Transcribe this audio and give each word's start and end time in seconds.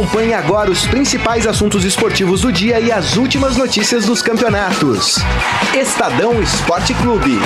Acompanhe 0.00 0.32
agora 0.32 0.70
os 0.70 0.86
principais 0.86 1.46
assuntos 1.46 1.84
esportivos 1.84 2.40
do 2.40 2.50
dia 2.50 2.80
e 2.80 2.90
as 2.90 3.18
últimas 3.18 3.58
notícias 3.58 4.06
dos 4.06 4.22
campeonatos. 4.22 5.16
Estadão 5.78 6.40
Esporte 6.40 6.94
Clube. 6.94 7.38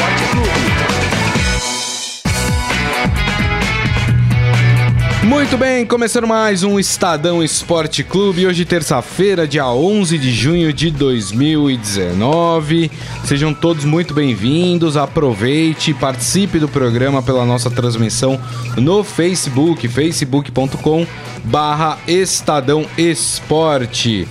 Muito 5.24 5.58
bem, 5.58 5.84
começando 5.84 6.28
mais 6.28 6.62
um 6.62 6.78
Estadão 6.78 7.42
Esporte 7.42 8.04
Clube. 8.04 8.46
Hoje, 8.46 8.64
terça-feira, 8.64 9.48
dia 9.48 9.66
11 9.66 10.16
de 10.16 10.32
junho 10.32 10.72
de 10.72 10.92
2019. 10.92 12.88
Sejam 13.24 13.52
todos 13.52 13.84
muito 13.84 14.14
bem-vindos. 14.14 14.96
Aproveite, 14.96 15.92
participe 15.92 16.60
do 16.60 16.68
programa 16.68 17.20
pela 17.20 17.44
nossa 17.44 17.68
transmissão 17.68 18.40
no 18.76 19.02
Facebook, 19.02 19.88
facebook.com 19.88 21.04
barra 21.44 21.98
Estadão 22.08 22.86
Esporte. 22.96 24.26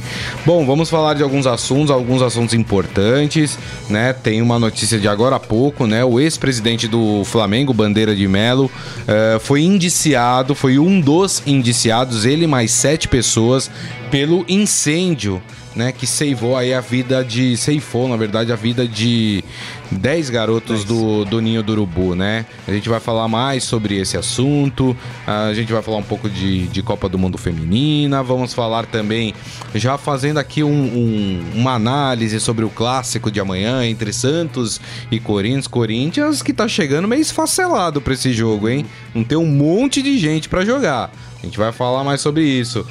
Bom, 0.45 0.65
vamos 0.65 0.89
falar 0.89 1.13
de 1.13 1.23
alguns 1.23 1.45
assuntos, 1.45 1.91
alguns 1.91 2.21
assuntos 2.21 2.53
importantes, 2.53 3.57
né? 3.89 4.13
Tem 4.13 4.41
uma 4.41 4.57
notícia 4.57 4.99
de 4.99 5.07
agora 5.07 5.35
há 5.35 5.39
pouco, 5.39 5.85
né? 5.85 6.03
O 6.03 6.19
ex-presidente 6.19 6.87
do 6.87 7.23
Flamengo, 7.23 7.73
Bandeira 7.73 8.15
de 8.15 8.27
Melo, 8.27 8.65
uh, 8.65 9.39
foi 9.39 9.61
indiciado, 9.61 10.55
foi 10.55 10.79
um 10.79 10.99
dos 10.99 11.43
indiciados, 11.45 12.25
ele 12.25 12.47
mais 12.47 12.71
sete 12.71 13.07
pessoas, 13.07 13.69
pelo 14.09 14.43
incêndio 14.47 15.41
né, 15.75 15.91
que 15.91 16.05
ceivou 16.05 16.55
aí 16.55 16.73
a 16.73 16.81
vida 16.81 17.23
de. 17.23 17.57
ceifou, 17.57 18.07
na 18.07 18.15
verdade, 18.15 18.51
a 18.51 18.55
vida 18.55 18.87
de 18.87 19.43
10 19.91 20.29
garotos 20.29 20.83
do, 20.83 21.25
do 21.25 21.39
Ninho 21.39 21.63
do 21.63 21.73
Urubu, 21.73 22.15
né? 22.15 22.45
A 22.67 22.71
gente 22.71 22.89
vai 22.89 22.99
falar 22.99 23.27
mais 23.27 23.63
sobre 23.63 23.97
esse 23.97 24.17
assunto, 24.17 24.95
a 25.25 25.53
gente 25.53 25.71
vai 25.71 25.81
falar 25.81 25.97
um 25.97 26.03
pouco 26.03 26.29
de, 26.29 26.67
de 26.67 26.81
Copa 26.81 27.09
do 27.09 27.17
Mundo 27.17 27.37
Feminina, 27.37 28.21
vamos 28.23 28.53
falar 28.53 28.85
também, 28.85 29.33
já 29.73 29.97
fazendo 29.97 30.37
aqui 30.37 30.63
um, 30.63 30.69
um, 30.69 31.43
uma 31.55 31.73
análise 31.73 32.39
sobre 32.39 32.63
o 32.65 32.69
clássico 32.69 33.31
de 33.31 33.39
amanhã 33.39 33.85
entre 33.85 34.13
Santos 34.13 34.79
e 35.11 35.19
Corinthians. 35.19 35.67
Corinthians 35.67 36.41
que 36.41 36.53
tá 36.53 36.67
chegando 36.67 37.07
meio 37.07 37.21
esfacelado 37.21 38.01
pra 38.01 38.13
esse 38.13 38.31
jogo, 38.33 38.69
hein? 38.69 38.85
Não 39.13 39.23
tem 39.23 39.37
um 39.37 39.47
monte 39.47 40.01
de 40.01 40.17
gente 40.17 40.49
para 40.49 40.65
jogar. 40.65 41.11
A 41.41 41.45
gente 41.45 41.57
vai 41.57 41.71
falar 41.71 42.03
mais 42.03 42.21
sobre 42.21 42.43
isso. 42.43 42.85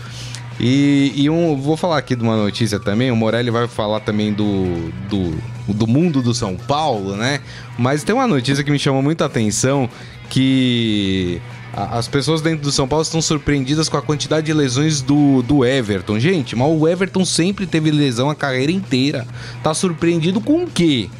E, 0.63 1.13
e 1.17 1.29
um, 1.29 1.61
vou 1.61 1.77
falar 1.77 1.99
aqui 1.99 2.15
de 2.15 2.23
uma 2.23 2.37
notícia 2.37 2.79
também. 2.79 3.11
O 3.11 3.17
Morelli 3.17 3.51
vai 3.51 3.67
falar 3.67 3.99
também 3.99 4.33
do, 4.33 4.93
do, 5.11 5.75
do 5.75 5.87
mundo 5.89 6.23
do 6.23 6.33
São 6.33 6.57
Paulo, 6.57 7.17
né? 7.17 7.41
Mas 7.77 8.05
tem 8.05 8.15
uma 8.15 8.29
notícia 8.29 8.63
que 8.63 8.71
me 8.71 8.79
chamou 8.79 9.03
muita 9.03 9.25
atenção 9.25 9.91
que 10.31 11.43
as 11.75 12.07
pessoas 12.07 12.41
dentro 12.41 12.63
do 12.63 12.71
São 12.71 12.87
Paulo 12.87 13.03
estão 13.03 13.21
surpreendidas 13.21 13.89
com 13.89 13.97
a 13.97 14.03
quantidade 14.03 14.47
de 14.47 14.53
lesões 14.53 15.03
do, 15.03 15.43
do 15.43 15.65
Everton. 15.65 16.21
Gente, 16.21 16.55
mas 16.55 16.69
o 16.69 16.87
Everton 16.87 17.25
sempre 17.25 17.67
teve 17.67 17.91
lesão 17.91 18.31
a 18.31 18.35
carreira 18.35 18.71
inteira. 18.71 19.27
Tá 19.65 19.75
surpreendido 19.75 20.41
com 20.41 20.63
o 20.63 20.71
quê? 20.71 21.11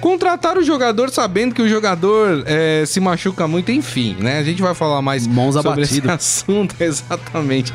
Contratar 0.00 0.56
o 0.56 0.62
jogador 0.62 1.10
sabendo 1.10 1.54
que 1.54 1.62
o 1.62 1.68
jogador 1.68 2.42
é, 2.46 2.84
se 2.86 3.00
machuca 3.00 3.46
muito, 3.46 3.70
enfim, 3.72 4.16
né? 4.18 4.38
A 4.38 4.42
gente 4.42 4.62
vai 4.62 4.74
falar 4.74 5.02
mais 5.02 5.26
Mãos 5.26 5.54
sobre 5.54 5.72
abatido. 5.72 6.06
esse 6.06 6.10
assunto, 6.10 6.74
exatamente. 6.80 7.72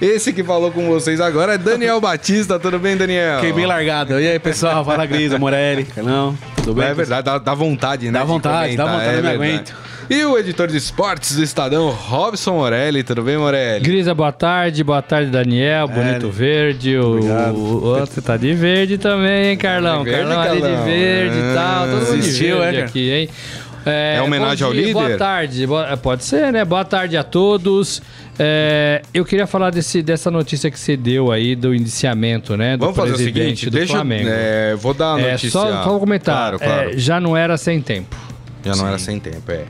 Esse 0.00 0.32
que 0.32 0.42
falou 0.42 0.70
com 0.70 0.86
vocês 0.88 1.20
agora 1.20 1.54
é 1.54 1.58
Daniel 1.58 2.00
Batista, 2.00 2.58
tudo 2.58 2.78
bem, 2.78 2.96
Daniel? 2.96 3.36
Fiquei 3.36 3.52
bem 3.52 3.66
largado. 3.66 4.20
E 4.20 4.28
aí, 4.28 4.38
pessoal? 4.38 4.84
Fala, 4.84 5.06
Grisa, 5.06 5.38
Morelli. 5.38 5.86
Não, 5.96 6.36
tudo 6.56 6.74
bem? 6.74 6.86
É 6.86 6.94
verdade, 6.94 7.24
dá, 7.24 7.38
dá 7.38 7.54
vontade, 7.54 8.06
né? 8.06 8.12
Dá 8.12 8.20
de 8.20 8.26
vontade, 8.26 8.76
dá 8.76 8.84
vontade, 8.84 9.04
é 9.04 9.08
eu 9.08 9.22
não 9.22 9.22
verdade. 9.30 9.52
aguento. 9.52 9.74
E 10.08 10.24
o 10.24 10.38
editor 10.38 10.68
de 10.68 10.76
esportes 10.76 11.34
do 11.36 11.42
Estadão, 11.42 11.90
Robson 11.90 12.52
Morelli, 12.52 13.02
tudo 13.02 13.22
bem, 13.22 13.36
Morelli? 13.36 13.80
Grisa, 13.82 14.14
boa 14.14 14.30
tarde. 14.30 14.84
Boa 14.84 15.02
tarde, 15.02 15.30
Daniel. 15.32 15.88
Bonito 15.88 16.30
verde. 16.30 16.96
O, 16.96 17.16
Obrigado. 17.16 17.56
o 17.56 17.84
outro 17.84 18.22
tá 18.22 18.36
de 18.36 18.54
verde 18.54 18.98
também, 18.98 19.46
hein, 19.50 19.56
Carlão? 19.56 20.04
Verde, 20.04 20.20
Carlão 20.30 20.40
ali 20.42 20.60
de 20.62 20.84
verde 20.84 21.36
e 21.36 21.54
tal. 21.54 21.86
Todo 21.88 21.94
mundo 22.06 22.12
de 22.12 22.18
Assistiu, 22.20 22.58
verde 22.60 22.78
é, 22.78 22.84
aqui, 22.84 23.10
hein? 23.10 23.28
É 23.84 24.20
homenagem 24.22 24.58
bom 24.58 24.64
ao 24.66 24.72
dia, 24.72 24.80
líder? 24.82 24.92
Boa 24.92 25.16
tarde. 25.16 25.66
Boa- 25.66 25.88
é, 25.92 25.96
pode 25.96 26.24
ser, 26.24 26.52
né? 26.52 26.64
Boa 26.64 26.84
tarde 26.84 27.16
a 27.16 27.24
todos. 27.24 28.00
É, 28.38 29.02
eu 29.12 29.24
queria 29.24 29.46
falar 29.46 29.70
desse, 29.70 30.02
dessa 30.02 30.30
notícia 30.30 30.70
que 30.70 30.78
você 30.78 30.96
deu 30.96 31.32
aí 31.32 31.56
do 31.56 31.74
indiciamento, 31.74 32.56
né? 32.56 32.76
Do 32.76 32.80
Vamos 32.80 32.96
fazer 32.96 33.12
o 33.12 33.16
seguinte, 33.18 33.66
do 33.66 33.72
deixa 33.72 33.92
eu. 33.92 33.96
Flamengo. 33.96 34.28
é, 34.30 34.76
vou 34.76 34.94
dar 34.94 35.14
a 35.16 35.20
É, 35.20 35.30
notícia. 35.32 35.50
só, 35.50 35.82
só 35.82 35.96
um 35.96 35.98
comentário. 36.00 36.58
Claro, 36.60 36.72
claro. 36.74 36.90
É, 36.94 36.98
já 36.98 37.18
não 37.20 37.36
era 37.36 37.56
sem 37.56 37.80
tempo. 37.80 38.14
Já 38.64 38.74
não 38.76 38.86
era 38.88 38.98
sem 38.98 39.18
tempo, 39.20 39.50
é. 39.50 39.62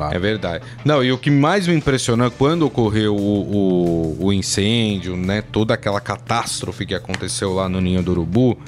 Claro. 0.00 0.16
É 0.16 0.18
verdade. 0.18 0.64
Não, 0.84 1.04
e 1.04 1.12
o 1.12 1.18
que 1.18 1.30
mais 1.30 1.66
me 1.66 1.74
impressionou 1.74 2.26
é 2.26 2.30
quando 2.30 2.62
ocorreu 2.66 3.14
o, 3.14 4.16
o, 4.20 4.26
o 4.26 4.32
incêndio, 4.32 5.16
né? 5.16 5.42
Toda 5.52 5.74
aquela 5.74 6.00
catástrofe 6.00 6.86
que 6.86 6.94
aconteceu 6.94 7.52
lá 7.54 7.68
no 7.68 7.80
Ninho 7.80 8.02
do 8.02 8.12
Urubu. 8.12 8.58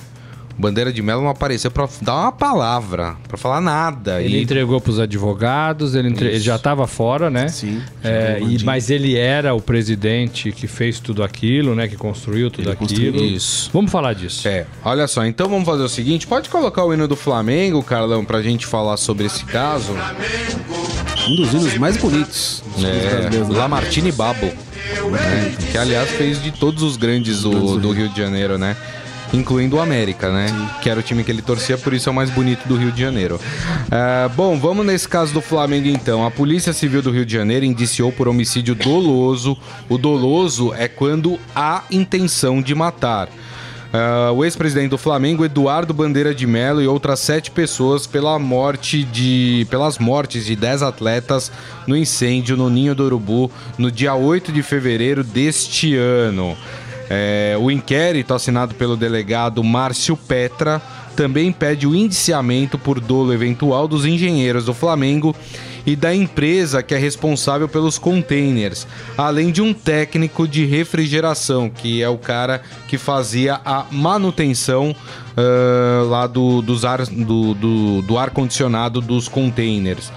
O 0.55 0.61
Bandeira 0.61 0.93
de 0.93 1.01
Melo 1.01 1.23
não 1.23 1.31
apareceu 1.31 1.71
pra 1.71 1.89
dar 2.03 2.15
uma 2.15 2.31
palavra, 2.31 3.17
pra 3.27 3.39
falar 3.39 3.59
nada. 3.63 4.21
Ele 4.23 4.37
e 4.37 4.43
entregou 4.43 4.79
pros 4.83 5.01
advogados, 5.01 5.95
ele, 5.95 6.09
entre- 6.09 6.29
ele 6.29 6.41
já 6.41 6.57
estava 6.57 6.87
fora, 6.87 7.31
né? 7.31 7.49
Sim. 7.49 7.81
É, 8.05 8.39
e- 8.39 8.63
mas 8.63 8.91
ele 8.91 9.17
era 9.17 9.55
o 9.55 9.63
presidente 9.63 10.53
que 10.53 10.67
fez 10.67 11.01
tudo 11.01 11.25
aquilo, 11.25 11.75
né? 11.75 11.89
Que 11.89 11.97
construiu 11.97 12.51
tudo 12.51 12.69
Ele 12.69 12.77
construiu 12.77 13.15
aquilo. 13.15 13.25
isso. 13.25 13.71
Vamos 13.73 13.91
falar 13.91 14.13
disso. 14.13 14.47
É, 14.47 14.67
olha 14.85 15.09
só, 15.09 15.25
então 15.25 15.49
vamos 15.49 15.65
fazer 15.65 15.85
o 15.85 15.89
seguinte: 15.89 16.27
pode 16.27 16.51
colocar 16.51 16.85
o 16.85 16.93
hino 16.93 17.09
do 17.09 17.17
Flamengo, 17.17 17.83
Carlão, 17.83 18.23
pra 18.23 18.43
gente 18.43 18.67
falar 18.67 18.99
sobre 18.99 19.25
esse 19.25 19.47
caso. 19.47 19.95
Um 21.29 21.37
dos 21.37 21.53
hinos 21.53 21.77
mais 21.79 21.97
bonitos. 21.97 22.63
dos 22.75 22.85
É, 22.85 23.31
né? 23.31 23.47
Lamartine 23.49 24.13
Babo. 24.13 24.47
né? 24.47 25.55
Que 25.71 25.79
aliás 25.79 26.11
fez 26.11 26.43
de 26.43 26.51
todos 26.51 26.83
os 26.83 26.97
grandes 26.97 27.43
do, 27.43 27.79
do 27.79 27.93
Rio 27.93 28.09
de 28.09 28.21
Janeiro, 28.21 28.59
né? 28.59 28.77
Incluindo 29.33 29.77
o 29.77 29.81
América, 29.81 30.31
né? 30.31 30.47
Que 30.83 30.91
era 30.91 31.01
o 31.01 31.03
time 31.03 31.25
que 31.25 31.31
ele 31.31 31.41
torcia, 31.41 31.79
por 31.79 31.95
isso 31.95 32.07
é 32.09 32.13
o 32.13 32.15
mais 32.15 32.29
bonito 32.29 32.69
do 32.69 32.77
Rio 32.77 32.93
de 32.93 33.01
Janeiro. 33.01 33.41
É, 33.91 34.29
bom, 34.35 34.59
vamos 34.59 34.85
nesse 34.85 35.09
caso 35.09 35.33
do 35.33 35.41
Flamengo 35.41 35.89
então. 35.89 36.27
A 36.27 36.31
Polícia 36.31 36.73
Civil 36.75 37.01
do 37.01 37.11
Rio 37.11 37.25
de 37.25 37.33
Janeiro 37.33 37.65
indiciou 37.65 38.13
por 38.13 38.29
homicídio 38.29 38.75
doloso. 38.75 39.57
O 39.89 39.97
doloso 39.97 40.75
é 40.75 40.87
quando 40.87 41.39
há 41.55 41.83
intenção 41.91 42.61
de 42.61 42.75
matar. 42.75 43.29
Ah, 43.93 44.33
o 44.33 44.43
ex-presidente 44.43 44.89
do 44.89 44.97
Flamengo, 44.99 45.45
Eduardo 45.45 45.93
Bandeira 45.93 46.35
de 46.35 46.47
Mello, 46.47 46.81
e 46.81 46.87
outras 46.87 47.21
sete 47.21 47.51
pessoas 47.51 48.07
pela 48.07 48.39
morte 48.39 49.05
de, 49.05 49.67
pelas 49.69 49.99
mortes 49.99 50.47
de 50.47 50.57
dez 50.57 50.83
atletas 50.83 51.53
no 51.87 51.95
incêndio 51.95 52.57
no 52.57 52.71
Ninho 52.71 52.95
do 52.95 53.05
Urubu 53.05 53.51
no 53.77 53.91
dia 53.91 54.15
8 54.15 54.51
de 54.51 54.63
fevereiro 54.63 55.23
deste 55.23 55.95
ano. 55.95 56.57
É, 57.11 57.55
o 57.61 57.71
inquérito, 57.71 58.33
assinado 58.33 58.75
pelo 58.75 58.97
delegado 58.97 59.63
Márcio 59.63 60.17
Petra, 60.17 60.81
também 61.15 61.53
pede 61.53 61.87
o 61.87 61.95
indiciamento 61.95 62.79
por 62.79 62.99
dolo 62.99 63.35
eventual 63.35 63.87
dos 63.87 64.07
engenheiros 64.07 64.65
do 64.65 64.73
Flamengo 64.73 65.37
e 65.87 65.97
da 65.97 66.15
empresa 66.15 66.83
que 66.83 66.95
é 66.95 66.99
responsável 66.99 67.69
pelos 67.69 67.99
containers, 67.99 68.87
além 69.17 69.51
de 69.51 69.61
um 69.61 69.73
técnico 69.75 70.47
de 70.47 70.65
refrigeração, 70.65 71.69
que 71.69 72.03
é 72.03 72.09
o 72.09 72.19
cara 72.19 72.63
que 72.89 72.99
fazia 72.99 73.61
a 73.65 73.85
manutenção 73.91 74.95
ah, 75.37 76.03
lá 76.09 76.27
do, 76.27 76.63
dos 76.63 76.85
ar, 76.85 77.05
do, 77.07 77.55
do, 77.55 78.03
do 78.03 78.19
ar-condicionado 78.19 79.01
dos 79.01 79.29
containers. 79.29 80.13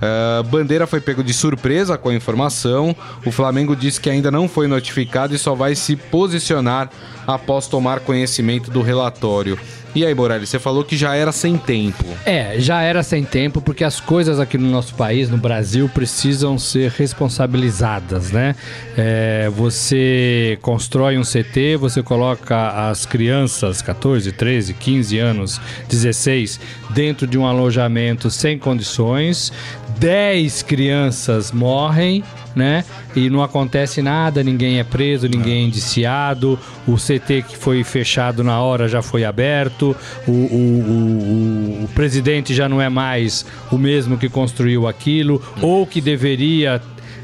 Ah, 0.00 0.42
Bandeira 0.44 0.86
foi 0.86 1.00
pego 1.00 1.22
de 1.22 1.34
surpresa 1.34 1.98
com 1.98 2.08
a 2.08 2.14
informação. 2.14 2.94
O 3.24 3.30
Flamengo 3.30 3.76
disse 3.76 4.00
que 4.00 4.08
ainda 4.08 4.30
não 4.30 4.48
foi 4.48 4.66
notificado 4.66 5.34
e 5.34 5.38
só 5.38 5.54
vai 5.54 5.74
se 5.74 5.94
posicionar 5.96 6.90
após 7.26 7.66
tomar 7.66 8.00
conhecimento 8.00 8.70
do 8.70 8.80
relatório. 8.80 9.58
E 9.94 10.06
aí, 10.06 10.14
Morelli, 10.14 10.46
você 10.46 10.58
falou 10.58 10.84
que 10.84 10.96
já 10.96 11.16
era 11.16 11.32
sem 11.32 11.56
tempo. 11.56 12.04
É, 12.24 12.54
já 12.60 12.80
era 12.80 13.02
sem 13.02 13.24
tempo, 13.24 13.60
porque 13.60 13.82
as 13.82 13.98
coisas 13.98 14.38
aqui 14.38 14.56
no 14.56 14.70
nosso 14.70 14.94
país, 14.94 15.28
no 15.28 15.36
Brasil, 15.36 15.90
precisam 15.92 16.56
ser 16.58 16.92
responsabilizadas, 16.92 18.30
né? 18.30 18.54
É, 18.96 19.50
você 19.50 20.56
constrói 20.62 21.18
um 21.18 21.22
CT, 21.22 21.76
você 21.76 22.02
coloca 22.02 22.88
as 22.88 23.04
crianças, 23.04 23.82
14, 23.82 24.30
13, 24.30 24.74
15 24.74 25.18
anos, 25.18 25.60
16, 25.88 26.60
dentro 26.90 27.26
de 27.26 27.36
um 27.36 27.44
alojamento 27.44 28.30
sem 28.30 28.58
condições, 28.58 29.52
10 30.00 30.62
crianças 30.62 31.52
morrem, 31.52 32.24
né? 32.56 32.84
E 33.14 33.28
não 33.28 33.42
acontece 33.42 34.00
nada, 34.00 34.42
ninguém 34.42 34.78
é 34.80 34.84
preso, 34.84 35.28
ninguém 35.28 35.62
é 35.62 35.66
indiciado, 35.66 36.58
o 36.88 36.94
CT 36.96 37.42
que 37.46 37.56
foi 37.56 37.84
fechado 37.84 38.42
na 38.42 38.60
hora 38.60 38.88
já 38.88 39.02
foi 39.02 39.24
aberto, 39.24 39.94
o, 40.26 40.30
o, 40.30 40.34
o- 40.34 41.80
o- 41.82 41.84
o 41.84 41.88
presidente 41.94 42.54
já 42.54 42.66
não 42.68 42.80
é 42.80 42.88
mais 42.88 43.44
o 43.70 43.76
mesmo 43.76 44.16
que 44.16 44.28
construiu 44.28 44.88
aquilo, 44.88 45.40
ou 45.60 45.86
que 45.86 46.00
deveria 46.00 46.80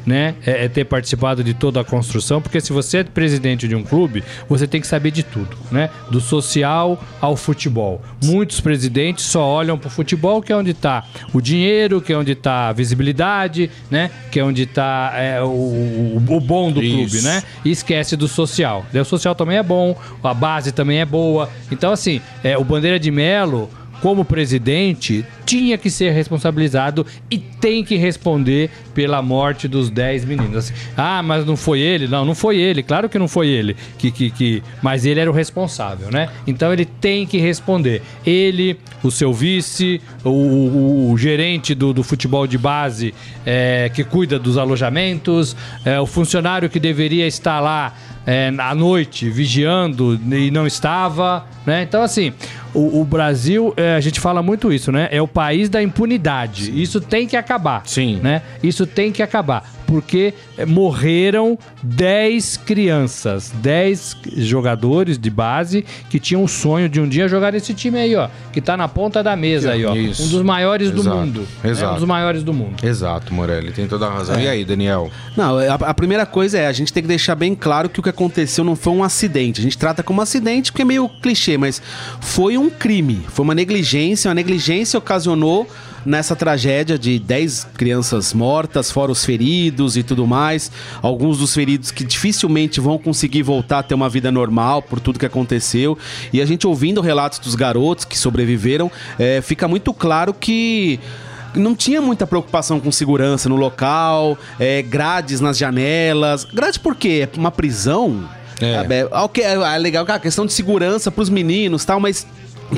né, 0.07 0.37
é, 0.47 0.65
é 0.65 0.69
ter 0.69 0.85
participado 0.85 1.43
de 1.43 1.53
toda 1.53 1.81
a 1.81 1.85
construção, 1.85 2.41
porque 2.41 2.61
se 2.61 2.73
você 2.73 2.99
é 2.99 3.05
presidente 3.05 3.67
de 3.67 3.75
um 3.75 3.83
clube, 3.83 4.23
você 4.49 4.67
tem 4.67 4.81
que 4.81 4.87
saber 4.87 5.11
de 5.11 5.23
tudo, 5.23 5.57
né? 5.71 5.91
Do 6.11 6.21
social 6.21 7.03
ao 7.21 7.37
futebol. 7.37 8.01
Muitos 8.23 8.61
presidentes 8.61 9.25
só 9.25 9.45
olham 9.45 9.77
para 9.77 9.89
o 9.89 9.91
futebol, 9.91 10.41
que 10.41 10.53
é 10.53 10.57
onde 10.57 10.71
está 10.71 11.05
o 11.33 11.41
dinheiro, 11.41 12.01
que 12.01 12.13
é 12.13 12.17
onde 12.17 12.33
está 12.33 12.69
a 12.69 12.73
visibilidade, 12.73 13.71
né? 13.91 14.11
Que 14.31 14.39
é 14.39 14.45
onde 14.45 14.63
está 14.63 15.13
é, 15.15 15.43
o, 15.43 15.47
o, 15.47 16.23
o 16.29 16.41
bom 16.41 16.71
do 16.71 16.83
Isso. 16.83 16.97
clube, 16.97 17.23
né? 17.23 17.43
E 17.65 17.71
esquece 17.71 18.17
do 18.17 18.29
social. 18.29 18.87
O 18.95 19.05
social 19.05 19.35
também 19.35 19.59
é 19.59 19.63
bom, 19.63 19.97
a 20.23 20.35
base 20.35 20.73
também 20.73 21.01
é 21.01 21.05
boa. 21.05 21.51
Então, 21.71 21.93
assim, 21.93 22.21
é, 22.45 22.57
o 22.57 22.65
Bandeira 22.65 22.99
de 22.99 23.11
Melo, 23.11 23.69
como 24.03 24.25
presidente, 24.25 25.25
tinha 25.45 25.77
que 25.79 25.89
ser 25.91 26.11
responsabilizado 26.13 27.07
e 27.31 27.39
tem 27.39 27.85
que 27.85 27.97
responder 27.97 28.71
pela 28.95 29.21
morte 29.23 29.67
dos 29.69 29.91
10 29.91 30.25
meninos. 30.25 30.57
Assim, 30.57 30.75
ah, 30.97 31.23
mas 31.23 31.45
não 31.47 31.57
foi 31.57 31.81
ele? 31.81 32.07
Não, 32.07 32.25
não 32.25 32.35
foi 32.35 32.57
ele. 32.59 32.83
Claro 32.83 33.09
que 33.09 33.19
não 33.19 33.29
foi 33.29 33.49
ele. 33.49 33.77
Que, 33.99 34.11
que, 34.11 34.31
que... 34.31 34.63
Mas 34.83 35.05
ele 35.05 35.21
era 35.21 35.31
o 35.31 35.35
responsável, 35.35 36.11
né? 36.11 36.29
Então 36.47 36.73
ele 36.73 36.85
tem 36.85 37.27
que 37.27 37.39
responder. 37.39 38.03
Ele, 38.25 38.79
o 39.03 39.11
seu 39.11 39.33
vice, 39.33 40.01
o, 40.25 40.31
o- 40.31 41.11
o 41.13 41.19
gerente 41.19 41.75
do, 41.75 41.93
do 41.93 42.03
futebol 42.03 42.47
de 42.47 42.59
base 42.59 43.15
é, 43.45 43.91
que 43.95 44.03
cuida 44.05 44.39
dos 44.39 44.57
alojamentos, 44.59 45.57
é, 45.85 46.01
o 46.01 46.07
funcionário 46.07 46.69
que 46.69 46.81
deveria 46.81 47.27
estar 47.27 47.61
lá 47.61 47.95
é, 48.27 48.53
à 48.59 48.75
noite 48.75 49.31
vigiando 49.31 50.21
e 50.35 50.51
não 50.51 50.67
estava, 50.67 51.47
né? 51.65 51.83
Então, 51.83 52.03
assim, 52.03 52.33
o, 52.75 53.01
o 53.01 53.05
Brasil, 53.05 53.73
é, 53.77 53.95
a 53.95 54.01
gente 54.01 54.21
fala 54.21 54.43
muito 54.43 54.73
isso, 54.73 54.91
né? 54.91 55.09
É 55.11 55.23
o 55.23 55.29
país 55.29 55.69
da 55.69 55.83
impunidade. 55.83 56.81
Isso 56.81 57.01
tem 57.01 57.27
que 57.27 57.37
acabar. 57.37 57.83
Sim. 57.87 58.21
Né? 58.23 58.43
Isso 58.63 58.87
tem 58.87 59.13
que 59.13 59.23
acabar. 59.23 59.76
Porque 59.87 60.35
é, 60.59 60.67
morreram 60.67 61.59
10 61.83 62.57
crianças, 62.59 63.53
10 63.57 64.17
jogadores 64.39 65.19
de 65.19 65.31
base 65.31 65.85
que 66.11 66.19
tinham 66.19 66.43
o 66.45 66.49
sonho 66.49 66.89
de 66.89 67.01
um 67.01 67.09
dia 67.09 67.29
jogar 67.29 67.53
nesse 67.53 67.73
time 67.73 67.99
aí, 67.99 68.17
ó. 68.17 68.29
Que 68.53 68.61
tá 68.61 68.77
na 68.77 68.89
ponta 68.89 69.23
da 69.23 69.37
mesa 69.37 69.73
aí, 69.73 69.85
ó. 69.85 69.95
Isso. 69.95 70.25
Um 70.25 70.29
dos 70.29 70.43
maiores 70.43 70.91
do 70.91 71.01
Exato. 71.01 71.17
mundo. 71.17 71.49
né? 71.63 71.71
Exato. 71.71 71.93
Um 71.93 71.95
dos 71.97 72.05
maiores 72.05 72.43
do 72.43 72.53
mundo. 72.53 72.85
Exato, 72.85 73.33
Morelli, 73.33 73.73
tem 73.73 73.87
toda 73.87 74.07
a 74.07 74.11
razão. 74.11 74.39
E 74.41 74.49
aí, 74.49 74.65
Daniel? 74.65 75.11
Não, 75.37 75.59
a, 75.59 75.75
a 75.75 75.95
primeira 75.95 76.27
coisa 76.27 76.59
é, 76.59 76.67
a 76.67 76.73
gente 76.73 76.93
tem 76.93 77.03
que 77.03 77.09
deixar 77.09 77.35
bem 77.35 77.55
claro 77.55 77.89
que 77.89 78.01
o 78.01 78.03
que 78.03 78.11
aconteceu 78.11 78.65
não 78.65 78.75
foi 78.77 78.93
um 78.93 79.05
acidente. 79.05 79.61
A 79.61 79.63
gente 79.63 79.79
trata 79.79 80.03
como 80.03 80.21
acidente 80.21 80.73
porque 80.73 80.83
é 80.83 80.85
meio 80.85 81.09
clichê, 81.09 81.57
mas 81.57 81.81
foi 82.21 82.59
um 82.59 82.69
crime. 82.69 83.21
Foi 83.29 83.45
uma 83.45 83.55
negligência. 83.55 84.29
Uma 84.29 84.35
negligência 84.35 84.99
ocasionou 84.99 85.69
nessa 86.07 86.37
tragédia 86.37 86.99
de 86.99 87.19
10 87.19 87.69
crianças 87.77 88.33
mortas, 88.33 88.91
fora 88.91 89.13
os 89.13 89.25
feridos 89.25 89.97
e 89.97 90.03
tudo 90.03 90.27
mais. 90.27 90.71
Alguns 91.03 91.39
dos 91.39 91.53
feridos 91.53 91.91
que 91.91 92.05
dificilmente 92.05 92.81
vão 92.81 92.97
conseguir 92.97 93.43
voltar 93.43 93.81
a 93.81 93.83
ter 93.83 93.95
uma 93.95 94.09
vida 94.09 94.31
normal 94.31 94.81
por 94.81 95.01
tudo 95.01 95.19
que 95.19 95.27
aconteceu. 95.27 95.99
E 96.33 96.41
a 96.41 96.47
gente 96.47 96.67
ouvindo 96.67 97.01
relatos 97.01 97.39
dos 97.39 97.55
garotos 97.55 98.05
que 98.05 98.17
sobreviveram, 98.17 98.91
é, 99.19 99.41
fica 99.43 99.67
muito 99.67 99.93
claro 99.93 100.33
que 100.33 101.01
não 101.55 101.75
tinha 101.75 102.01
muita 102.01 102.27
preocupação 102.27 102.79
com 102.79 102.93
segurança 102.93 103.49
no 103.49 103.57
local, 103.57 104.39
é, 104.59 104.83
grades 104.83 105.41
nas 105.41 105.59
janelas. 105.59 106.45
Grade 106.45 106.79
por 106.79 106.95
quê? 106.95 107.29
É 107.33 107.39
uma 107.39 107.51
prisão? 107.51 108.29
É. 108.61 109.01
É, 109.01 109.09
ok, 109.13 109.45
é 109.45 109.79
legal, 109.79 110.05
cara, 110.07 110.19
questão 110.19 110.47
de 110.47 110.53
segurança 110.53 111.11
pros 111.11 111.29
meninos 111.29 111.83
e 111.83 111.87
tal, 111.87 112.01
mas 112.01 112.27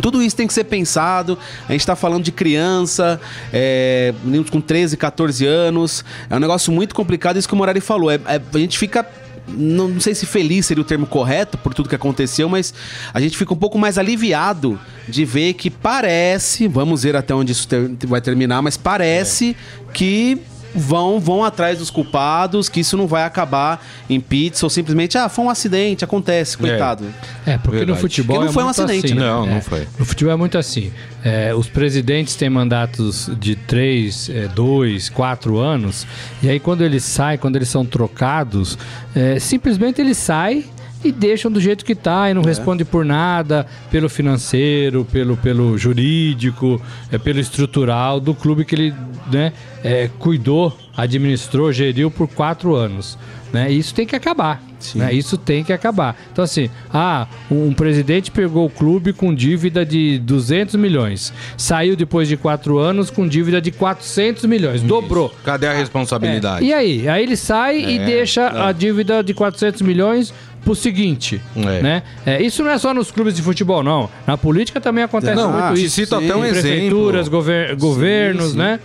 tudo 0.03 0.23
isso 0.23 0.37
tem 0.37 0.47
que 0.47 0.53
ser 0.53 0.65
pensado. 0.65 1.39
A 1.69 1.73
gente 1.73 1.87
tá 1.87 1.97
falando 1.97 2.23
de 2.25 2.33
criança, 2.33 3.21
é, 3.53 4.13
com 4.51 4.61
13, 4.61 4.97
14 4.97 5.47
anos. 5.47 6.05
É 6.29 6.37
um 6.37 6.39
negócio 6.41 6.73
muito 6.73 6.95
complicado, 6.95 7.39
isso 7.39 7.49
que 7.49 7.55
o 7.55 7.57
Morari 7.57 7.81
falou. 7.81 8.11
É- 8.11 8.21
é- 8.27 8.41
a 8.55 8.59
gente 8.59 8.79
fica. 8.79 9.07
Não, 9.51 9.89
não 9.89 9.99
sei 10.01 10.15
se 10.15 10.27
feliz 10.27 10.67
seria 10.67 10.83
o 10.83 10.85
termo 10.85 11.07
correto 11.07 11.57
por 11.57 11.73
tudo 11.73 11.89
que 11.89 11.95
aconteceu, 11.95 12.51
mas 12.51 12.75
a 13.15 13.19
gente 13.19 13.35
fica 13.39 13.55
um 13.55 13.57
pouco 13.57 13.79
mais 13.79 13.97
aliviado 13.97 14.79
de 15.09 15.25
ver 15.25 15.55
que 15.55 15.71
parece, 15.71 16.69
vamos 16.69 17.03
ver 17.03 17.17
até 17.17 17.35
onde 17.35 17.53
isso 17.53 17.67
ter- 17.67 17.89
vai 18.07 18.21
terminar, 18.21 18.61
mas 18.61 18.77
parece 18.77 19.57
que 19.95 20.39
vão 20.75 21.19
vão 21.19 21.45
atrás 21.45 21.79
dos 21.79 21.91
culpados, 21.91 22.69
que 22.69 22.81
isso 22.81 22.97
não 22.97 23.07
vai 23.07 23.25
acabar 23.25 23.85
em 24.09 24.21
pizza 24.21 24.67
ou 24.67 24.71
simplesmente, 24.71 25.17
ah, 25.17 25.29
foi 25.29 25.45
um 25.45 25.51
acidente, 25.51 26.05
acontece, 26.05 26.57
coitado. 26.57 27.05
É, 27.47 27.57
porque 27.59 27.79
Verdade. 27.79 27.91
no 27.93 27.97
futebol 27.97 28.37
Porque 28.37 28.45
não 28.45 28.51
é 28.51 28.55
foi 28.55 28.65
um 28.65 28.69
acidente, 28.69 29.07
assim, 29.07 29.15
né? 29.15 29.27
Não, 29.27 29.47
não 29.47 29.57
É, 29.57 29.61
foi. 29.61 29.89
No 29.99 30.05
futebol 30.05 30.33
é 30.33 30.37
muito 30.37 30.59
assim. 30.59 30.93
É, 31.25 31.55
os 31.55 31.69
presidentes 31.69 32.37
têm 32.37 32.49
mandatos 32.49 33.31
de 33.39 33.57
três, 33.57 34.29
é, 34.29 34.47
dois, 34.49 35.09
quatro 35.09 35.59
anos. 35.59 36.07
E 36.43 36.49
aí 36.49 36.61
quando 36.61 36.83
eles 36.83 37.05
saem, 37.05 37.39
quando 37.39 37.57
eles 37.57 37.69
são 37.69 37.85
trocados, 37.85 38.79
é, 39.15 39.39
simplesmente 39.39 40.01
eles 40.01 40.17
saem 40.17 40.65
e 41.05 41.13
deixam 41.13 41.51
do 41.51 41.61
jeito 41.61 41.85
que 41.85 41.95
tá 41.95 42.31
e 42.31 42.35
não 42.35 42.43
responde 42.43 42.85
por 42.85 43.05
nada, 43.05 43.67
pelo 43.91 44.09
financeiro, 44.09 45.05
pelo, 45.05 45.37
pelo 45.37 45.79
jurídico, 45.79 46.81
é, 47.11 47.19
pelo 47.19 47.39
estrutural 47.41 48.21
do 48.21 48.35
clube 48.35 48.65
que 48.65 48.75
ele 48.75 48.95
né, 49.31 49.53
é, 49.85 50.11
cuidou, 50.19 50.77
administrou, 50.97 51.73
geriu 51.73 52.11
por 52.11 52.29
quatro 52.29 52.75
anos. 52.75 53.19
Né? 53.53 53.73
E 53.73 53.79
isso 53.79 53.95
tem 53.95 54.07
que 54.07 54.15
acabar. 54.15 54.63
Né? 54.95 55.13
Isso 55.13 55.37
tem 55.37 55.65
que 55.65 55.73
acabar. 55.73 56.17
Então, 56.31 56.45
assim, 56.45 56.71
ah, 56.93 57.27
um 57.51 57.73
presidente 57.73 58.31
pegou 58.31 58.67
o 58.67 58.71
clube 58.71 59.13
com 59.13 59.35
dívida 59.35 59.85
de 59.85 60.19
200 60.21 60.77
milhões, 60.77 61.33
saiu 61.57 61.97
depois 61.97 62.29
de 62.29 62.37
quatro 62.37 62.79
anos 62.79 63.11
com 63.11 63.27
dívida 63.27 63.61
de 63.61 63.73
400 63.73 64.45
milhões, 64.45 64.83
dobrou. 64.83 65.35
Cadê 65.45 65.67
a 65.67 65.73
É, 65.73 65.79
responsabilidade? 65.79 66.65
E 66.65 66.73
aí? 66.73 67.09
Aí 67.09 67.23
ele 67.23 67.37
sai 67.37 67.79
e 67.79 67.99
É, 67.99 68.05
deixa 68.05 68.67
a 68.69 68.71
dívida 68.71 69.23
de 69.23 69.35
400 69.35 69.83
milhões 69.83 70.33
pro 70.69 70.75
seguinte, 70.75 71.41
É. 71.57 71.81
né? 71.83 72.03
É, 72.27 72.43
isso 72.43 72.63
não 72.63 72.71
é 72.71 72.77
só 72.77 72.93
nos 72.93 73.11
clubes 73.11 73.35
de 73.35 73.41
futebol, 73.43 73.83
não. 73.83 74.11
Na 74.27 74.37
política 74.37 74.79
também 74.81 75.03
acontece 75.03 75.35
Não, 75.35 75.51
muito 75.51 75.75
te 75.75 75.85
isso. 75.87 75.95
cito 75.97 76.15
até 76.15 76.37
um 76.37 76.41
Prefeituras, 76.41 77.21
exemplo. 77.23 77.31
gover- 77.39 77.77
governos, 77.77 78.51
sim. 78.53 78.59
né? 78.59 78.79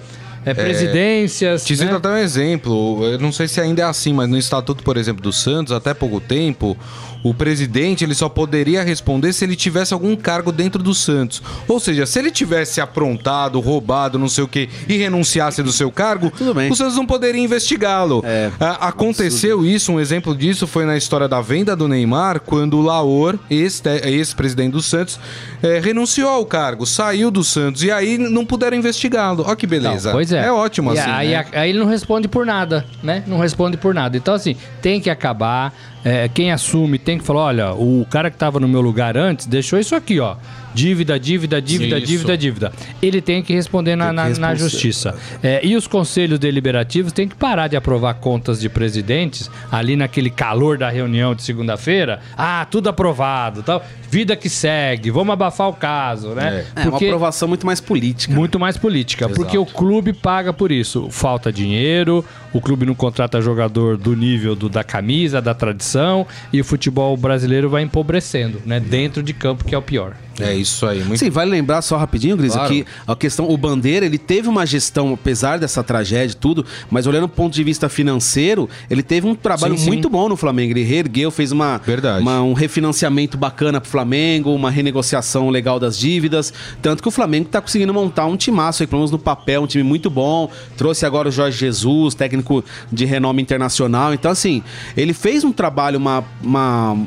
É, 0.45 0.53
presidências. 0.53 1.63
Te 1.65 1.75
cito 1.75 1.89
né? 1.91 1.97
até 1.97 2.09
um 2.09 2.17
exemplo, 2.17 3.03
eu 3.05 3.19
não 3.19 3.31
sei 3.31 3.47
se 3.47 3.59
ainda 3.61 3.81
é 3.81 3.85
assim, 3.85 4.13
mas 4.13 4.27
no 4.29 4.37
estatuto, 4.37 4.83
por 4.83 4.97
exemplo, 4.97 5.21
do 5.21 5.31
Santos, 5.31 5.71
até 5.73 5.93
pouco 5.93 6.19
tempo, 6.21 6.77
o 7.23 7.33
presidente 7.33 8.03
ele 8.03 8.13
só 8.13 8.27
poderia 8.27 8.83
responder 8.83 9.31
se 9.33 9.45
ele 9.45 9.55
tivesse 9.55 9.93
algum 9.93 10.15
cargo 10.15 10.51
dentro 10.51 10.83
do 10.83 10.93
Santos. 10.93 11.41
Ou 11.67 11.79
seja, 11.79 12.05
se 12.05 12.19
ele 12.19 12.29
tivesse 12.29 12.81
aprontado, 12.81 13.59
roubado, 13.59 14.19
não 14.19 14.27
sei 14.27 14.43
o 14.43 14.47
que, 14.47 14.69
e 14.87 14.97
renunciasse 14.97 15.63
do 15.63 15.71
seu 15.71 15.89
cargo, 15.91 16.31
o 16.69 16.75
Santos 16.75 16.95
não 16.95 17.05
poderia 17.05 17.41
investigá-lo. 17.41 18.21
É, 18.25 18.51
Ah, 18.59 18.87
aconteceu 18.89 19.65
isso, 19.65 19.91
um 19.91 19.99
exemplo 19.99 20.35
disso 20.35 20.67
foi 20.67 20.85
na 20.85 20.97
história 20.97 21.27
da 21.27 21.39
venda 21.41 21.75
do 21.75 21.87
Neymar, 21.87 22.41
quando 22.41 22.77
o 22.77 22.81
Laor, 22.81 23.37
ex- 23.49 23.81
ex-presidente 24.03 24.71
do 24.73 24.81
Santos, 24.81 25.19
eh, 25.61 25.79
renunciou 25.79 26.29
ao 26.29 26.45
cargo, 26.45 26.85
saiu 26.85 27.31
do 27.31 27.43
Santos, 27.43 27.83
e 27.83 27.91
aí 27.91 28.17
não 28.17 28.45
puderam 28.45 28.75
investigá-lo. 28.77 29.43
Olha 29.47 29.55
que 29.55 29.65
beleza. 29.67 30.09
Não, 30.09 30.15
pois 30.15 30.31
é. 30.31 30.45
É 30.45 30.51
ótimo 30.51 30.93
E 30.93 30.99
assim. 30.99 31.09
Aí, 31.09 31.29
né? 31.29 31.45
aí 31.53 31.69
ele 31.69 31.79
não 31.79 31.85
responde 31.87 32.27
por 32.27 32.45
nada, 32.45 32.85
né? 33.01 33.23
Não 33.27 33.39
responde 33.39 33.77
por 33.77 33.93
nada. 33.93 34.17
Então, 34.17 34.33
assim, 34.33 34.55
tem 34.81 34.99
que 34.99 35.09
acabar. 35.09 35.73
É, 36.05 36.27
quem 36.27 36.51
assume 36.51 36.99
tem 36.99 37.12
que 37.17 37.25
falar: 37.25 37.41
olha, 37.41 37.73
o 37.73 38.05
cara 38.09 38.29
que 38.29 38.37
tava 38.37 38.59
no 38.59 38.67
meu 38.67 38.81
lugar 38.81 39.17
antes 39.17 39.45
deixou 39.45 39.79
isso 39.79 39.95
aqui, 39.95 40.19
ó. 40.19 40.35
Dívida, 40.73 41.19
dívida, 41.19 41.61
dívida, 41.61 41.97
Isso. 41.97 42.07
dívida, 42.07 42.37
dívida. 42.37 42.71
Ele 43.01 43.21
tem 43.21 43.41
que 43.43 43.53
responder 43.53 43.95
na, 43.95 44.07
que 44.09 44.13
na- 44.13 44.29
na 44.29 44.55
justiça. 44.55 45.15
É, 45.41 45.59
e 45.65 45.75
os 45.75 45.87
conselhos 45.87 46.39
deliberativos 46.39 47.11
têm 47.11 47.27
que 47.27 47.35
parar 47.35 47.67
de 47.67 47.75
aprovar 47.75 48.15
contas 48.15 48.59
de 48.59 48.69
presidentes 48.69 49.49
ali 49.71 49.95
naquele 49.95 50.29
calor 50.29 50.77
da 50.77 50.89
reunião 50.89 51.35
de 51.35 51.43
segunda-feira. 51.43 52.19
Ah, 52.37 52.65
tudo 52.69 52.89
aprovado, 52.89 53.61
tal. 53.63 53.83
Vida 54.09 54.35
que 54.35 54.47
segue, 54.49 55.09
vamos 55.09 55.33
abafar 55.33 55.69
o 55.69 55.73
caso, 55.73 56.29
né? 56.29 56.65
É 56.75 56.87
uma 56.87 56.97
aprovação 56.97 57.47
muito 57.47 57.65
mais 57.65 57.81
política. 57.81 58.33
Muito 58.33 58.59
mais 58.59 58.77
política, 58.77 59.27
porque 59.27 59.57
o 59.57 59.65
clube 59.65 60.13
paga 60.13 60.53
por 60.53 60.71
isso. 60.71 61.07
Falta 61.09 61.51
dinheiro, 61.51 62.23
o 62.53 62.61
clube 62.61 62.85
não 62.85 62.93
contrata 62.93 63.41
jogador 63.41 63.97
do 63.97 64.15
nível 64.15 64.55
do- 64.55 64.69
da 64.69 64.83
camisa, 64.83 65.41
da 65.41 65.53
tradição, 65.55 66.27
e 66.51 66.61
o 66.61 66.63
futebol 66.63 67.17
brasileiro 67.17 67.69
vai 67.69 67.81
empobrecendo, 67.81 68.61
né? 68.65 68.79
Dentro 68.79 69.23
de 69.23 69.33
campo, 69.33 69.65
que 69.65 69.73
é 69.73 69.77
o 69.77 69.81
pior. 69.81 70.13
É 70.39 70.53
isso 70.55 70.85
aí, 70.85 71.03
muito 71.03 71.19
Sim, 71.19 71.29
vale 71.29 71.51
lembrar 71.51 71.81
só 71.81 71.95
rapidinho, 71.97 72.35
Grisa, 72.35 72.55
Claro. 72.55 72.73
que 72.73 72.85
a 73.07 73.15
questão, 73.15 73.49
o 73.49 73.55
Bandeira, 73.57 74.05
ele 74.05 74.17
teve 74.17 74.47
uma 74.49 74.65
gestão, 74.65 75.13
apesar 75.13 75.59
dessa 75.59 75.83
tragédia 75.83 76.33
e 76.33 76.35
tudo, 76.35 76.65
mas 76.89 77.05
olhando 77.05 77.23
do 77.27 77.29
ponto 77.29 77.53
de 77.53 77.63
vista 77.63 77.87
financeiro, 77.87 78.67
ele 78.89 79.03
teve 79.03 79.27
um 79.27 79.35
trabalho 79.35 79.77
Sim, 79.77 79.83
sim. 79.83 79.87
muito 79.87 80.09
bom 80.09 80.27
no 80.27 80.35
Flamengo. 80.35 80.73
Ele 80.73 80.83
reergueu, 80.83 81.29
fez 81.31 81.51
uma, 81.51 81.79
Verdade. 81.85 82.21
uma- 82.21 82.41
um 82.41 82.53
refinanciamento 82.53 83.37
bacana 83.37 83.79
pro 83.79 83.89
Flamengo, 83.89 84.53
uma 84.53 84.69
renegociação 84.71 85.49
legal 85.49 85.79
das 85.79 85.97
dívidas. 85.97 86.51
Tanto 86.81 87.01
que 87.03 87.07
o 87.07 87.11
Flamengo 87.11 87.49
tá 87.49 87.61
conseguindo 87.61 87.93
montar 87.93 88.25
um 88.25 88.35
timaço 88.35 88.83
aí, 88.83 88.87
pelo 88.87 88.99
menos 89.01 89.11
no 89.11 89.19
papel, 89.19 89.61
um 89.61 89.67
time 89.67 89.83
muito 89.83 90.09
bom. 90.09 90.49
Trouxe 90.75 91.05
agora 91.05 91.29
o 91.29 91.31
Jorge 91.31 91.57
Jesus, 91.57 92.15
técnico 92.15 92.63
de 92.91 93.05
renome 93.05 93.41
internacional. 93.41 94.13
Então, 94.13 94.31
assim, 94.31 94.63
ele 94.97 95.13
fez 95.13 95.43
um 95.43 95.51
trabalho, 95.51 95.97
uma. 95.99 96.23
uma 96.43 96.97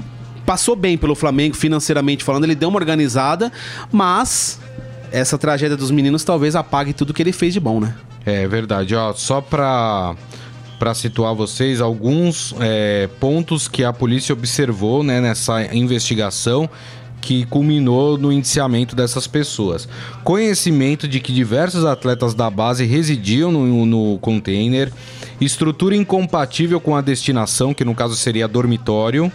passou 0.47 0.77
bem 0.77 0.97
pelo 0.97 1.15
Flamengo 1.15 1.57
financeiramente 1.57 2.25
falando, 2.25 2.45
ele 2.45 2.55
deu 2.55 2.69
uma 2.69 2.79
organizada, 2.79 3.53
mas 3.93 4.59
essa 5.11 5.37
tragédia 5.37 5.77
dos 5.77 5.91
meninos 5.91 6.25
talvez 6.25 6.55
apague 6.55 6.93
tudo 6.93 7.13
que 7.13 7.23
ele 7.23 7.33
fez 7.33 7.53
de 7.53 7.61
bom, 7.61 7.81
né? 7.81 7.95
É 8.25 8.47
verdade, 8.47 8.95
ó, 8.95 9.13
só 9.13 9.41
pra 9.41 10.15
para 10.79 10.93
situar 10.93 11.35
vocês 11.35 11.81
alguns 11.81 12.55
é, 12.61 13.09
pontos 13.19 13.67
que 13.67 13.83
a 13.83 13.95
polícia 13.95 14.35
observou 14.35 15.03
né, 15.03 15.23
nessa 15.23 15.75
investigação 15.75 16.69
que 17.19 17.45
culminou 17.47 18.17
no 18.17 18.31
indiciamento 18.31 18.95
dessas 18.95 19.27
pessoas. 19.27 19.89
Conhecimento 20.23 21.09
de 21.09 21.19
que 21.19 21.33
diversos 21.33 21.85
atletas 21.85 22.35
da 22.35 22.49
base 22.51 22.85
residiam 22.85 23.51
no, 23.51 23.87
no 23.87 24.19
container, 24.19 24.93
estrutura 25.41 25.97
incompatível 25.97 26.81
com 26.81 26.95
a 26.95 27.01
destinação, 27.01 27.75
que 27.75 27.85
no 27.85 27.95
caso 27.95 28.15
seria 28.15 28.47
dormitório, 28.47 29.33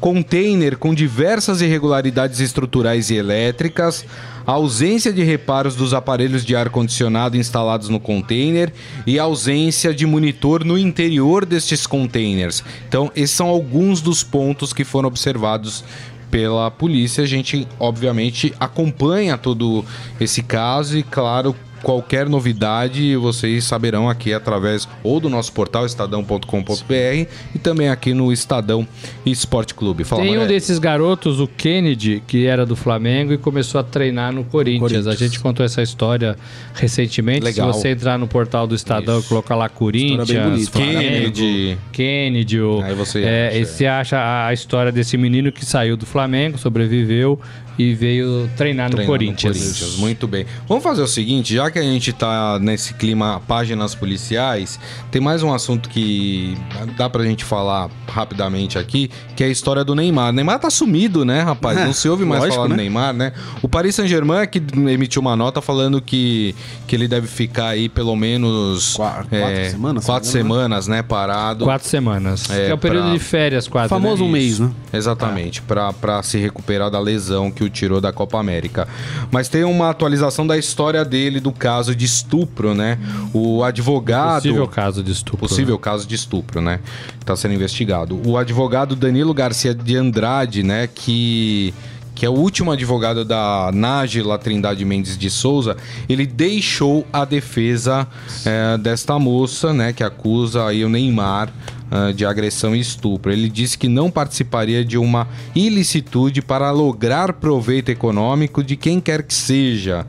container 0.00 0.76
com 0.76 0.94
diversas 0.94 1.60
irregularidades 1.60 2.40
estruturais 2.40 3.10
e 3.10 3.14
elétricas, 3.14 4.04
ausência 4.46 5.12
de 5.12 5.22
reparos 5.22 5.76
dos 5.76 5.92
aparelhos 5.92 6.44
de 6.44 6.56
ar-condicionado 6.56 7.36
instalados 7.36 7.88
no 7.88 8.00
container 8.00 8.72
e 9.06 9.18
ausência 9.18 9.92
de 9.92 10.06
monitor 10.06 10.64
no 10.64 10.78
interior 10.78 11.44
destes 11.44 11.86
containers. 11.86 12.64
Então, 12.88 13.10
esses 13.14 13.36
são 13.36 13.48
alguns 13.48 14.00
dos 14.00 14.22
pontos 14.22 14.72
que 14.72 14.84
foram 14.84 15.08
observados 15.08 15.84
pela 16.30 16.70
polícia. 16.70 17.24
A 17.24 17.26
gente, 17.26 17.66
obviamente, 17.78 18.54
acompanha 18.58 19.36
todo 19.36 19.84
esse 20.20 20.42
caso 20.42 20.96
e, 20.96 21.02
claro, 21.02 21.54
qualquer 21.82 22.28
novidade 22.28 23.16
vocês 23.16 23.64
saberão 23.64 24.08
aqui 24.08 24.32
através 24.32 24.88
ou 25.02 25.20
do 25.20 25.28
nosso 25.28 25.52
portal 25.52 25.86
estadão.com.br 25.86 27.28
e 27.54 27.58
também 27.58 27.88
aqui 27.88 28.12
no 28.14 28.32
Estadão 28.32 28.86
Esporte 29.24 29.74
Clube. 29.74 30.04
Fala, 30.04 30.22
Tem 30.22 30.38
um 30.38 30.46
desses 30.46 30.78
garotos, 30.78 31.40
o 31.40 31.46
Kennedy, 31.46 32.22
que 32.26 32.46
era 32.46 32.64
do 32.64 32.76
Flamengo 32.76 33.32
e 33.32 33.38
começou 33.38 33.80
a 33.80 33.84
treinar 33.84 34.32
no 34.32 34.44
Corinthians. 34.44 34.80
Corinthians. 34.80 35.06
A 35.06 35.14
gente 35.14 35.40
contou 35.40 35.64
essa 35.64 35.82
história 35.82 36.36
recentemente. 36.74 37.40
Legal. 37.40 37.72
Se 37.72 37.80
você 37.80 37.88
entrar 37.90 38.18
no 38.18 38.26
portal 38.26 38.66
do 38.66 38.74
Estadão 38.74 39.20
e 39.20 39.22
colocar 39.22 39.54
lá 39.54 39.68
Corinthians, 39.68 40.30
Flamengo, 40.30 40.70
Kennedy, 40.70 41.78
Kennedy, 41.92 42.60
o, 42.60 42.80
Aí 42.82 42.94
você 42.94 43.22
é, 43.22 43.48
acha. 43.48 43.64
você 43.64 43.86
acha 43.86 44.46
a 44.46 44.52
história 44.52 44.92
desse 44.92 45.16
menino 45.16 45.52
que 45.52 45.64
saiu 45.64 45.96
do 45.96 46.06
Flamengo, 46.06 46.58
sobreviveu 46.58 47.40
e 47.78 47.94
veio 47.94 48.50
treinar, 48.56 48.90
treinar 48.90 48.90
no, 48.90 49.06
Corinthians. 49.06 49.56
no, 49.56 49.62
Corinthians. 49.62 49.96
Muito 49.96 50.26
bem. 50.26 50.44
Vamos 50.66 50.82
fazer 50.82 51.02
o 51.02 51.06
seguinte, 51.06 51.54
já 51.54 51.70
que 51.70 51.78
a 51.78 51.82
gente 51.82 52.12
tá 52.12 52.58
nesse 52.58 52.92
clima 52.94 53.40
páginas 53.46 53.94
policiais, 53.94 54.80
tem 55.10 55.20
mais 55.20 55.42
um 55.42 55.52
assunto 55.52 55.88
que 55.88 56.56
dá 56.96 57.08
pra 57.08 57.24
gente 57.24 57.44
falar 57.44 57.88
rapidamente 58.08 58.78
aqui, 58.78 59.10
que 59.36 59.44
é 59.44 59.46
a 59.46 59.50
história 59.50 59.84
do 59.84 59.94
Neymar. 59.94 60.30
O 60.30 60.32
Neymar 60.32 60.58
tá 60.58 60.70
sumido, 60.70 61.24
né, 61.24 61.42
rapaz? 61.42 61.78
É, 61.78 61.84
Não 61.84 61.92
se 61.94 62.08
ouve 62.08 62.24
mais 62.24 62.40
lógico, 62.40 62.56
falar 62.56 62.68
né? 62.68 62.74
do 62.74 62.78
Neymar, 62.78 63.14
né? 63.14 63.32
O 63.62 63.68
Paris 63.68 63.94
Saint-Germain 63.94 64.40
é 64.40 64.46
que 64.46 64.58
emitiu 64.58 65.22
uma 65.22 65.36
nota 65.36 65.60
falando 65.60 66.02
que, 66.02 66.54
que 66.86 66.96
ele 66.96 67.06
deve 67.06 67.28
ficar 67.28 67.68
aí 67.68 67.88
pelo 67.88 68.16
menos 68.16 68.94
quatro, 68.94 69.28
é, 69.30 69.40
quatro 69.40 69.70
semanas, 69.70 70.04
quatro 70.04 70.28
semanas, 70.28 70.88
né, 70.88 71.02
parado. 71.02 71.64
Quatro 71.64 71.86
semanas. 71.86 72.50
É, 72.50 72.70
é 72.70 72.74
o 72.74 72.78
período 72.78 73.04
pra... 73.04 73.12
de 73.12 73.18
férias 73.20 73.68
quase. 73.68 73.88
Famoso 73.88 74.22
né? 74.24 74.28
um 74.28 74.32
mês, 74.32 74.58
né? 74.58 74.70
Exatamente, 74.92 75.60
é. 75.60 75.62
pra, 75.66 75.92
pra 75.92 76.22
se 76.22 76.38
recuperar 76.38 76.90
da 76.90 76.98
lesão 76.98 77.50
que 77.50 77.62
o 77.62 77.67
tirou 77.70 78.00
da 78.00 78.12
Copa 78.12 78.38
América. 78.38 78.88
Mas 79.30 79.48
tem 79.48 79.64
uma 79.64 79.90
atualização 79.90 80.46
da 80.46 80.56
história 80.56 81.04
dele 81.04 81.40
do 81.40 81.52
caso 81.52 81.94
de 81.94 82.04
estupro, 82.04 82.74
né? 82.74 82.98
O 83.32 83.62
advogado. 83.62 84.42
Possível 84.42 84.68
caso 84.68 85.02
de 85.02 85.12
estupro. 85.12 85.48
Possível 85.48 85.74
né? 85.74 85.80
caso 85.80 86.06
de 86.06 86.14
estupro, 86.14 86.60
né? 86.60 86.80
Está 87.20 87.36
sendo 87.36 87.54
investigado. 87.54 88.20
O 88.26 88.36
advogado 88.36 88.96
Danilo 88.96 89.34
Garcia 89.34 89.74
de 89.74 89.96
Andrade, 89.96 90.62
né? 90.62 90.88
Que 90.92 91.74
que 92.18 92.26
é 92.26 92.28
o 92.28 92.32
último 92.32 92.72
advogado 92.72 93.24
da 93.24 93.70
Nájila 93.72 94.36
Trindade 94.36 94.84
Mendes 94.84 95.16
de 95.16 95.30
Souza, 95.30 95.76
ele 96.08 96.26
deixou 96.26 97.06
a 97.12 97.24
defesa 97.24 98.08
é, 98.44 98.76
desta 98.76 99.16
moça, 99.20 99.72
né, 99.72 99.92
que 99.92 100.02
acusa 100.02 100.66
aí 100.66 100.84
o 100.84 100.88
Neymar 100.88 101.48
uh, 101.90 102.12
de 102.12 102.24
agressão 102.24 102.74
e 102.74 102.80
estupro. 102.80 103.32
Ele 103.32 103.48
disse 103.48 103.76
que 103.76 103.88
não 103.88 104.10
participaria 104.10 104.84
de 104.84 104.98
uma 104.98 105.28
ilicitude 105.54 106.42
para 106.42 106.70
lograr 106.70 107.34
proveito 107.34 107.90
econômico 107.90 108.62
de 108.62 108.76
quem 108.76 109.00
quer 109.00 109.22
que 109.22 109.34
seja. 109.34 110.06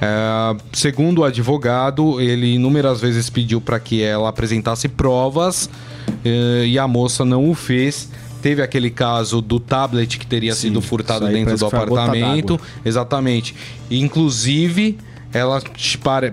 É, 0.00 0.56
segundo 0.74 1.20
o 1.20 1.24
advogado, 1.24 2.20
ele 2.20 2.54
inúmeras 2.54 3.00
vezes 3.00 3.30
pediu 3.30 3.62
para 3.62 3.80
que 3.80 4.02
ela 4.02 4.28
apresentasse 4.28 4.88
provas 4.88 5.70
uh, 6.06 6.64
e 6.66 6.78
a 6.78 6.86
moça 6.86 7.24
não 7.24 7.48
o 7.48 7.54
fez 7.54 8.10
teve 8.42 8.62
aquele 8.62 8.90
caso 8.90 9.40
do 9.40 9.58
tablet 9.58 10.18
que 10.18 10.26
teria 10.26 10.54
Sim, 10.54 10.68
sido 10.68 10.80
furtado 10.80 11.26
dentro 11.26 11.56
do 11.58 11.66
apartamento. 11.66 12.60
Exatamente. 12.84 13.56
Inclusive, 13.90 14.98
ela, 15.32 15.60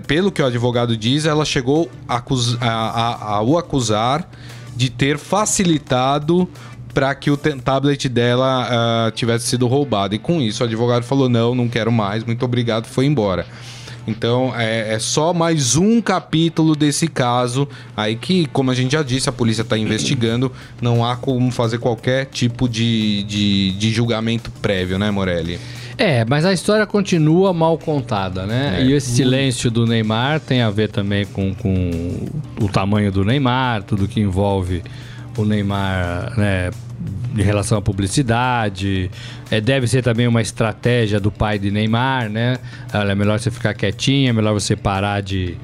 pelo 0.06 0.30
que 0.30 0.40
o 0.40 0.46
advogado 0.46 0.96
diz, 0.96 1.26
ela 1.26 1.44
chegou 1.44 1.90
a, 2.08 2.22
a, 2.60 2.68
a, 2.68 3.34
a 3.34 3.42
o 3.42 3.58
acusar 3.58 4.28
de 4.76 4.90
ter 4.90 5.18
facilitado 5.18 6.48
para 6.92 7.14
que 7.14 7.30
o 7.30 7.36
tablet 7.36 8.08
dela 8.08 8.68
uh, 9.08 9.10
tivesse 9.10 9.48
sido 9.48 9.66
roubado. 9.66 10.14
E 10.14 10.18
com 10.18 10.40
isso, 10.40 10.62
o 10.62 10.66
advogado 10.66 11.02
falou: 11.02 11.28
não, 11.28 11.54
não 11.54 11.68
quero 11.68 11.90
mais, 11.90 12.22
muito 12.24 12.44
obrigado, 12.44 12.86
foi 12.86 13.06
embora. 13.06 13.46
Então 14.06 14.52
é, 14.54 14.94
é, 14.94 14.98
só 14.98 15.32
mais 15.32 15.76
um 15.76 16.00
capítulo 16.00 16.76
desse 16.76 17.08
caso 17.08 17.66
aí 17.96 18.16
que, 18.16 18.46
como 18.46 18.70
a 18.70 18.74
gente 18.74 18.92
já 18.92 19.02
disse, 19.02 19.28
a 19.28 19.32
polícia 19.32 19.62
está 19.62 19.78
investigando. 19.78 20.52
Não 20.80 21.04
há 21.04 21.16
como 21.16 21.50
fazer 21.50 21.78
qualquer 21.78 22.26
tipo 22.26 22.68
de, 22.68 23.22
de, 23.22 23.72
de, 23.72 23.90
julgamento 23.90 24.50
prévio, 24.62 24.98
né, 24.98 25.10
Morelli? 25.10 25.58
É, 25.96 26.24
mas 26.24 26.44
a 26.44 26.52
história 26.52 26.86
continua 26.86 27.52
mal 27.52 27.78
contada, 27.78 28.46
né? 28.46 28.80
É. 28.80 28.84
E 28.84 28.92
esse 28.92 29.10
silêncio 29.12 29.70
do 29.70 29.86
Neymar 29.86 30.40
tem 30.40 30.60
a 30.60 30.70
ver 30.70 30.90
também 30.90 31.24
com, 31.26 31.54
com 31.54 31.90
o 32.60 32.68
tamanho 32.68 33.12
do 33.12 33.24
Neymar, 33.24 33.82
tudo 33.84 34.08
que 34.08 34.20
envolve 34.20 34.82
o 35.36 35.44
Neymar, 35.44 36.34
né? 36.36 36.70
em 37.36 37.42
relação 37.42 37.78
à 37.78 37.82
publicidade. 37.82 39.10
É, 39.50 39.60
deve 39.60 39.86
ser 39.86 40.02
também 40.02 40.26
uma 40.26 40.40
estratégia 40.40 41.18
do 41.18 41.30
pai 41.30 41.58
de 41.58 41.70
Neymar, 41.70 42.28
né? 42.28 42.58
Olha, 42.92 43.12
é 43.12 43.14
melhor 43.14 43.38
você 43.38 43.50
ficar 43.50 43.74
quietinho, 43.74 44.30
é 44.30 44.32
melhor 44.32 44.52
você 44.52 44.76
parar 44.76 45.20
de, 45.20 45.56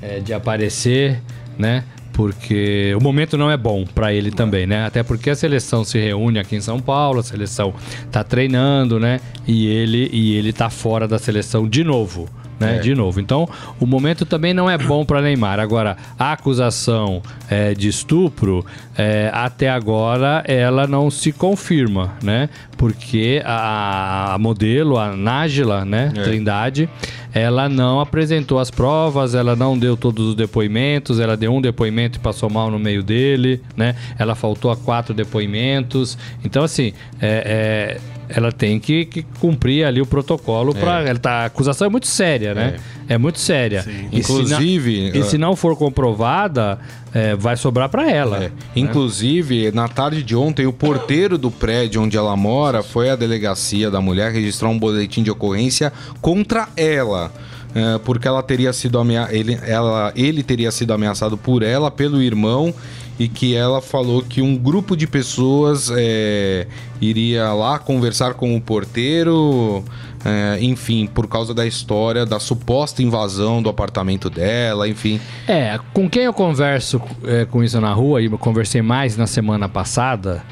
é, 0.00 0.20
de 0.20 0.32
aparecer, 0.32 1.20
né? 1.58 1.84
Porque 2.18 2.92
o 2.96 3.00
momento 3.00 3.38
não 3.38 3.48
é 3.48 3.56
bom 3.56 3.84
para 3.84 4.12
ele 4.12 4.32
também, 4.32 4.66
né? 4.66 4.84
Até 4.84 5.04
porque 5.04 5.30
a 5.30 5.36
seleção 5.36 5.84
se 5.84 6.00
reúne 6.00 6.40
aqui 6.40 6.56
em 6.56 6.60
São 6.60 6.80
Paulo, 6.80 7.20
a 7.20 7.22
seleção 7.22 7.72
tá 8.10 8.24
treinando, 8.24 8.98
né? 8.98 9.20
E 9.46 9.68
ele, 9.68 10.10
e 10.12 10.34
ele 10.34 10.52
tá 10.52 10.68
fora 10.68 11.06
da 11.06 11.16
seleção 11.16 11.68
de 11.68 11.84
novo 11.84 12.28
né? 12.58 12.76
É. 12.76 12.78
De 12.78 12.94
novo. 12.94 13.20
Então, 13.20 13.48
o 13.78 13.86
momento 13.86 14.24
também 14.24 14.52
não 14.52 14.68
é 14.68 14.76
bom 14.76 15.04
para 15.04 15.20
Neymar. 15.22 15.60
Agora, 15.60 15.96
a 16.18 16.32
acusação 16.32 17.22
é, 17.48 17.74
de 17.74 17.88
estupro, 17.88 18.64
é, 18.96 19.30
até 19.32 19.68
agora, 19.68 20.42
ela 20.46 20.86
não 20.86 21.10
se 21.10 21.32
confirma, 21.32 22.12
né? 22.22 22.48
Porque 22.76 23.42
a, 23.44 24.34
a 24.34 24.38
modelo, 24.38 24.98
a 24.98 25.16
Nájila, 25.16 25.84
né? 25.84 26.12
É. 26.16 26.22
Trindade, 26.22 26.88
ela 27.32 27.68
não 27.68 28.00
apresentou 28.00 28.58
as 28.58 28.70
provas, 28.70 29.34
ela 29.34 29.54
não 29.54 29.78
deu 29.78 29.96
todos 29.96 30.28
os 30.28 30.34
depoimentos, 30.34 31.20
ela 31.20 31.36
deu 31.36 31.52
um 31.52 31.60
depoimento 31.60 32.18
e 32.18 32.20
passou 32.20 32.50
mal 32.50 32.70
no 32.70 32.78
meio 32.78 33.02
dele, 33.02 33.62
né? 33.76 33.94
Ela 34.18 34.34
faltou 34.34 34.70
a 34.70 34.76
quatro 34.76 35.14
depoimentos. 35.14 36.18
Então, 36.44 36.64
assim, 36.64 36.92
é, 37.20 37.98
é 38.00 38.17
ela 38.28 38.52
tem 38.52 38.78
que, 38.78 39.06
que 39.06 39.22
cumprir 39.40 39.84
ali 39.84 40.00
o 40.00 40.06
protocolo 40.06 40.74
para 40.74 41.02
é. 41.02 41.14
tá, 41.14 41.30
a 41.30 41.44
acusação 41.46 41.86
é 41.86 41.90
muito 41.90 42.06
séria, 42.06 42.54
né? 42.54 42.76
É, 43.08 43.14
é 43.14 43.18
muito 43.18 43.38
séria. 43.38 43.84
E 44.12 44.18
Inclusive, 44.18 45.12
se 45.12 45.18
e 45.18 45.22
se 45.24 45.38
não 45.38 45.56
for 45.56 45.76
comprovada, 45.76 46.78
é, 47.14 47.34
vai 47.34 47.56
sobrar 47.56 47.88
para 47.88 48.10
ela. 48.10 48.36
É. 48.36 48.40
Né? 48.40 48.50
Inclusive, 48.76 49.72
na 49.72 49.88
tarde 49.88 50.22
de 50.22 50.36
ontem, 50.36 50.66
o 50.66 50.72
porteiro 50.72 51.38
do 51.38 51.50
prédio 51.50 52.02
onde 52.02 52.16
ela 52.16 52.36
mora 52.36 52.82
foi 52.82 53.08
à 53.08 53.16
delegacia 53.16 53.90
da 53.90 54.00
mulher 54.00 54.30
registrar 54.30 54.68
um 54.68 54.78
boletim 54.78 55.22
de 55.22 55.30
ocorrência 55.30 55.92
contra 56.20 56.68
ela. 56.76 57.32
É, 57.74 57.98
porque 57.98 58.26
ela 58.26 58.42
teria 58.42 58.72
sido 58.72 58.98
amea 58.98 59.28
ele, 59.30 59.58
ela, 59.66 60.10
ele 60.16 60.42
teria 60.42 60.70
sido 60.70 60.92
ameaçado 60.92 61.36
por 61.36 61.62
ela, 61.62 61.90
pelo 61.90 62.22
irmão 62.22 62.74
e 63.18 63.28
que 63.28 63.54
ela 63.54 63.80
falou 63.80 64.22
que 64.22 64.40
um 64.40 64.56
grupo 64.56 64.96
de 64.96 65.06
pessoas 65.06 65.90
é, 65.94 66.66
iria 67.00 67.52
lá 67.52 67.78
conversar 67.78 68.34
com 68.34 68.56
o 68.56 68.60
porteiro, 68.60 69.84
é, 70.28 70.58
enfim, 70.60 71.06
por 71.06 71.26
causa 71.26 71.54
da 71.54 71.66
história 71.66 72.26
da 72.26 72.38
suposta 72.38 73.02
invasão 73.02 73.62
do 73.62 73.68
apartamento 73.68 74.28
dela, 74.28 74.88
enfim. 74.88 75.20
É, 75.46 75.78
com 75.92 76.08
quem 76.08 76.24
eu 76.24 76.32
converso 76.32 77.00
é, 77.24 77.44
com 77.44 77.64
isso 77.64 77.80
na 77.80 77.92
rua, 77.92 78.20
e 78.20 78.26
eu 78.26 78.38
conversei 78.38 78.82
mais 78.82 79.16
na 79.16 79.26
semana 79.26 79.68
passada, 79.68 80.42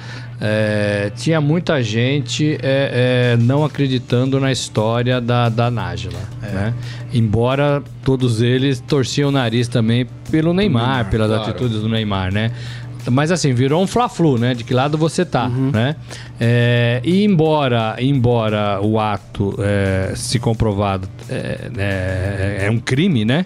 é, 0.41 1.11
tinha 1.17 1.41
muita 1.41 1.83
gente 1.83 2.59
é, 2.63 3.33
é, 3.33 3.37
não 3.39 3.65
acreditando 3.65 4.39
na 4.39 4.53
história 4.53 5.21
da, 5.21 5.49
da 5.49 5.71
Nájila, 5.71 6.19
é. 6.43 6.47
né? 6.47 6.75
Embora 7.13 7.83
todos 8.05 8.43
eles 8.43 8.81
torciam 8.81 9.31
o 9.31 9.33
nariz 9.33 9.69
também 9.69 10.07
pelo 10.31 10.53
Neymar, 10.53 10.87
Neymar 10.87 11.11
pelas 11.11 11.29
claro. 11.29 11.43
atitudes 11.43 11.81
do 11.81 11.89
Neymar, 11.89 12.33
né? 12.33 12.53
Mas 13.11 13.31
assim, 13.31 13.53
virou 13.53 13.83
um 13.83 13.87
fla-flu, 13.87 14.39
né? 14.39 14.55
De 14.55 14.65
que 14.65 14.75
lado 14.75 14.99
você 14.99 15.25
tá, 15.25 15.47
uhum. 15.47 15.71
né? 15.73 15.97
É, 16.41 17.01
e 17.05 17.25
embora, 17.25 17.97
embora 17.99 18.81
o 18.83 18.99
ato 18.99 19.55
é, 19.59 20.13
se 20.15 20.39
comprovado 20.39 21.09
é, 21.29 21.71
é, 21.79 22.67
é 22.67 22.71
um 22.71 22.79
crime, 22.79 23.25
né? 23.25 23.45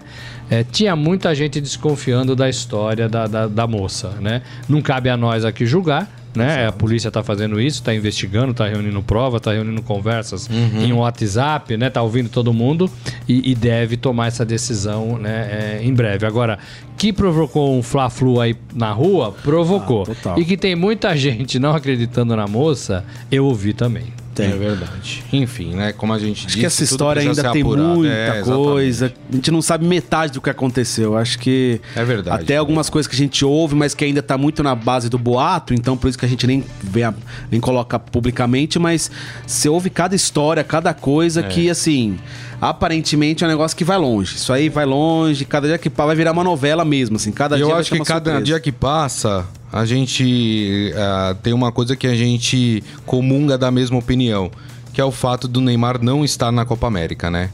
é, 0.51 0.65
tinha 0.65 0.97
muita 0.97 1.33
gente 1.33 1.61
desconfiando 1.61 2.35
da 2.35 2.49
história 2.49 3.07
da, 3.07 3.25
da, 3.25 3.47
da 3.47 3.65
moça, 3.65 4.09
né? 4.19 4.41
Não 4.67 4.81
cabe 4.81 5.09
a 5.09 5.15
nós 5.15 5.45
aqui 5.45 5.65
julgar, 5.65 6.09
né? 6.35 6.67
A 6.67 6.71
polícia 6.71 7.07
está 7.07 7.21
fazendo 7.23 7.59
isso, 7.59 7.79
está 7.79 7.93
investigando, 7.93 8.51
está 8.51 8.67
reunindo 8.67 9.01
prova, 9.01 9.37
está 9.37 9.51
reunindo 9.51 9.81
conversas 9.81 10.47
Uhum. 10.49 10.83
em 10.83 10.93
WhatsApp, 10.93 11.75
né? 11.77 11.89
Tá 11.89 12.01
ouvindo 12.01 12.29
todo 12.29 12.53
mundo 12.53 12.89
e, 13.27 13.51
e 13.51 13.55
deve 13.55 13.97
tomar 13.97 14.27
essa 14.27 14.45
decisão, 14.45 15.17
né? 15.17 15.79
é, 15.79 15.81
em 15.83 15.93
breve. 15.93 16.25
Agora, 16.25 16.57
que 16.97 17.11
provocou 17.11 17.77
um 17.77 17.81
fla-flu 17.83 18.39
aí 18.39 18.55
na 18.73 18.91
rua, 18.91 19.31
provocou. 19.43 20.07
Ah, 20.25 20.35
e 20.37 20.45
que 20.45 20.55
tem 20.57 20.75
muita 20.75 21.15
gente 21.17 21.59
não 21.59 21.75
acreditando 21.75 22.35
na 22.35 22.47
moça, 22.47 23.03
eu 23.31 23.45
ouvi 23.45 23.73
também. 23.73 24.05
Tem. 24.33 24.51
É 24.51 24.55
verdade. 24.55 25.23
Enfim, 25.33 25.75
né? 25.75 25.91
Como 25.91 26.13
a 26.13 26.17
gente 26.19 26.37
Acho 26.39 26.47
disse. 26.47 26.59
que 26.59 26.65
essa 26.65 26.83
história 26.83 27.21
ainda 27.21 27.51
tem 27.51 27.61
apurado. 27.61 27.87
muita 27.87 28.13
É, 28.13 28.41
coisa. 28.43 29.13
A 29.31 29.35
gente 29.35 29.51
não 29.51 29.61
sabe 29.61 29.85
metade 29.85 30.33
do 30.33 30.41
que 30.41 30.49
aconteceu. 30.49 31.17
Acho 31.17 31.37
que. 31.39 31.81
É 31.95 32.03
verdade. 32.03 32.43
Até 32.43 32.57
algumas 32.57 32.89
coisas 32.89 33.07
que 33.09 33.15
a 33.15 33.17
gente 33.17 33.43
ouve, 33.43 33.75
mas 33.75 33.93
que 33.93 34.05
ainda 34.05 34.21
tá 34.21 34.37
muito 34.37 34.63
na 34.63 34.73
base 34.73 35.09
do 35.09 35.17
boato, 35.17 35.73
então 35.73 35.97
por 35.97 36.07
isso 36.07 36.17
que 36.17 36.25
a 36.25 36.29
gente 36.29 36.47
nem, 36.47 36.63
vê 36.81 37.03
a- 37.03 37.13
nem 37.51 37.59
coloca 37.59 37.99
publicamente, 37.99 38.79
mas 38.79 39.11
você 39.45 39.67
ouve 39.67 39.89
cada 39.89 40.15
história, 40.15 40.63
cada 40.63 40.91
É. 40.91 40.93
coisa 40.93 41.43
que, 41.43 41.69
assim, 41.69 42.17
aparentemente 42.61 43.43
é 43.43 43.47
um 43.47 43.49
negócio 43.49 43.75
que 43.75 43.83
vai 43.83 43.97
longe. 43.97 44.35
Isso 44.35 44.53
aí 44.53 44.69
vai 44.69 44.85
longe, 44.85 45.43
cada 45.45 45.67
dia 45.67 45.77
que 45.79 45.89
passa 45.89 46.07
vai 46.07 46.15
virar 46.15 46.31
uma 46.31 46.43
novela 46.43 46.85
mesmo, 46.85 47.15
assim. 47.15 47.31
Cada 47.31 47.55
dia 47.55 47.65
eu 47.65 47.69
vai 47.69 47.79
acho 47.79 47.91
que 47.91 47.97
cada 47.97 48.31
surpresa. 48.31 48.41
dia 48.43 48.59
que 48.59 48.71
passa, 48.71 49.45
a 49.73 49.83
gente 49.83 50.93
ah, 50.95 51.35
tem 51.41 51.53
uma 51.53 51.71
coisa 51.71 51.95
que 51.95 52.05
a 52.05 52.13
gente 52.15 52.83
comunga 53.05 53.57
da 53.57 53.71
mesma 53.71 53.97
opinião, 53.97 54.51
que 54.93 55.01
é 55.01 55.03
o 55.03 55.11
fato 55.11 55.47
do 55.47 55.59
Neymar 55.59 56.01
não 56.03 56.23
estar 56.23 56.51
na 56.51 56.63
Copa 56.63 56.85
América, 56.85 57.31
né? 57.31 57.49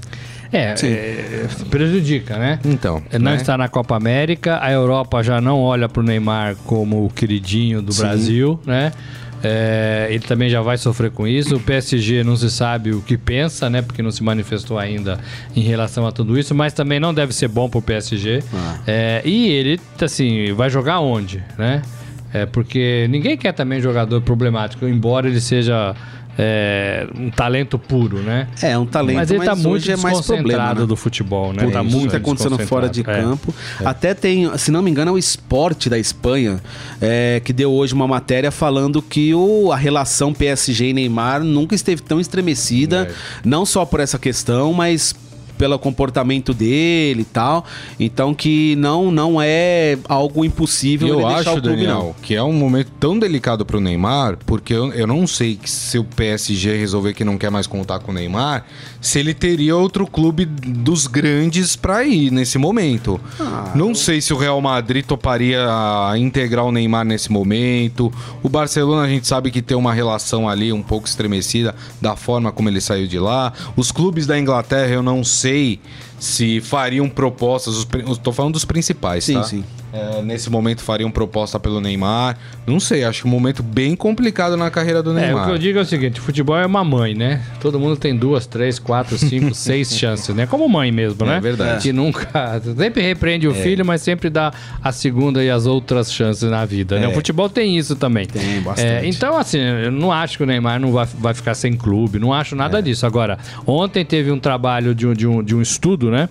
É, 0.51 0.73
é, 0.81 1.47
prejudica, 1.69 2.37
né? 2.37 2.59
Então, 2.63 3.03
Não 3.13 3.31
né? 3.31 3.35
está 3.35 3.57
na 3.57 3.67
Copa 3.67 3.97
América, 3.97 4.59
a 4.61 4.71
Europa 4.71 5.21
já 5.21 5.41
não 5.41 5.59
olha 5.59 5.89
pro 5.89 6.01
Neymar 6.01 6.55
como 6.65 7.05
o 7.05 7.09
queridinho 7.09 7.81
do 7.81 7.93
Brasil, 7.93 8.59
né? 8.65 8.93
É, 9.43 10.07
ele 10.09 10.23
também 10.23 10.49
já 10.49 10.61
vai 10.61 10.77
sofrer 10.77 11.11
com 11.11 11.27
isso. 11.27 11.55
O 11.55 11.59
PSG 11.59 12.23
não 12.23 12.35
se 12.35 12.49
sabe 12.49 12.91
o 12.91 13.01
que 13.01 13.17
pensa, 13.17 13.69
né? 13.69 13.81
Porque 13.81 14.01
não 14.01 14.11
se 14.11 14.23
manifestou 14.23 14.77
ainda 14.79 15.19
em 15.55 15.61
relação 15.61 16.05
a 16.07 16.11
tudo 16.11 16.37
isso, 16.37 16.55
mas 16.55 16.73
também 16.73 16.99
não 16.99 17.13
deve 17.13 17.33
ser 17.33 17.47
bom 17.47 17.69
pro 17.69 17.81
PSG. 17.81 18.43
É, 18.85 19.21
e 19.23 19.47
ele, 19.47 19.79
assim, 20.01 20.53
vai 20.53 20.69
jogar 20.69 20.99
onde, 20.99 21.43
né? 21.57 21.81
É, 22.33 22.45
porque 22.45 23.07
ninguém 23.09 23.37
quer 23.37 23.53
também 23.53 23.79
jogador 23.79 24.21
problemático, 24.21 24.85
embora 24.85 25.27
ele 25.27 25.39
seja 25.39 25.95
é, 26.37 27.07
um 27.17 27.31
talento 27.31 27.79
puro, 27.79 28.19
né? 28.19 28.47
É, 28.61 28.77
um 28.77 28.85
talento, 28.85 29.15
mas 29.15 29.31
ele 29.31 29.43
tá 29.43 29.55
mas 29.55 29.65
muito 29.65 29.91
é 29.91 29.97
mais 29.97 30.21
problema, 30.21 30.73
né? 30.73 30.85
do 30.85 30.95
futebol, 30.95 31.51
né? 31.51 31.63
Por 31.63 31.71
tá 31.71 31.83
muito 31.83 32.11
tá 32.11 32.17
acontecendo 32.17 32.59
fora 32.59 32.87
de. 32.87 33.01
É. 33.01 33.03
campo. 33.03 33.53
Até 33.83 34.13
tem, 34.13 34.55
se 34.57 34.69
não 34.69 34.81
me 34.81 34.91
engano, 34.91 35.09
é 35.09 35.13
o 35.13 35.17
esporte 35.17 35.89
da 35.89 35.97
Espanha 35.97 36.61
é, 37.01 37.41
que 37.43 37.51
deu 37.51 37.71
hoje 37.71 37.93
uma 37.93 38.07
matéria 38.07 38.51
falando 38.51 39.01
que 39.01 39.33
o, 39.33 39.71
a 39.71 39.75
relação 39.75 40.33
PSG 40.33 40.89
e 40.89 40.93
Neymar 40.93 41.43
nunca 41.43 41.73
esteve 41.73 42.01
tão 42.01 42.19
estremecida, 42.19 43.07
É. 43.09 43.13
não 43.43 43.65
só 43.65 43.85
por 43.85 43.99
essa 43.99 44.19
questão, 44.19 44.73
mas 44.73 45.15
pelo 45.57 45.77
comportamento 45.79 46.53
dele 46.53 47.21
e 47.21 47.25
tal. 47.25 47.65
Então 47.99 48.33
que 48.33 48.75
não 48.75 49.11
não 49.11 49.41
é 49.41 49.97
algo 50.07 50.45
impossível 50.45 51.07
eu 51.07 51.27
acho, 51.27 51.49
o 51.49 51.53
clube 51.53 51.69
Daniel, 51.69 51.89
não. 51.89 52.15
que 52.21 52.35
é 52.35 52.43
um 52.43 52.53
momento 52.53 52.91
tão 52.99 53.17
delicado 53.17 53.65
pro 53.65 53.79
Neymar, 53.79 54.37
porque 54.45 54.73
eu, 54.73 54.91
eu 54.93 55.07
não 55.07 55.25
sei 55.25 55.59
se 55.65 55.97
o 55.97 56.03
PSG 56.03 56.77
resolver 56.77 57.13
que 57.13 57.23
não 57.23 57.37
quer 57.37 57.49
mais 57.49 57.67
contar 57.67 57.99
com 57.99 58.11
o 58.11 58.13
Neymar, 58.13 58.65
se 59.01 59.19
ele 59.19 59.33
teria 59.33 59.75
outro 59.75 60.05
clube 60.05 60.45
dos 60.45 61.07
grandes 61.07 61.75
pra 61.75 62.03
ir 62.03 62.31
nesse 62.31 62.57
momento. 62.57 63.19
Ah, 63.39 63.71
não 63.75 63.95
sei 63.95 64.21
se 64.21 64.33
o 64.33 64.37
Real 64.37 64.59
Madrid 64.61 65.05
toparia 65.05 65.65
integrar 66.17 66.65
o 66.65 66.71
Neymar 66.71 67.05
nesse 67.05 67.31
momento. 67.31 68.11
O 68.43 68.49
Barcelona 68.49 69.03
a 69.03 69.07
gente 69.07 69.27
sabe 69.27 69.51
que 69.51 69.61
tem 69.61 69.77
uma 69.77 69.93
relação 69.93 70.47
ali 70.47 70.71
um 70.71 70.83
pouco 70.83 71.07
estremecida 71.07 71.75
da 72.01 72.15
forma 72.15 72.51
como 72.51 72.69
ele 72.69 72.81
saiu 72.81 73.07
de 73.07 73.19
lá. 73.19 73.53
Os 73.75 73.91
clubes 73.91 74.27
da 74.27 74.37
Inglaterra 74.37 74.93
eu 74.93 75.03
não 75.03 75.23
sei 75.23 75.46
se 76.19 76.61
fariam 76.61 77.09
propostas, 77.09 77.85
tô 78.23 78.31
falando 78.31 78.53
dos 78.53 78.65
principais, 78.65 79.23
Sim, 79.23 79.35
tá? 79.35 79.43
sim. 79.43 79.63
É, 79.97 80.21
nesse 80.21 80.49
momento 80.49 80.81
fariam 80.81 81.09
proposta 81.09 81.59
pelo 81.59 81.81
Neymar. 81.81 82.37
Não 82.65 82.79
sei, 82.79 83.03
acho 83.03 83.27
um 83.27 83.31
momento 83.31 83.63
bem 83.63 83.95
complicado 83.95 84.55
na 84.55 84.69
carreira 84.69 85.01
do 85.01 85.11
É, 85.17 85.21
Neymar. 85.21 85.43
o 85.43 85.45
que 85.47 85.51
eu 85.53 85.57
digo 85.57 85.79
é 85.79 85.81
o 85.81 85.85
seguinte: 85.85 86.19
futebol 86.21 86.57
é 86.57 86.65
uma 86.65 86.83
mãe, 86.83 87.13
né? 87.15 87.41
Todo 87.59 87.79
mundo 87.79 87.95
tem 87.97 88.15
duas, 88.15 88.45
três, 88.45 88.77
quatro, 88.79 89.17
cinco, 89.17 89.53
seis 89.55 89.95
chances, 89.97 90.35
né? 90.35 90.45
Como 90.45 90.67
mãe 90.69 90.91
mesmo, 90.91 91.25
né? 91.25 91.37
É 91.37 91.39
verdade. 91.39 91.81
Que 91.83 91.91
nunca. 91.93 92.61
Sempre 92.77 93.01
repreende 93.01 93.47
o 93.47 93.53
filho, 93.53 93.85
mas 93.85 94.01
sempre 94.01 94.29
dá 94.29 94.51
a 94.83 94.91
segunda 94.91 95.43
e 95.43 95.49
as 95.49 95.65
outras 95.65 96.11
chances 96.11 96.49
na 96.49 96.63
vida, 96.65 96.99
né? 96.99 97.05
É. 97.05 97.09
O 97.09 97.13
futebol 97.13 97.49
tem 97.49 97.77
isso 97.77 97.95
também. 97.95 98.25
Tem, 98.27 98.61
bastante. 98.61 98.87
É, 98.87 99.07
então, 99.07 99.37
assim, 99.37 99.59
eu 99.59 99.91
não 99.91 100.11
acho 100.11 100.37
que 100.37 100.43
o 100.43 100.45
Neymar 100.47 100.79
não 100.79 100.91
vai, 100.91 101.07
vai 101.17 101.33
ficar 101.33 101.53
sem 101.55 101.73
clube, 101.75 102.19
não 102.19 102.33
acho 102.33 102.53
É. 102.55 102.57
nada 102.57 102.81
disso. 102.81 103.05
Agora, 103.05 103.37
ontem 103.65 104.05
teve 104.05 104.31
um 104.31 104.39
trabalho 104.39 104.93
de 104.93 105.07
um, 105.07 105.13
de 105.13 105.25
um, 105.27 105.43
de 105.43 105.55
um 105.55 105.61
estudo, 105.61 106.11
né? 106.11 106.29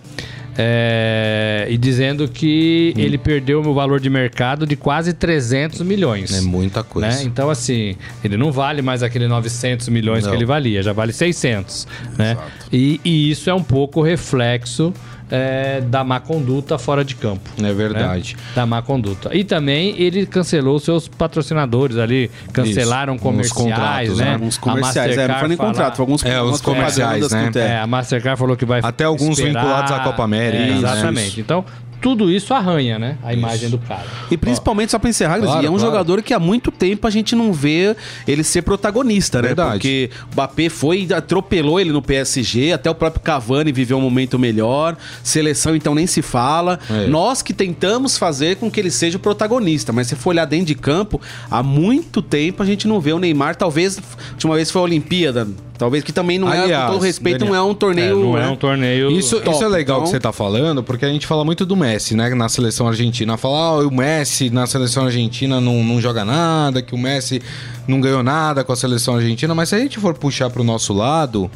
É, 0.58 1.66
e 1.68 1.76
dizendo 1.76 2.26
que 2.28 2.94
Hum. 2.96 3.00
ele 3.00 3.18
perdeu 3.18 3.60
o 3.60 3.74
valor 3.74 4.00
de 4.00 4.08
mercado 4.10 4.66
de 4.66 4.76
quase 4.76 5.12
300 5.12 5.80
milhões. 5.82 6.32
É 6.36 6.40
muita 6.40 6.82
coisa. 6.82 7.08
Né? 7.08 7.22
Então, 7.24 7.50
assim, 7.50 7.96
ele 8.24 8.36
não 8.36 8.50
vale 8.50 8.82
mais 8.82 9.02
aquele 9.02 9.28
900 9.28 9.88
milhões 9.88 10.24
Não. 10.24 10.30
que 10.30 10.36
ele 10.36 10.46
valia, 10.46 10.82
já 10.82 10.92
vale 10.92 11.12
600. 11.12 11.86
Né? 12.16 12.36
E, 12.72 13.00
e 13.04 13.30
isso 13.30 13.50
é 13.50 13.54
um 13.54 13.62
pouco 13.62 14.00
reflexo 14.02 14.92
é, 15.30 15.80
da 15.80 16.04
má 16.04 16.20
conduta 16.20 16.78
fora 16.78 17.04
de 17.04 17.14
campo. 17.14 17.48
É 17.62 17.72
verdade. 17.72 18.36
né? 18.36 18.42
Da 18.54 18.64
má 18.66 18.80
conduta. 18.82 19.34
E 19.36 19.42
também 19.44 19.94
ele 20.00 20.24
cancelou 20.26 20.78
seus 20.78 21.08
patrocinadores 21.08 21.96
ali, 21.98 22.30
cancelaram 22.52 23.14
Isso, 23.14 23.22
comerciais, 23.22 23.56
uns 23.56 23.62
contratos, 23.70 24.18
né? 24.18 24.24
né? 24.24 24.32
Alguns 24.34 24.56
A 24.56 24.60
comerciais, 24.60 24.96
é, 24.96 25.00
não 25.00 25.06
Mastercard 25.16 25.38
foi 25.40 25.48
nem 25.48 25.56
contrato, 25.56 25.96
foi 25.96 26.02
alguns 26.04 26.24
É, 26.24 26.28
os 26.28 26.34
algumas 26.36 26.60
comerciais, 26.60 27.30
né? 27.30 27.50
É, 27.56 27.78
a 27.80 27.86
Mastercard 27.86 28.38
falou 28.38 28.56
que 28.56 28.64
vai 28.64 28.80
Até 28.82 29.04
alguns 29.04 29.38
esperar. 29.38 29.62
vinculados 29.62 29.92
à 29.92 30.00
Copa 30.00 30.22
América, 30.24 30.62
É, 30.62 30.66
né? 30.70 30.76
exatamente. 30.76 31.28
Isso. 31.28 31.40
Então, 31.40 31.64
tudo 32.06 32.30
isso 32.30 32.54
arranha, 32.54 33.00
né? 33.00 33.18
A 33.24 33.34
imagem 33.34 33.68
do 33.68 33.78
cara. 33.78 34.04
E 34.30 34.36
principalmente, 34.36 34.92
só 34.92 34.98
pra 35.00 35.10
encerrar, 35.10 35.40
Claro, 35.40 35.56
é 35.66 35.68
um 35.68 35.72
claro. 35.72 35.78
jogador 35.80 36.22
que 36.22 36.32
há 36.32 36.38
muito 36.38 36.70
tempo 36.70 37.04
a 37.04 37.10
gente 37.10 37.34
não 37.34 37.52
vê 37.52 37.96
ele 38.28 38.44
ser 38.44 38.62
protagonista, 38.62 39.42
né? 39.42 39.48
Verdade. 39.48 39.72
Porque 39.72 40.10
o 40.30 40.32
Mbappé 40.34 40.68
foi 40.68 41.04
e 41.10 41.12
atropelou 41.12 41.80
ele 41.80 41.90
no 41.90 42.00
PSG, 42.00 42.70
até 42.72 42.88
o 42.88 42.94
próprio 42.94 43.20
Cavani 43.20 43.72
viveu 43.72 43.98
um 43.98 44.00
momento 44.00 44.38
melhor, 44.38 44.96
seleção 45.20 45.74
então 45.74 45.96
nem 45.96 46.06
se 46.06 46.22
fala. 46.22 46.78
É. 46.88 47.08
Nós 47.08 47.42
que 47.42 47.52
tentamos 47.52 48.16
fazer 48.16 48.54
com 48.54 48.70
que 48.70 48.78
ele 48.78 48.90
seja 48.92 49.16
o 49.16 49.20
protagonista, 49.20 49.92
mas 49.92 50.06
se 50.06 50.14
for 50.14 50.30
olhar 50.30 50.44
dentro 50.44 50.66
de 50.66 50.76
campo, 50.76 51.20
há 51.50 51.60
muito 51.60 52.22
tempo 52.22 52.62
a 52.62 52.66
gente 52.66 52.86
não 52.86 53.00
vê 53.00 53.12
o 53.12 53.18
Neymar, 53.18 53.56
talvez, 53.56 53.98
a 53.98 54.32
última 54.32 54.54
vez 54.54 54.70
foi 54.70 54.80
a 54.80 54.84
Olimpíada, 54.84 55.48
talvez 55.76 56.04
que 56.04 56.12
também 56.12 56.38
não 56.38 56.52
é, 56.52 56.58
Aliás, 56.62 56.86
com 56.86 56.92
todo 56.92 57.02
respeito, 57.02 57.40
Daniel, 57.40 57.54
não 57.54 57.60
é 57.60 57.66
um 57.66 57.72
É, 57.72 57.74
torneio... 57.74 58.18
não 58.20 58.38
é 58.38 58.42
né? 58.42 58.48
um 58.48 58.56
torneio. 58.56 59.10
Isso, 59.10 59.40
top, 59.40 59.50
isso 59.56 59.64
é 59.64 59.68
legal 59.68 59.96
então- 59.98 60.04
que 60.04 60.10
você 60.10 60.20
tá 60.20 60.32
falando, 60.32 60.82
porque 60.82 61.04
a 61.04 61.08
gente 61.08 61.26
fala 61.26 61.44
muito 61.44 61.66
do 61.66 61.74
Messi, 61.76 61.95
né? 62.14 62.35
Na 62.35 62.48
seleção 62.48 62.87
argentina. 62.88 63.37
Fala, 63.37 63.56
ah, 63.56 63.87
o 63.87 63.90
Messi 63.90 64.50
na 64.50 64.66
seleção 64.66 65.04
argentina 65.04 65.61
não, 65.61 65.82
não 65.82 66.00
joga 66.00 66.24
nada, 66.24 66.82
que 66.82 66.94
o 66.94 66.98
Messi 66.98 67.40
não 67.87 68.00
ganhou 68.00 68.22
nada 68.22 68.64
com 68.64 68.72
a 68.72 68.76
seleção 68.76 69.16
argentina. 69.16 69.54
Mas 69.54 69.70
se 69.70 69.74
a 69.74 69.78
gente 69.78 69.98
for 69.98 70.14
puxar 70.14 70.50
pro 70.50 70.64
nosso 70.64 70.92
lado, 70.92 71.50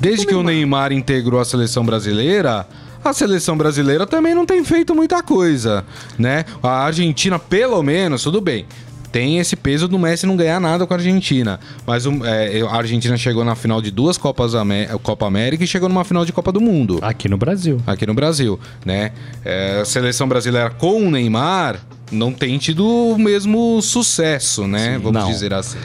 desde 0.00 0.26
que 0.26 0.34
o 0.34 0.42
Neymar 0.42 0.92
integrou 0.92 1.40
a 1.40 1.44
seleção 1.44 1.84
brasileira. 1.84 2.66
A 3.04 3.12
seleção 3.12 3.56
brasileira 3.56 4.06
também 4.06 4.34
não 4.34 4.44
tem 4.44 4.64
feito 4.64 4.92
muita 4.92 5.22
coisa, 5.22 5.84
né? 6.18 6.44
A 6.60 6.84
Argentina, 6.84 7.38
pelo 7.38 7.80
menos, 7.80 8.24
tudo 8.24 8.40
bem. 8.40 8.66
Tem 9.10 9.38
esse 9.38 9.56
peso 9.56 9.88
do 9.88 9.98
Messi 9.98 10.26
não 10.26 10.36
ganhar 10.36 10.60
nada 10.60 10.86
com 10.86 10.92
a 10.92 10.96
Argentina. 10.96 11.58
Mas 11.86 12.04
o- 12.06 12.24
é, 12.24 12.60
a 12.62 12.74
Argentina 12.76 13.16
chegou 13.16 13.44
na 13.44 13.54
final 13.54 13.80
de 13.80 13.90
duas 13.90 14.18
Copas 14.18 14.54
Amé- 14.54 14.86
Copa 15.02 15.26
América 15.26 15.64
e 15.64 15.66
chegou 15.66 15.88
numa 15.88 16.04
final 16.04 16.24
de 16.24 16.32
Copa 16.32 16.52
do 16.52 16.60
Mundo 16.60 16.98
Aqui 17.02 17.28
no 17.28 17.36
Brasil. 17.38 17.80
aqui 17.86 18.06
no 18.06 18.14
Brasil, 18.14 18.58
né? 18.84 19.12
É, 19.44 19.80
a 19.80 19.84
seleção 19.84 20.28
brasileira 20.28 20.70
com 20.70 21.06
o 21.06 21.10
Neymar 21.10 21.80
não 22.12 22.32
tem 22.32 22.56
tido 22.58 22.86
o 22.86 23.18
mesmo 23.18 23.80
sucesso, 23.82 24.66
né? 24.66 24.98
Vamos 25.02 25.22
não. 25.22 25.30
dizer 25.30 25.52
assim. 25.54 25.78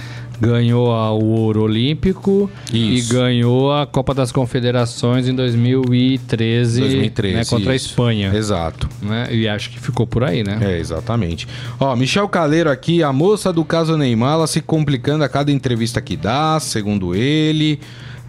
Ganhou 0.46 0.92
a- 0.92 1.12
o 1.14 1.24
ouro 1.26 1.64
olímpico 1.64 2.50
Isso. 2.72 3.14
e 3.14 3.16
ganhou 3.16 3.72
a 3.72 3.86
Copa 3.88 4.14
das 4.14 4.32
Confederações 4.32 5.28
em 5.28 5.34
2013, 5.34 6.82
2013, 6.82 7.36
né, 7.36 7.46
contra 7.46 7.72
a 7.72 7.76
isso. 7.76 7.88
Espanha. 7.90 8.32
Exato. 8.36 8.90
Né? 9.02 9.28
E 9.32 9.48
acho 9.48 9.70
que 9.70 9.80
ficou 9.80 10.06
por 10.06 10.24
aí, 10.24 10.44
né? 10.44 10.58
É, 10.62 10.78
exatamente. 10.80 11.48
Ó, 11.80 11.96
Michel 11.96 12.28
Caleiro 12.28 12.70
aqui, 12.70 13.02
a 13.04 13.14
moça 13.14 13.54
do 13.54 13.64
caso 13.64 13.98
Neymar, 13.98 14.34
ela 14.34 14.48
se 14.48 14.62
complicando 14.62 15.24
a 15.24 15.30
cada 15.30 15.52
entrevista 15.52 16.02
que 16.02 16.16
dá, 16.18 16.60
segundo 16.60 17.16
ele. 17.16 17.80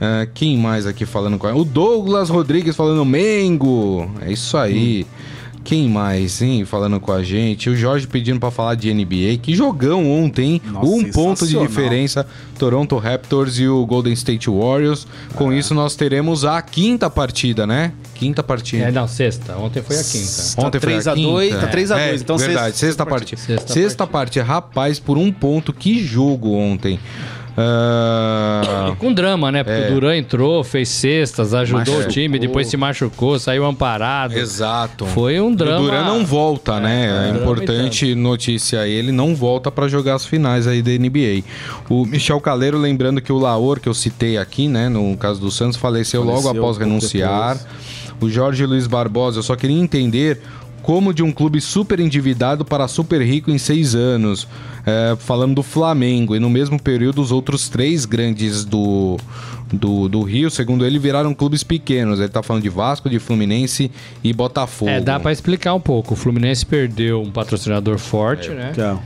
Ah, 0.01 0.27
quem 0.35 0.57
mais 0.59 0.87
aqui 0.87 1.07
falando 1.07 1.39
com 1.39 1.49
ela? 1.49 1.57
O 1.59 1.65
Douglas 1.65 2.29
Rodrigues 2.29 2.75
falando 2.77 3.05
Mengo. 3.05 4.11
É 4.21 4.33
isso 4.33 4.57
aí. 4.57 5.07
Quem 5.65 5.89
mais, 5.89 6.43
hein? 6.43 6.65
Falando 6.67 7.01
com 7.01 7.11
a 7.11 7.23
gente. 7.23 7.71
O 7.71 7.75
Jorge 7.77 8.07
pedindo 8.07 8.39
pra 8.39 8.51
falar 8.51 8.75
de 8.75 8.93
NBA. 8.93 9.39
Que 9.41 9.55
jogão 9.55 10.11
ontem, 10.11 10.53
hein? 10.55 10.63
Nossa, 10.67 10.87
um 10.87 11.11
ponto 11.11 11.47
de 11.47 11.59
diferença. 11.59 12.27
Toronto 12.59 12.99
Raptors 12.99 13.59
e 13.59 13.67
o 13.67 13.85
Golden 13.87 14.13
State 14.13 14.51
Warriors. 14.51 15.07
Com 15.35 15.51
É. 15.51 15.57
isso, 15.59 15.75
nós 15.75 15.97
teremos 15.97 16.45
a 16.45 16.61
quinta 16.61 17.09
partida, 17.09 17.67
né? 17.67 17.93
Quinta 18.15 18.43
partida. 18.43 18.85
É, 18.85 18.91
não, 18.93 19.09
sexta. 19.09 19.57
Ontem 19.57 19.83
foi 19.83 19.97
a 19.99 20.05
quinta. 20.05 20.55
Tá 20.57 20.67
Ontem 20.67 20.81
foi 20.81 20.91
3 20.91 21.09
a 21.09 21.13
a 21.13 21.15
quinta. 21.15 21.31
2, 21.31 21.61
tá 21.61 21.67
3 21.67 21.91
a 21.91 21.99
É, 21.99 22.09
2, 22.11 22.21
então 22.23 22.37
verdade, 22.39 22.77
sexta- 22.77 22.87
sexta, 22.87 23.07
partida. 23.07 23.41
Sexta 23.41 23.73
Sexta, 23.73 24.07
partida. 24.07 24.45
Rapaz, 24.45 24.99
por 25.01 25.17
um 25.19 25.33
ponto, 25.33 25.73
que 25.73 25.99
jogo 26.05 26.53
ontem. 26.53 27.01
Ah, 27.57 28.95
Com 28.99 29.13
drama, 29.13 29.51
né? 29.53 29.63
Porque 29.65 29.81
É. 29.81 29.89
o 29.91 29.95
Duran 29.95 30.17
entrou, 30.17 30.63
fez 30.65 30.89
cestas, 30.89 31.55
ajudou 31.55 31.81
Machucou. 31.81 32.05
o 32.05 32.09
time, 32.09 32.39
depois 32.39 32.67
se 32.69 32.77
machucou, 32.77 33.39
saiu 33.39 33.65
amparado. 33.65 34.35
exato. 34.39 35.07
Foi 35.07 35.41
um 35.41 35.55
drama. 35.55 35.81
O 35.81 35.85
Duran 35.85 36.05
não 36.05 36.25
volta, 36.25 36.81
né? 36.81 37.07
É, 37.07 37.31
drama 37.33 37.37
importante 37.41 38.15
notícia 38.15 38.81
aí, 38.81 38.93
ele 38.93 39.13
não 39.13 39.35
volta 39.35 39.71
pra 39.71 39.89
jogar 39.89 40.15
as 40.15 40.27
finais 40.27 40.67
aí 40.67 40.83
da 40.83 40.91
NBA. 40.93 41.43
O 41.89 42.05
Michel 42.05 42.41
Caleiro, 42.41 42.79
lembrando 42.79 43.21
que 43.21 43.33
o 43.33 43.39
Laor, 43.39 43.81
que 43.81 43.89
eu 43.89 43.95
citei 43.95 44.37
aqui, 44.39 44.69
né, 44.69 44.89
no 44.89 45.17
caso 45.17 45.41
do 45.41 45.51
Santos, 45.51 45.77
faleceu, 45.77 46.23
logo 46.23 46.43
Faleceu 46.43 46.51
após 46.63 46.77
um 46.77 46.81
pouco 46.81 46.85
renunciar. 46.91 47.57
depois. 47.57 47.95
O 48.21 48.31
Jorge 48.31 48.65
Luiz 48.65 48.87
Barbosa, 48.87 49.39
eu 49.41 49.43
só 49.43 49.57
queria 49.57 49.77
entender 49.79 50.41
como 50.85 51.15
de 51.15 51.23
um 51.23 51.33
clube 51.33 51.63
super 51.63 51.99
endividado 51.99 52.63
para 52.63 52.87
super 52.87 53.23
rico 53.23 53.51
em 53.51 53.57
seis 53.57 53.95
anos. 53.95 54.47
É, 54.87 55.17
falando 55.19 55.55
do 55.55 55.63
Flamengo, 55.63 56.37
e 56.37 56.39
no 56.39 56.51
mesmo 56.51 56.79
período 56.79 57.23
os 57.23 57.33
outros 57.33 57.71
três 57.71 58.05
grandes 58.05 58.67
do, 58.67 59.17
do, 59.75 60.09
do 60.09 60.23
Rio, 60.23 60.51
segundo 60.51 60.85
ele, 60.85 60.99
viraram 60.99 61.35
clubes 61.35 61.63
pequenos. 61.63 62.19
Ele 62.21 62.29
tá 62.29 62.43
falando 62.43 62.63
de 62.63 62.69
Vasco, 62.69 63.09
de 63.11 63.19
Fluminense 63.19 63.91
e 64.23 64.33
Botafogo. 64.33 64.91
É, 64.91 65.01
dá 65.01 65.19
pra 65.21 65.33
explicar 65.33 65.75
um 65.75 65.81
pouco. 65.81 66.15
O 66.15 66.17
Fluminense 66.17 66.65
perdeu 66.65 67.23
um 67.23 67.31
patrocinador 67.31 67.99
forte, 67.99 68.51
né? 68.51 68.73
Que 68.75 68.81
é. 68.81 68.97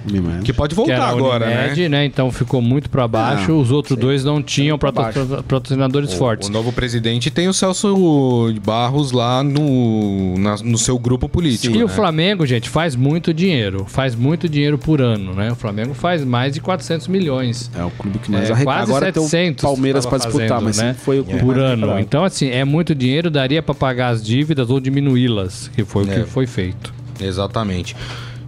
Que 0.45 0.53
pode 0.53 0.71
Que 0.71 0.77
voltar 0.77 0.93
era 0.95 1.05
a 1.05 1.09
agora, 1.11 1.47
Unimed, 1.47 1.89
né? 1.89 2.05
Então 2.05 2.31
ficou 2.31 2.61
muito 2.63 2.89
pra 2.91 3.07
baixo. 3.09 3.53
Ah, 3.53 3.55
Os 3.57 3.71
outros 3.71 3.99
dois 3.99 4.25
não 4.25 4.43
tinham 4.43 4.79
pra 4.79 4.93
patro- 4.93 5.27
patrocinadores 5.49 6.13
fortes. 6.15 6.49
O 6.49 6.53
novo 6.53 6.73
presidente 6.73 7.31
tem 7.31 7.49
o 7.49 7.53
Celso 7.53 8.53
Barros 8.65 9.13
lá 9.13 9.43
no, 9.43 10.39
na- 10.39 10.57
no 10.57 10.79
seu 10.79 10.99
grupo 10.99 11.29
político. 11.29 11.75
E 11.75 11.79
né? 11.79 11.85
o 11.85 11.89
Flamengo, 11.89 12.47
gente, 12.47 12.69
faz 12.69 12.95
muito 12.97 13.33
dinheiro. 13.35 13.85
Faz 13.89 14.15
muito 14.15 14.49
dinheiro 14.49 14.79
por 14.79 15.01
ano, 15.01 15.35
né? 15.35 15.53
O 15.53 15.57
Flamengo 15.57 15.95
faz 15.95 16.25
mais 16.25 16.55
de 16.55 16.61
400 16.61 17.09
milhões. 17.09 17.71
É 17.77 17.85
o 17.85 17.91
clube 17.91 18.19
que 18.19 18.31
mais 18.31 18.49
É, 18.49 18.53
arrecada. 18.53 18.77
quase 18.79 18.91
Agora 18.93 19.13
tem 19.13 19.23
700 19.23 19.65
o 19.65 19.67
Palmeiras 19.67 20.07
pra 20.07 20.19
disputar, 20.19 20.58
fazendo, 20.61 20.87
mas 20.87 20.97
né? 20.97 20.97
foi 21.05 21.21
o 21.21 21.25
clube 21.25 21.41
por 21.41 21.59
ano. 21.59 21.99
Então, 21.99 22.25
assim, 22.25 22.49
é 22.51 22.65
muito 22.65 22.95
dinheiro, 22.95 23.31
daria 23.31 23.63
pra 23.63 23.75
pagar 23.75 24.09
as 24.09 24.25
dívidas 24.25 24.71
ou 24.71 24.81
diminuí-las, 24.81 25.71
que 25.75 25.85
foi 25.85 26.05
o 26.05 26.11
É. 26.13 26.21
que 26.21 26.27
foi 26.31 26.47
feito. 26.47 26.93
Exatamente. 27.21 27.97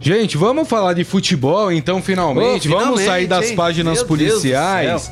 Gente, 0.01 0.37
vamos 0.39 0.67
falar 0.69 0.95
de 0.95 1.05
futebol 1.05 1.71
então, 1.71 2.01
finalmente. 2.01 2.69
Vamos 2.69 2.83
finalmente, 2.85 3.07
sair 3.07 3.27
das 3.27 3.51
hein? 3.51 3.57
páginas 3.57 3.99
Meu 3.99 4.07
policiais. 4.07 5.11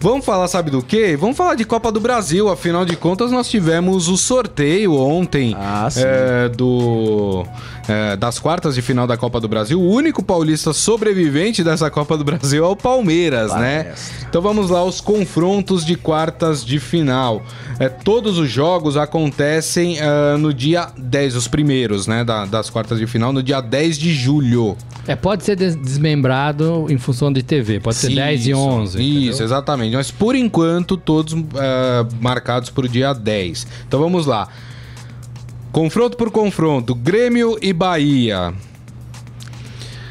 Vamos 0.00 0.26
falar, 0.26 0.48
sabe 0.48 0.70
do 0.70 0.82
quê? 0.82 1.16
Vamos 1.18 1.36
falar 1.36 1.54
de 1.54 1.64
Copa 1.64 1.90
do 1.90 1.98
Brasil. 2.00 2.48
Afinal 2.50 2.84
de 2.84 2.94
contas, 2.96 3.30
nós 3.30 3.48
tivemos 3.48 4.08
o 4.08 4.16
sorteio 4.18 4.94
ontem 4.94 5.56
Ah, 5.58 5.88
sim. 5.90 6.02
é, 6.04 6.48
do, 6.50 7.46
é, 7.88 8.16
das 8.16 8.38
quartas 8.38 8.74
de 8.74 8.82
final 8.82 9.06
da 9.06 9.16
Copa 9.16 9.40
do 9.40 9.48
Brasil. 9.48 9.80
O 9.80 9.90
único 9.90 10.22
paulista 10.22 10.72
sobrevivente 10.72 11.62
dessa 11.62 11.90
Copa 11.90 12.16
do 12.16 12.24
Brasil 12.24 12.64
é 12.64 12.68
o 12.68 12.76
Palmeiras, 12.76 13.52
né? 13.54 13.94
Então 14.28 14.40
vamos 14.40 14.70
lá, 14.70 14.82
os 14.84 15.00
confrontos 15.00 15.84
de 15.84 15.96
quartas 15.96 16.64
de 16.64 16.78
final. 16.78 17.42
É, 17.78 17.88
todos 17.88 18.38
os 18.38 18.48
jogos 18.50 18.96
acontecem 18.96 19.98
ah, 20.00 20.36
no 20.38 20.52
dia 20.54 20.88
10, 20.96 21.36
os 21.36 21.48
primeiros, 21.48 22.06
né? 22.06 22.24
da- 22.24 22.44
das 22.46 22.70
quartas 22.70 22.98
de 22.98 23.06
final, 23.06 23.32
no 23.32 23.42
dia 23.42 23.60
10 23.60 23.98
de 23.98 24.12
julho. 24.14 24.76
É, 25.06 25.14
pode 25.14 25.44
ser 25.44 25.56
des- 25.56 25.76
desmembrado 25.76 26.86
em 26.88 26.96
função 26.98 27.32
de 27.32 27.42
TV. 27.42 27.80
Pode 27.80 27.96
ser 27.96 28.08
Sim, 28.08 28.14
10 28.14 28.46
e 28.46 28.50
isso. 28.52 28.58
11. 28.60 28.98
Isso, 29.02 29.28
entendeu? 29.28 29.44
exatamente. 29.44 29.96
Mas 29.96 30.10
por 30.10 30.34
enquanto, 30.34 30.96
todos 30.96 31.34
ah, 31.56 32.06
marcados 32.20 32.70
para 32.70 32.86
o 32.86 32.88
dia 32.88 33.12
10. 33.12 33.66
Então 33.86 34.00
vamos 34.00 34.24
lá. 34.26 34.48
Confronto 35.74 36.16
por 36.16 36.30
confronto, 36.30 36.94
Grêmio 36.94 37.58
e 37.60 37.72
Bahia. 37.72 38.54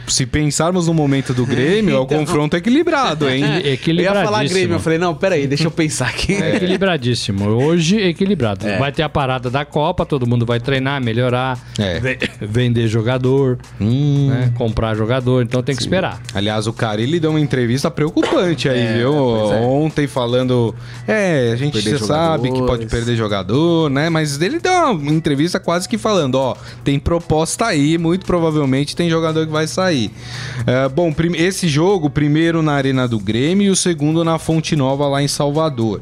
Se 0.07 0.25
pensarmos 0.25 0.87
no 0.87 0.93
momento 0.93 1.33
do 1.33 1.45
Grêmio, 1.45 1.95
é 1.95 1.99
o 1.99 2.03
Então- 2.03 2.19
confronto 2.19 2.55
equilibrado, 2.57 3.29
hein? 3.29 3.43
E- 3.63 3.63
Eu 3.63 3.65
ia 3.65 3.73
Equilibradíssimo. 3.73 4.25
falar 4.25 4.45
Grêmio, 4.47 4.75
eu 4.75 4.79
falei, 4.79 4.97
não, 4.99 5.15
peraí, 5.15 5.47
deixa 5.47 5.63
eu 5.65 5.71
pensar 5.71 6.07
aqui. 6.07 6.33
É 6.33 6.55
equilibradíssimo. 6.57 7.47
Hoje, 7.49 7.97
equilibrado. 8.01 8.67
É. 8.67 8.77
Vai 8.77 8.91
ter 8.91 9.03
a 9.03 9.09
parada 9.09 9.49
da 9.49 9.63
Copa, 9.65 10.05
todo 10.05 10.27
mundo 10.27 10.45
vai 10.45 10.59
treinar, 10.59 11.01
melhorar, 11.01 11.57
É. 11.79 11.99
ve- 11.99 12.19
vender 12.41 12.87
jogador, 12.87 13.57
Hum. 13.79 14.27
né? 14.29 14.51
comprar 14.57 14.95
jogador. 14.95 15.41
Então 15.43 15.61
tem 15.63 15.75
que 15.75 15.81
esperar. 15.81 16.21
Aliás, 16.33 16.67
o 16.67 16.73
Carilli 16.73 17.19
deu 17.19 17.29
uma 17.31 17.39
entrevista 17.39 17.89
preocupante 17.89 18.67
aí, 18.69 18.79
É, 18.79 18.97
viu? 18.97 19.13
é. 19.51 19.61
Ontem 19.61 20.07
falando. 20.07 20.75
É, 21.07 21.51
a 21.53 21.55
gente 21.55 21.81
cê 21.81 21.97
sabe 21.97 22.51
que 22.51 22.59
pode 22.61 22.85
perder 22.87 23.15
jogador, 23.15 23.89
né? 23.89 24.09
Mas 24.09 24.39
ele 24.41 24.59
deu 24.59 24.71
uma 24.91 25.11
entrevista 25.11 25.59
quase 25.59 25.87
que 25.87 25.97
falando: 25.97 26.35
ó, 26.35 26.55
tem 26.83 26.99
proposta 26.99 27.65
aí, 27.67 27.97
muito 27.97 28.25
provavelmente 28.25 28.95
tem 28.95 29.09
jogador 29.09 29.45
que 29.45 29.51
vai 29.51 29.67
sair. 29.67 29.92
É, 30.65 30.87
bom, 30.89 31.11
prim- 31.13 31.35
esse 31.35 31.67
jogo, 31.67 32.09
primeiro 32.09 32.61
na 32.61 32.73
Arena 32.73 33.07
do 33.07 33.19
Grêmio 33.19 33.67
e 33.67 33.69
o 33.69 33.75
segundo 33.75 34.23
na 34.23 34.37
Fonte 34.39 34.75
Nova, 34.75 35.07
lá 35.07 35.21
em 35.21 35.27
Salvador. 35.27 36.01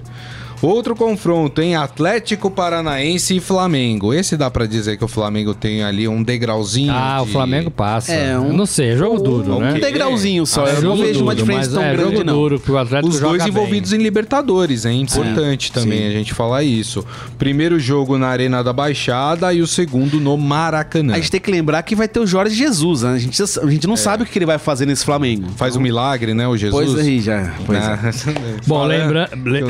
Outro 0.62 0.96
confronto 0.96 1.62
em 1.62 1.76
Atlético 1.76 2.52
Paranaense 2.52 3.36
e 3.36 3.40
Flamengo. 3.40 4.14
Esse 4.14 4.38
dá 4.38 4.50
pra 4.52 4.66
dizer 4.66 4.98
que 4.98 5.04
o 5.04 5.08
Flamengo 5.08 5.54
tem 5.56 5.84
ali 5.84 6.08
um 6.08 6.22
degrauzinho. 6.22 6.94
Ah, 6.94 7.20
o 7.22 7.26
de- 7.26 7.32
Flamengo 7.32 7.72
passa. 7.72 8.14
É, 8.14 8.38
um- 8.38 8.54
não 8.54 8.66
sei, 8.66 8.90
é 8.92 8.98
jogo 8.98 9.18
duro, 9.22 9.56
um 9.56 9.60
né? 9.60 9.74
Um 9.74 9.80
degrauzinho 9.80 10.46
só, 10.46 10.66
Ah, 10.66 10.70
eu 10.70 10.74
não 10.76 10.82
jogo 10.82 11.04
vejo 11.04 11.22
uma 11.24 11.34
duro, 11.36 11.46
diferença 11.48 11.70
mas 11.72 11.74
tão 11.80 11.84
é 11.84 11.94
grande, 11.96 12.12
jogo 12.12 12.24
não. 12.24 12.34
duro, 12.34 12.60
que 12.60 12.72
o 12.72 12.78
Atlético 12.78 13.10
Os 13.14 13.20
joga 13.20 13.38
dois 13.40 13.48
envolvidos 13.48 13.92
em 13.94 13.98
Libertadores, 13.98 14.86
é 14.86 14.92
importante 14.92 15.72
também 15.72 16.00
sim. 16.00 16.08
a 16.08 16.12
gente 16.12 16.34
falar 16.34 16.64
isso. 16.64 17.04
Primeiro 17.40 17.80
jogo 17.80 18.18
na 18.18 18.28
Arena 18.28 18.64
da 18.64 18.72
Baixada 18.72 19.52
e 19.54 19.62
o 19.62 19.68
segundo 19.68 20.20
no 20.20 20.38
Maracanã. 20.38 21.14
A 21.14 21.18
gente 21.18 21.32
tem 21.32 21.42
que 21.42 21.50
lembrar 21.52 21.82
que 21.84 21.96
vai 21.96 22.08
ter 22.08 22.20
o 22.20 22.28
Jorge 22.28 22.56
Jesus, 22.56 23.02
né? 23.02 23.14
A 23.14 23.18
gente, 23.18 23.42
a 23.42 23.70
gente 23.70 23.88
não 23.88 23.98
sabe 23.98 24.24
o 24.24 24.26
que 24.26 24.38
ele 24.38 24.46
vai 24.46 24.58
fazer 24.60 24.86
nesse 24.86 25.04
Flamengo. 25.06 25.48
Faz 25.56 25.76
um 25.76 25.80
milagre, 25.82 26.34
né, 26.34 26.48
o 26.48 26.56
Jesus? 26.56 26.92
Pois 26.94 27.00
aí, 27.08 27.20
já. 27.20 27.52
Pois 27.66 27.80
é. 27.80 27.92
Né? 28.32 28.58
Bom, 28.68 28.76
Fala- 28.82 28.88
lembra... 28.88 29.30
le- 29.44 29.62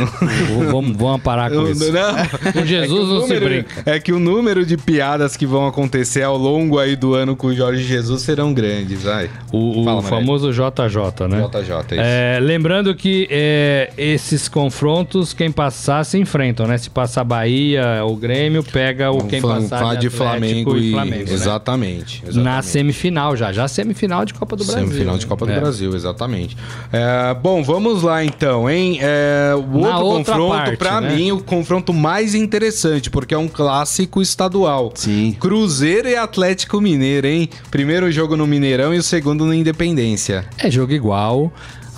vamos, 0.81 0.97
vamos 0.97 1.21
parar 1.21 1.49
com 1.49 1.55
Eu- 1.57 1.71
isso. 1.71 1.91
não. 1.91 2.51
Com 2.53 2.65
Jesus 2.65 2.81
É 2.83 2.87
que 2.87 2.93
o 2.93 3.05
não 3.05 3.21
se 3.21 3.33
número- 3.33 3.45
brinca. 3.45 3.83
É 3.85 3.99
que 3.99 4.13
o 4.13 4.19
número 4.19 4.65
de 4.65 4.77
piadas 4.77 5.35
que 5.37 5.45
vão 5.45 5.67
acontecer 5.67 6.23
ao 6.23 6.37
longo 6.37 6.79
aí 6.79 6.95
do 6.95 7.13
ano 7.13 7.35
com 7.35 7.47
o 7.47 7.55
Jorge 7.55 7.83
Jesus 7.83 8.21
serão 8.21 8.53
grandes, 8.53 9.03
vai. 9.03 9.29
O, 9.51 9.83
Fala, 9.83 10.01
famoso 10.01 10.51
JJ, 10.51 11.27
né? 11.27 11.41
JJ, 11.51 11.73
é 11.73 11.79
isso. 11.79 11.93
É, 11.97 12.39
lembrando 12.41 12.93
que 12.95 13.27
é, 13.29 13.91
esses 13.97 14.47
confrontos, 14.49 15.33
quem 15.33 15.51
passar 15.51 16.03
se 16.05 16.17
enfrentam, 16.17 16.67
né? 16.67 16.77
Se 16.77 16.89
passar 16.89 17.23
Bahia, 17.23 18.03
o 18.05 18.15
Grêmio 18.15 18.63
pega 18.63 19.11
o 19.11 19.23
quem 19.25 19.41
Flam- 19.41 19.61
passar 19.61 19.77
de 19.95 20.07
Atlético 20.07 20.17
Flamengo 20.17 20.77
e, 20.77 20.91
Flamengo, 20.91 21.25
né? 21.27 21.33
exatamente, 21.33 22.23
Na 22.23 22.29
exatamente. 22.29 22.65
semifinal 22.67 23.35
já, 23.35 23.51
já 23.51 23.67
semifinal 23.67 24.25
de 24.25 24.33
Copa 24.33 24.55
do 24.55 24.63
Brasil. 24.65 24.87
Semifinal 24.87 25.17
de 25.17 25.25
né? 25.25 25.29
Copa 25.29 25.45
do 25.45 25.51
É. 25.51 25.59
Brasil, 25.59 25.95
exatamente. 25.95 26.57
É, 26.91 27.33
bom, 27.35 27.63
vamos 27.63 28.01
lá 28.03 28.23
então, 28.23 28.69
hein? 28.69 28.99
É, 29.01 29.53
o 29.55 29.79
Na 29.81 29.99
outro 29.99 30.05
outra 30.05 30.33
confronto, 30.35 30.70
parte, 30.77 30.89
pra 30.89 31.01
né? 31.01 31.15
mim, 31.15 31.31
o 31.31 31.41
confronto 31.41 31.93
mais 31.93 32.36
interessante, 32.36 33.10
porque 33.10 33.34
é 33.34 33.38
um 33.38 33.47
clássico 33.47 34.21
estadual. 34.21 34.91
Sim. 34.95 35.36
Cruzeiro 35.39 36.07
e 36.07 36.15
Atlético 36.15 36.81
Mineiro, 36.81 37.27
hein? 37.27 37.49
Primeiro 37.69 38.12
jogo 38.12 38.36
no 38.36 38.47
Mineirão 38.47 38.93
e 38.93 38.97
o 38.97 39.03
segundo 39.03 39.45
no 39.45 39.53
Independência. 39.53 40.45
É 40.57 40.69
jogo 40.69 40.93
igual. 40.93 41.51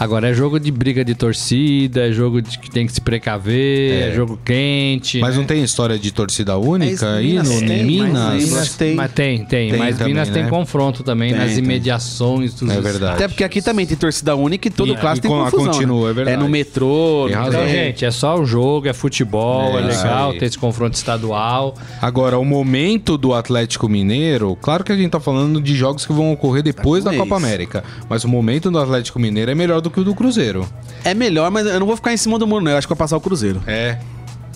Agora 0.03 0.29
é 0.29 0.33
jogo 0.33 0.59
de 0.59 0.69
briga 0.69 1.03
de 1.05 1.15
torcida, 1.15 2.09
é 2.09 2.11
jogo 2.11 2.41
de 2.41 2.59
que 2.59 2.69
tem 2.69 2.85
que 2.85 2.91
se 2.91 2.99
precaver, 2.99 4.09
é, 4.09 4.13
jogo 4.13 4.37
quente. 4.43 5.19
Mas 5.21 5.31
né? 5.35 5.37
não 5.39 5.45
tem 5.45 5.63
história 5.63 5.97
de 5.97 6.11
torcida 6.11 6.57
única 6.57 7.13
aí 7.15 7.27
Minas 7.31 7.49
no 7.49 7.59
tem, 7.67 7.83
Minas? 7.85 8.11
mas 8.11 8.43
Minas 8.49 8.75
tem. 8.75 8.95
Mas 8.95 9.11
tem, 9.13 9.45
tem. 9.45 9.69
Tem 9.69 9.79
mas 9.79 9.97
também, 9.97 10.13
Minas 10.13 10.29
tem 10.29 10.43
né? 10.43 10.49
confronto 10.49 11.03
também 11.03 11.29
Tem, 11.31 11.39
nas 11.39 11.51
tem. 11.51 11.63
imediações 11.63 12.53
dos 12.53 12.69
É 12.69 12.81
verdade. 12.81 13.13
Até 13.15 13.27
porque 13.29 13.45
aqui 13.45 13.61
também 13.61 13.85
tem 13.85 13.95
torcida 13.95 14.35
única 14.35 14.67
e 14.67 14.71
todo 14.71 14.93
clássico 14.97 15.27
tem 15.27 15.31
con- 15.37 15.43
confusão, 15.45 15.71
continua, 15.71 16.05
né? 16.05 16.09
é 16.11 16.13
verdade. 16.13 16.37
no 16.37 16.49
metrô. 16.49 17.23
Tem 17.27 17.35
no- 17.37 17.41
razão. 17.43 17.61
Então, 17.61 17.73
É, 17.73 17.85
gente, 17.85 18.03
é 18.03 18.11
só 18.11 18.37
o 18.37 18.45
jogo, 18.45 18.89
é 18.89 18.93
futebol, 18.93 19.77
é, 19.79 19.83
É, 19.83 19.85
legal 19.85 20.33
ter 20.33 20.45
esse 20.47 20.57
confronto 20.57 20.95
estadual. 20.97 21.75
Agora, 22.01 22.37
o 22.37 22.43
momento 22.43 23.17
do 23.17 23.33
Atlético 23.33 23.87
Mineiro, 23.87 24.57
claro 24.61 24.83
que 24.83 24.91
a 24.91 24.95
gente 24.97 25.11
tá 25.11 25.19
falando 25.19 25.61
de 25.61 25.73
jogos 25.75 26.05
que 26.05 26.11
vão 26.11 26.33
ocorrer 26.33 26.61
depois 26.61 27.03
da 27.05 27.13
É 27.13 27.17
Copa. 27.17 27.37
América, 27.37 27.83
mas 28.09 28.23
o 28.23 28.27
momento 28.27 28.69
do 28.69 28.77
Atlético 28.77 29.19
Mineiro 29.19 29.49
é 29.51 29.55
melhor 29.55 29.79
do 29.81 29.89
que 29.93 29.99
o 29.99 30.03
do 30.03 30.13
Cruzeiro. 30.15 30.67
É 31.05 31.13
melhor, 31.13 31.49
mas 31.51 31.65
eu 31.67 31.79
não 31.79 31.87
vou 31.87 31.95
ficar 31.95 32.11
em 32.13 32.17
cima 32.17 32.37
do 32.39 32.45
muro, 32.47 32.63
não. 32.65 32.71
Eu 32.71 32.77
acho 32.77 32.87
que 32.87 32.93
vai 32.93 32.97
passar 32.97 33.15
o 33.17 33.21
Cruzeiro. 33.21 33.61
É. 33.67 33.97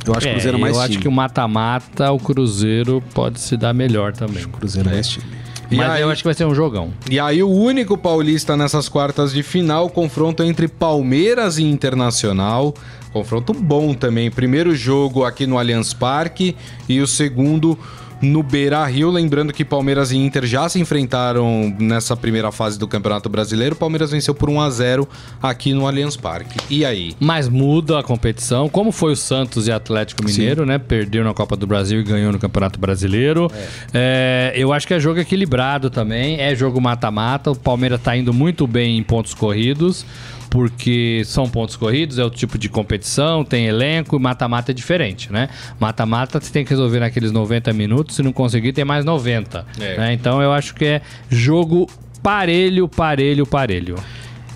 Eu 0.06 0.14
acho 0.14 0.22
que 0.22 0.28
o 0.30 0.32
Cruzeiro 0.34 0.58
é 0.58 0.62
mais 0.62 0.76
eu 0.76 0.82
time. 0.84 0.94
acho 0.96 1.02
que 1.02 1.08
o 1.08 1.12
mata-mata, 1.12 2.12
o 2.12 2.18
Cruzeiro 2.20 3.04
pode 3.14 3.40
se 3.40 3.56
dar 3.58 3.74
melhor 3.74 4.14
também. 4.14 4.44
Cruzeiro 4.46 4.90
é 4.90 4.94
mais 4.94 5.08
time. 5.08 5.26
E 5.70 5.76
Mas 5.76 5.90
aí- 5.92 6.02
eu 6.02 6.10
acho 6.10 6.22
que 6.22 6.28
vai 6.28 6.34
ser 6.34 6.46
um 6.46 6.56
jogão. 6.56 6.94
E 7.12 7.20
aí, 7.20 7.44
o 7.44 7.50
único 7.50 7.98
paulista 7.98 8.56
nessas 8.56 8.88
quartas 8.88 9.34
de 9.34 9.44
final, 9.44 9.90
confronto 9.90 10.42
entre 10.42 10.68
Palmeiras 10.70 11.58
e 11.58 11.64
Internacional. 11.64 12.74
Confronto 13.12 13.54
bom 13.54 13.94
também. 13.94 14.32
Primeiro 14.32 14.74
jogo 14.74 15.26
aqui 15.26 15.46
no 15.46 15.58
Allianz 15.60 15.94
Parque 15.94 16.56
e 16.88 17.02
o 17.02 17.08
segundo 17.08 17.78
no 18.22 18.42
Beira 18.44 18.86
Rio. 18.86 19.10
Lembrando 19.10 19.54
que 19.54 19.64
Palmeiras 19.64 20.12
e 20.12 20.18
Inter 20.18 20.46
já 20.46 20.68
se 20.70 20.80
enfrentaram 20.80 21.76
nessa 21.80 22.16
primeira 22.16 22.52
fase 22.52 22.78
do 22.78 22.88
Campeonato 22.88 23.30
Brasileiro. 23.30 23.76
Palmeiras 23.76 24.12
venceu 24.12 24.34
por 24.34 24.50
1 24.50 24.62
a 24.62 24.70
0 24.70 25.08
aqui 25.42 25.74
no 25.74 25.88
Allianz 25.88 26.16
Parque. 26.16 26.60
E 26.70 26.86
aí? 26.86 27.14
Mas 27.20 27.48
muda 27.48 28.00
a 28.00 28.04
competição, 28.04 28.70
como 28.70 28.92
foi 28.92 29.14
o 29.14 29.16
Santos 29.16 29.68
e 29.68 29.72
Atlético 29.72 30.24
Mineiro, 30.24 30.66
né? 30.66 30.78
Perdeu 30.78 31.24
na 31.24 31.34
Copa 31.34 31.56
do 31.56 31.68
Brasil 31.68 32.00
e 32.00 32.04
ganhou 32.04 32.32
no 32.32 32.40
Campeonato 32.40 32.80
Brasileiro. 32.80 33.52
É, 33.94 34.54
eu 34.56 34.74
acho 34.74 34.88
que 34.88 34.94
é 34.94 35.00
jogo 35.00 35.20
equilibrado 35.20 35.90
também, 35.90 36.40
é 36.40 36.56
jogo 36.56 36.82
mata-mata. 36.82 37.52
O 37.52 37.56
Palmeiras 37.56 38.02
tá 38.02 38.16
indo 38.16 38.34
muito 38.34 38.66
bem 38.68 38.98
em 38.98 39.04
pontos 39.04 39.34
corridos, 39.34 40.06
porque 40.50 41.24
são 41.26 41.50
pontos 41.50 41.76
corridos, 41.76 42.20
é 42.20 42.24
outro 42.24 42.40
tipo 42.40 42.58
de 42.58 42.70
competição, 42.70 43.44
tem 43.44 43.68
elenco, 43.68 44.16
e 44.16 44.20
mata-mata 44.20 44.72
é 44.72 44.74
diferente, 44.74 45.32
né? 45.32 45.50
Mata-mata 45.80 46.40
você 46.40 46.52
tem 46.52 46.64
que 46.64 46.70
resolver 46.70 47.00
naqueles 47.00 47.32
90 47.32 47.74
minutos, 47.74 48.16
se 48.16 48.24
não 48.24 48.32
conseguir, 48.32 48.74
tem 48.74 48.86
mais 48.86 49.06
90. 49.06 49.66
É. 49.80 49.98
né? 49.98 50.14
Então 50.14 50.42
eu 50.42 50.52
acho 50.52 50.74
que 50.76 50.86
é 50.86 51.02
jogo 51.30 51.88
parelho, 52.22 52.88
parelho, 52.88 53.46
parelho. 53.46 53.96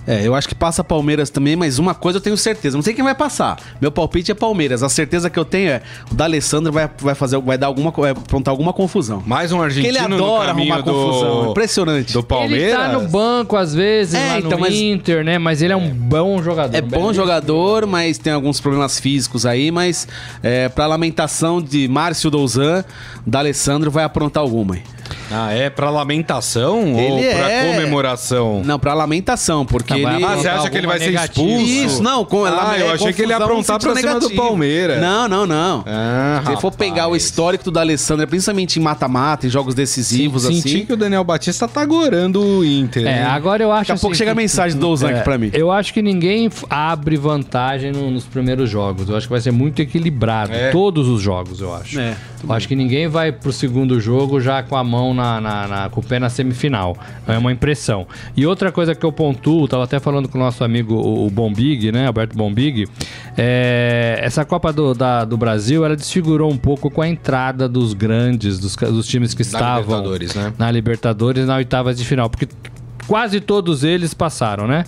É, 0.06 0.26
eu 0.26 0.34
acho 0.34 0.48
que 0.48 0.54
passa 0.54 0.82
Palmeiras 0.82 1.30
também, 1.30 1.54
mas 1.54 1.78
uma 1.78 1.94
coisa 1.94 2.16
eu 2.18 2.20
tenho 2.20 2.36
certeza. 2.36 2.76
Não 2.76 2.82
sei 2.82 2.92
quem 2.92 3.04
vai 3.04 3.14
passar. 3.14 3.56
Meu 3.80 3.92
palpite 3.92 4.32
é 4.32 4.34
Palmeiras. 4.34 4.82
A 4.82 4.88
certeza 4.88 5.30
que 5.30 5.38
eu 5.38 5.44
tenho 5.44 5.70
é 5.70 5.82
o 6.10 6.14
D'Alessandro 6.14 6.72
vai, 6.72 6.90
vai 6.98 7.14
fazer, 7.14 7.38
vai 7.40 7.56
dar 7.56 7.68
alguma, 7.68 7.90
vai 7.92 8.10
aprontar 8.10 8.50
alguma 8.50 8.72
confusão. 8.72 9.22
Mais 9.24 9.52
um 9.52 9.58
Porque 9.58 9.78
argentino 9.78 9.98
ele 9.98 10.08
no 10.08 10.14
adora 10.16 10.48
caminho 10.48 10.72
arrumar 10.74 10.84
do, 10.84 10.92
confusão. 10.92 11.50
Impressionante. 11.52 12.12
do 12.12 12.22
Palmeiras. 12.22 12.68
Ele 12.68 12.72
tá 12.76 12.88
no 12.98 13.08
banco 13.08 13.56
às 13.56 13.72
vezes, 13.74 14.14
É, 14.14 14.28
lá 14.28 14.38
então, 14.38 14.50
no 14.52 14.58
mas- 14.60 14.74
Inter, 14.74 15.24
né? 15.24 15.38
Mas 15.38 15.62
ele 15.62 15.72
é 15.72 15.76
um 15.76 15.88
bom 15.90 16.42
jogador. 16.42 16.76
É 16.76 16.80
bom 16.80 17.12
jogador, 17.12 17.86
mas 17.86 18.18
tem 18.18 18.32
alguns 18.32 18.60
problemas 18.60 18.98
físicos 18.98 19.46
aí, 19.46 19.70
mas 19.70 20.08
é, 20.42 20.68
pra 20.68 20.86
lamentação 20.86 21.62
de 21.62 21.86
Márcio 21.86 22.28
Douzan, 22.28 22.84
D'Alessandro 23.26 23.90
vai 23.90 24.02
aprontar 24.04 24.42
alguma. 24.42 24.74
aí. 24.74 24.82
Ah, 25.32 25.52
é 25.52 25.70
pra 25.70 25.90
lamentação 25.90 26.92
ou 26.94 26.98
Ele 27.18 27.34
pra 27.34 27.50
é- 27.50 27.72
comemoração? 27.74 28.62
Não, 28.64 28.78
pra 28.78 28.94
lamentação, 28.94 29.64
porque 29.64 29.94
Não, 29.94 30.02
vai 30.02 30.14
ele... 30.16 30.24
Ah, 30.24 30.36
você 30.36 30.48
acha 30.48 30.70
que 30.70 30.76
ele 30.78 30.86
vai 30.86 30.98
ser 30.98 31.06
Negativo. 31.06 31.46
expulso? 31.48 31.70
Isso, 31.72 32.02
não, 32.02 32.24
com 32.24 32.44
Ah, 32.44 32.74
eu 32.78 32.90
achei 32.92 33.12
que 33.12 33.22
ele 33.22 33.32
ia 33.32 33.36
aprontar 33.38 33.78
pra 33.80 33.94
cima 33.94 34.20
do 34.20 34.30
Palmeiras. 34.30 35.00
Não, 35.00 35.28
não, 35.28 35.46
não. 35.46 35.84
Ah, 35.86 36.42
Se 36.46 36.60
for 36.60 36.72
pegar 36.72 37.08
o 37.08 37.16
histórico 37.16 37.64
do 37.64 37.70
D'Alessandro, 37.70 38.26
principalmente 38.26 38.78
em 38.78 38.82
mata-mata, 38.82 39.46
em 39.46 39.50
jogos 39.50 39.74
decisivos, 39.74 40.42
Senti 40.42 40.76
assim. 40.76 40.86
que 40.86 40.92
o 40.92 40.96
Daniel 40.96 41.24
Batista 41.24 41.66
tá 41.68 41.84
gorando 41.84 42.40
o 42.42 42.64
Inter. 42.64 43.02
É, 43.02 43.04
né? 43.20 43.24
agora 43.24 43.62
eu 43.62 43.72
acho 43.72 43.82
Daqui 43.88 43.92
a 43.92 43.96
pouco 43.96 44.12
assim 44.12 44.18
chega 44.18 44.32
a 44.32 44.34
que- 44.34 44.40
mensagem 44.40 44.76
do 44.78 44.80
Douzan 44.86 45.08
É, 45.10 45.14
aqui 45.14 45.24
pra 45.24 45.38
mim. 45.38 45.50
Eu 45.52 45.70
acho 45.70 45.92
que 45.94 46.02
ninguém 46.02 46.50
abre 46.68 47.16
vantagem 47.16 47.92
no- 47.92 48.10
nos 48.10 48.24
primeiros 48.24 48.68
jogos. 48.68 49.08
Eu 49.08 49.16
acho 49.16 49.26
que 49.26 49.32
vai 49.32 49.40
ser 49.40 49.52
muito 49.52 49.80
equilibrado. 49.80 50.52
É. 50.52 50.70
Todos 50.70 51.08
os 51.08 51.20
jogos, 51.22 51.60
eu 51.60 51.74
acho. 51.74 51.98
É, 51.98 52.16
eu 52.42 52.52
acho 52.52 52.66
que 52.68 52.74
ninguém 52.74 53.08
vai 53.08 53.30
pro 53.32 53.52
segundo 53.52 54.00
jogo 54.00 54.40
já 54.40 54.62
com 54.62 54.76
a 54.76 54.82
mão 54.84 55.12
na, 55.14 55.40
na- 55.40 55.68
na- 55.68 55.88
com 55.90 56.00
o 56.00 56.02
pé 56.04 56.18
na 56.18 56.28
semifinal. 56.28 56.96
É 57.26 57.36
uma 57.38 57.52
impressão. 57.52 58.06
E 58.36 58.46
outra 58.46 58.72
coisa 58.72 58.94
que 58.94 59.04
eu 59.04 59.12
pontuo, 59.12 59.66
tava 59.68 59.84
até 59.84 59.98
falando 60.00 60.28
com 60.28 60.38
o 60.38 60.40
nosso 60.40 60.64
amigo 60.64 60.94
o, 60.94 61.26
o 61.26 61.30
Bombig, 61.30 61.92
né? 61.92 62.06
Alberto 62.06 62.36
Bombig. 62.36 62.86
é, 63.36 64.18
essa 64.22 64.44
Copa 64.44 64.72
do, 64.72 64.94
da- 64.94 65.24
do 65.24 65.36
Brasil, 65.36 65.84
ela 65.84 65.96
desfigurou 65.96 66.50
um 66.50 66.56
pouco 66.56 66.90
com 66.90 67.00
a 67.02 67.08
entrada 67.08 67.68
dos 67.68 67.92
grandes, 67.94 68.58
dos, 68.58 68.74
dos 68.76 69.06
times 69.06 69.34
que 69.34 69.42
Da 69.42 69.46
estavam 69.46 69.80
Libertadores, 69.98 70.34
né? 70.34 70.52
na 70.58 70.70
Libertadores 70.70 71.46
na 71.46 71.56
oitavas 71.56 71.96
de 71.96 72.04
final, 72.04 72.28
porque 72.28 72.48
quase 73.06 73.40
todos 73.40 73.84
eles 73.84 74.14
passaram, 74.14 74.66
né? 74.66 74.84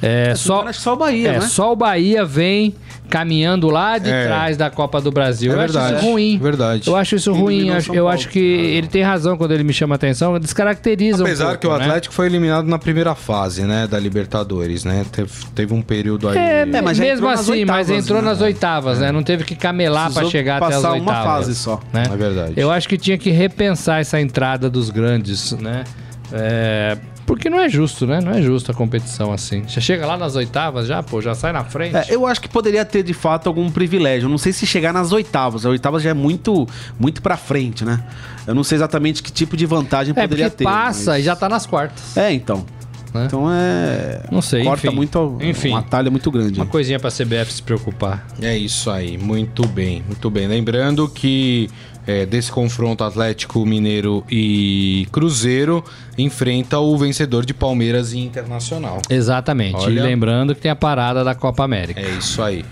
É, 0.00 0.32
só, 0.36 0.60
Acho 0.68 0.78
que 0.78 0.84
só 0.84 0.92
o 0.92 0.96
Bahia, 0.96 1.28
é, 1.28 1.32
né? 1.32 1.40
só 1.40 1.72
o 1.72 1.76
Bahia 1.76 2.24
vem 2.24 2.72
caminhando 3.10 3.68
lá 3.68 3.98
de 3.98 4.08
É. 4.08 4.26
trás 4.26 4.56
da 4.56 4.70
Copa 4.70 5.00
do 5.00 5.10
Brasil. 5.10 5.50
É 5.50 5.56
eu 5.56 5.60
acho 5.60 5.72
verdade, 5.72 5.96
isso 5.96 6.06
ruim. 6.06 6.38
verdade. 6.38 6.82
Eu 6.88 6.94
acho 6.96 7.16
isso 7.16 7.32
ruim. 7.32 7.70
acho- 7.70 7.92
eu 7.94 8.08
acho 8.08 8.28
que 8.28 8.38
ele 8.38 8.86
tem 8.86 9.02
razão 9.02 9.36
quando 9.36 9.50
ele 9.52 9.64
me 9.64 9.72
chama 9.72 9.94
a 9.94 9.96
atenção. 9.96 10.38
Descaracteriza 10.38 11.24
Apesar 11.24 11.44
um 11.44 11.48
pouco, 11.48 11.60
que 11.62 11.66
o 11.66 11.76
né? 11.76 11.84
Atlético 11.86 12.14
foi 12.14 12.26
eliminado 12.26 12.66
na 12.66 12.78
primeira 12.78 13.14
fase, 13.16 13.62
né, 13.62 13.88
da 13.88 13.98
Libertadores, 13.98 14.84
né? 14.84 15.04
Teve, 15.10 15.30
teve 15.54 15.74
um 15.74 15.82
período 15.82 16.28
aí. 16.28 16.38
É, 16.38 16.64
mas 16.82 16.96
já 16.96 17.02
mesmo 17.04 17.16
entrou 17.26 17.30
nas 17.30 17.40
assim, 17.40 17.64
mas 17.64 17.88
oitavas, 17.88 18.04
entrou 18.04 18.22
né? 18.22 18.28
nas 18.28 18.40
oitavas, 18.40 18.98
né? 19.00 19.10
Não 19.10 19.22
teve 19.24 19.42
que 19.42 19.56
camelar 19.56 20.04
pra 20.12 20.22
Precisou 20.22 20.30
chegar 20.30 20.56
até 20.62 20.66
as 20.66 20.74
passar 20.76 20.88
uma 20.92 20.98
oitavas. 21.12 21.24
fase 21.46 21.54
só. 21.56 21.80
Né? 21.92 22.04
É 22.12 22.16
verdade. 22.16 22.52
Eu 22.56 22.70
acho 22.70 22.88
que 22.88 22.96
tinha 22.98 23.18
que 23.18 23.30
repensar 23.30 24.00
essa 24.00 24.20
entrada 24.20 24.70
dos 24.70 24.90
grandes, 24.90 25.50
né? 25.54 25.82
É, 26.32 26.96
porque 27.26 27.48
não 27.50 27.58
é 27.60 27.68
justo, 27.68 28.06
né? 28.06 28.20
Não 28.20 28.32
é 28.32 28.40
justo 28.42 28.70
a 28.70 28.74
competição 28.74 29.32
assim. 29.32 29.64
Já 29.66 29.80
chega 29.80 30.06
lá 30.06 30.16
nas 30.16 30.34
oitavas, 30.36 30.86
já, 30.86 31.02
pô, 31.02 31.20
já 31.20 31.34
sai 31.34 31.52
na 31.52 31.64
frente. 31.64 31.96
É, 31.96 32.06
eu 32.10 32.26
acho 32.26 32.40
que 32.40 32.48
poderia 32.48 32.84
ter 32.84 33.02
de 33.02 33.12
fato 33.14 33.46
algum 33.48 33.70
privilégio. 33.70 34.26
Eu 34.26 34.30
não 34.30 34.38
sei 34.38 34.52
se 34.52 34.66
chegar 34.66 34.92
nas 34.92 35.12
oitavas. 35.12 35.64
A 35.66 35.68
oitavas 35.70 36.02
já 36.02 36.10
é 36.10 36.14
muito, 36.14 36.66
muito 36.98 37.20
pra 37.22 37.36
frente, 37.36 37.84
né? 37.84 38.02
Eu 38.46 38.54
não 38.54 38.64
sei 38.64 38.76
exatamente 38.76 39.22
que 39.22 39.30
tipo 39.30 39.56
de 39.56 39.66
vantagem 39.66 40.14
É, 40.16 40.22
poderia 40.22 40.50
ter. 40.50 40.64
passa 40.64 41.12
mas- 41.12 41.20
e 41.20 41.24
já 41.24 41.36
tá 41.36 41.48
nas 41.48 41.66
quartas. 41.66 42.16
É, 42.16 42.32
então. 42.32 42.64
Né? 43.12 43.24
Então 43.26 43.50
é. 43.50 44.22
Não 44.30 44.42
sei, 44.42 44.64
Corta 44.64 44.86
enfim. 44.86 44.96
muito. 44.96 45.38
Enfim. 45.40 45.70
Um 45.70 45.76
atalho 45.76 46.10
muito 46.10 46.30
grande. 46.30 46.58
Uma 46.60 46.66
coisinha 46.66 46.98
pra 46.98 47.10
CBF 47.10 47.52
se 47.52 47.62
preocupar. 47.62 48.26
É 48.40 48.56
isso 48.56 48.90
aí, 48.90 49.16
muito 49.16 49.66
bem, 49.66 50.02
muito 50.06 50.30
bem. 50.30 50.46
Lembrando 50.46 51.08
que 51.08 51.68
é, 52.06 52.24
desse 52.24 52.50
confronto 52.50 53.04
Atlético 53.04 53.64
Mineiro 53.66 54.24
e 54.30 55.06
Cruzeiro 55.12 55.84
enfrenta 56.16 56.78
o 56.78 56.96
vencedor 56.96 57.44
de 57.44 57.52
Palmeiras 57.52 58.12
e 58.12 58.18
Internacional. 58.18 59.02
Exatamente. 59.10 59.76
Olha. 59.76 60.00
E 60.00 60.02
lembrando 60.02 60.54
que 60.54 60.60
tem 60.60 60.70
a 60.70 60.76
parada 60.76 61.22
da 61.22 61.34
Copa 61.34 61.64
América. 61.64 62.00
É 62.00 62.08
isso 62.10 62.42
aí, 62.42 62.64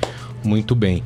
muito 0.42 0.75
bem. 0.75 1.03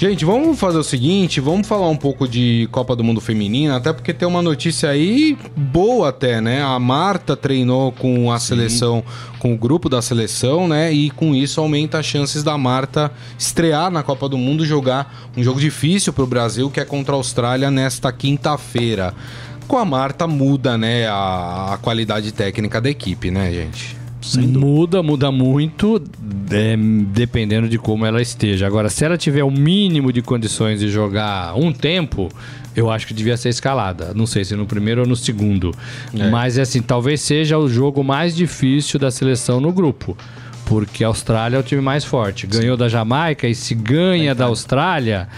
Gente, 0.00 0.24
vamos 0.24 0.58
fazer 0.58 0.78
o 0.78 0.82
seguinte, 0.82 1.42
vamos 1.42 1.68
falar 1.68 1.86
um 1.90 1.96
pouco 1.96 2.26
de 2.26 2.66
Copa 2.72 2.96
do 2.96 3.04
Mundo 3.04 3.20
Feminina, 3.20 3.76
até 3.76 3.92
porque 3.92 4.14
tem 4.14 4.26
uma 4.26 4.40
notícia 4.40 4.88
aí 4.88 5.36
boa 5.54 6.08
até, 6.08 6.40
né? 6.40 6.62
A 6.62 6.78
Marta 6.78 7.36
treinou 7.36 7.92
com 7.92 8.32
a 8.32 8.40
seleção, 8.40 9.04
com 9.38 9.52
o 9.52 9.58
grupo 9.58 9.90
da 9.90 10.00
seleção, 10.00 10.66
né? 10.66 10.90
E 10.90 11.10
com 11.10 11.34
isso 11.34 11.60
aumenta 11.60 11.98
as 11.98 12.06
chances 12.06 12.42
da 12.42 12.56
Marta 12.56 13.12
estrear 13.38 13.90
na 13.90 14.02
Copa 14.02 14.26
do 14.26 14.38
Mundo, 14.38 14.64
jogar 14.64 15.28
um 15.36 15.44
jogo 15.44 15.60
difícil 15.60 16.14
pro 16.14 16.26
Brasil, 16.26 16.70
que 16.70 16.80
é 16.80 16.84
contra 16.86 17.14
a 17.14 17.18
Austrália 17.18 17.70
nesta 17.70 18.10
quinta-feira. 18.10 19.12
Com 19.68 19.76
a 19.76 19.84
Marta 19.84 20.26
muda, 20.26 20.78
né, 20.78 21.08
a, 21.08 21.74
a 21.74 21.76
qualidade 21.76 22.32
técnica 22.32 22.80
da 22.80 22.88
equipe, 22.88 23.30
né, 23.30 23.52
gente? 23.52 23.99
Muda, 24.58 25.02
muda 25.02 25.32
muito, 25.32 26.02
é, 26.50 26.76
dependendo 26.76 27.68
de 27.68 27.78
como 27.78 28.04
ela 28.04 28.20
esteja. 28.20 28.66
Agora, 28.66 28.88
se 28.90 29.04
ela 29.04 29.16
tiver 29.16 29.42
o 29.42 29.50
mínimo 29.50 30.12
de 30.12 30.20
condições 30.20 30.80
de 30.80 30.90
jogar 30.90 31.56
um 31.56 31.72
tempo, 31.72 32.28
eu 32.76 32.90
acho 32.90 33.06
que 33.06 33.14
devia 33.14 33.36
ser 33.36 33.48
escalada. 33.48 34.12
Não 34.14 34.26
sei 34.26 34.44
se 34.44 34.54
no 34.54 34.66
primeiro 34.66 35.02
ou 35.02 35.06
no 35.06 35.16
segundo. 35.16 35.74
Mas, 36.30 36.58
assim, 36.58 36.82
talvez 36.82 37.20
seja 37.20 37.58
o 37.58 37.68
jogo 37.68 38.04
mais 38.04 38.34
difícil 38.36 38.98
da 39.00 39.10
seleção 39.10 39.60
no 39.60 39.72
grupo. 39.72 40.16
Porque 40.66 41.02
a 41.02 41.08
Austrália 41.08 41.56
é 41.56 41.60
o 41.60 41.64
time 41.64 41.80
mais 41.80 42.04
forte. 42.04 42.46
Ganhou 42.46 42.76
da 42.76 42.88
Jamaica 42.88 43.48
e 43.48 43.54
se 43.56 43.74
ganha 43.74 44.36
da 44.36 44.44
Austrália, 44.44 45.28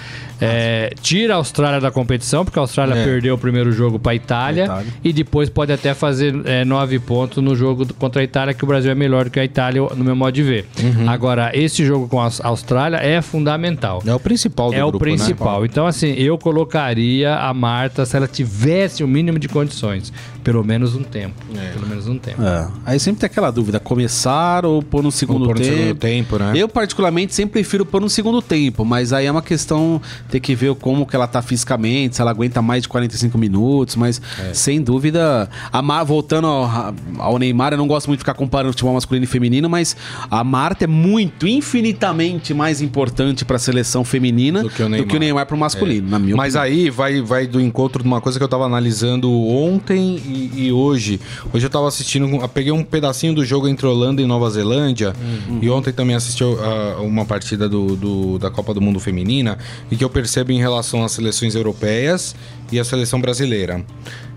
é, 0.44 0.92
tira 1.00 1.34
a 1.34 1.36
Austrália 1.36 1.80
da 1.80 1.90
competição, 1.90 2.44
porque 2.44 2.58
a 2.58 2.62
Austrália 2.62 2.94
É. 2.94 3.04
perdeu 3.04 3.34
o 3.34 3.38
primeiro 3.38 3.72
jogo 3.72 3.98
para 3.98 4.12
a 4.12 4.14
Itália, 4.14 4.64
Pra 4.66 4.74
Itália. 4.76 4.92
e 5.04 5.12
depois 5.12 5.48
pode 5.48 5.72
até 5.72 5.94
fazer 5.94 6.34
é, 6.44 6.64
nove 6.64 6.98
pontos 6.98 7.42
no 7.42 7.54
jogo 7.54 7.86
contra 7.94 8.20
a 8.20 8.24
Itália, 8.24 8.54
que 8.54 8.64
o 8.64 8.66
Brasil 8.66 8.90
é 8.90 8.94
melhor 8.94 9.24
do 9.24 9.30
que 9.30 9.40
a 9.40 9.44
Itália, 9.44 9.82
no 9.96 10.04
meu 10.04 10.16
modo 10.16 10.32
de 10.32 10.42
ver. 10.42 10.66
Uhum. 10.82 11.08
Agora, 11.08 11.50
esse 11.54 11.84
jogo 11.84 12.08
com 12.08 12.20
a 12.20 12.24
Aus- 12.24 12.40
Austrália 12.42 12.96
é 12.98 13.20
fundamental. 13.22 14.02
É 14.06 14.14
o 14.14 14.20
principal 14.20 14.70
do 14.70 14.76
É 14.76 14.84
o 14.84 14.90
grupo, 14.90 15.04
né? 15.04 15.12
principal. 15.12 15.64
Então, 15.64 15.86
assim, 15.86 16.12
eu 16.14 16.36
colocaria 16.38 17.34
a 17.36 17.52
Marta 17.52 18.04
se 18.06 18.16
ela 18.16 18.26
tivesse 18.28 19.02
o 19.04 19.08
mínimo 19.08 19.38
de 19.38 19.48
condições. 19.48 20.12
Pelo 20.42 20.64
menos 20.64 20.96
um 20.96 21.04
tempo. 21.04 21.34
É. 21.56 21.70
Pelo 21.72 21.86
menos 21.86 22.08
um 22.08 22.18
tempo. 22.18 22.42
É. 22.42 22.66
Aí 22.84 22.98
sempre 22.98 23.20
tem 23.20 23.26
aquela 23.28 23.50
dúvida: 23.52 23.78
começar 23.78 24.66
ou 24.66 24.82
pôr 24.82 25.00
no 25.00 25.12
segundo 25.12 25.44
pôr 25.46 25.54
no 25.54 25.60
tempo. 25.60 25.76
segundo 25.76 25.98
tempo, 25.98 26.36
né? 26.38 26.52
Eu, 26.56 26.68
particularmente, 26.68 27.32
sempre 27.32 27.52
prefiro 27.52 27.86
pôr 27.86 28.00
no 28.00 28.10
segundo 28.10 28.42
tempo, 28.42 28.84
mas 28.84 29.12
aí 29.12 29.26
é 29.26 29.30
uma 29.30 29.40
questão 29.42 30.02
ter 30.32 30.40
que 30.40 30.54
ver 30.54 30.74
como 30.76 31.04
que 31.06 31.14
ela 31.14 31.26
tá 31.26 31.42
fisicamente, 31.42 32.16
se 32.16 32.22
ela 32.22 32.30
aguenta 32.30 32.62
mais 32.62 32.82
de 32.82 32.88
45 32.88 33.36
minutos, 33.36 33.96
mas 33.96 34.20
É. 34.40 34.54
sem 34.54 34.80
dúvida, 34.80 35.48
a 35.70 35.82
Mar, 35.82 36.04
voltando 36.04 36.46
ao, 36.46 36.94
ao 37.18 37.38
Neymar, 37.38 37.72
eu 37.74 37.76
não 37.78 37.86
gosto 37.86 38.06
muito 38.06 38.20
de 38.20 38.22
ficar 38.22 38.32
comparando 38.32 38.72
futebol 38.72 38.94
masculino 38.94 39.24
e 39.24 39.26
feminino, 39.26 39.68
mas 39.68 39.94
a 40.30 40.42
Marta 40.42 40.84
é 40.84 40.86
muito, 40.86 41.46
infinitamente 41.46 42.54
mais 42.54 42.80
importante 42.80 43.44
para 43.44 43.56
a 43.56 43.58
seleção 43.58 44.04
feminina 44.04 44.62
Do 44.62 44.70
que 44.70 44.82
o 44.82 44.88
Neymar. 44.88 45.18
Neymar 45.20 45.46
para 45.46 45.56
o 45.56 45.58
masculino, 45.58 46.08
na 46.08 46.18
minha 46.18 46.34
Mas 46.34 46.54
opinião. 46.54 46.82
aí 46.82 46.88
vai, 46.90 47.20
vai 47.20 47.46
do 47.46 47.60
encontro 47.60 48.02
de 48.02 48.08
uma 48.08 48.20
coisa 48.20 48.38
que 48.38 48.44
eu 48.44 48.48
tava 48.48 48.64
analisando 48.64 49.30
ontem 49.30 50.16
e, 50.26 50.66
e 50.68 50.72
hoje. 50.72 51.20
Hoje 51.52 51.66
eu 51.66 51.70
tava 51.70 51.88
assistindo, 51.88 52.26
eu 52.26 52.48
peguei 52.48 52.72
um 52.72 52.82
pedacinho 52.82 53.34
do 53.34 53.44
jogo 53.44 53.68
entre 53.68 53.86
Holanda 53.86 54.22
e 54.22 54.26
Nova 54.26 54.48
Zelândia. 54.50 55.12
E 55.60 55.68
ontem 55.68 55.92
também 55.92 56.16
assisti 56.16 56.42
ah, 56.44 57.00
uma 57.02 57.24
partida 57.26 57.68
do, 57.68 57.96
do- 57.96 58.38
da 58.38 58.50
Copa 58.50 58.72
do 58.72 58.80
Mundo 58.80 58.98
Feminina. 58.98 59.58
E 59.90 59.96
que 59.96 60.04
eu 60.04 60.10
percebo 60.12 60.52
em 60.52 60.58
relação 60.58 61.04
às 61.04 61.12
seleções 61.12 61.54
europeias 61.54 62.34
e 62.70 62.78
a 62.78 62.84
seleção 62.84 63.20
brasileira. 63.20 63.84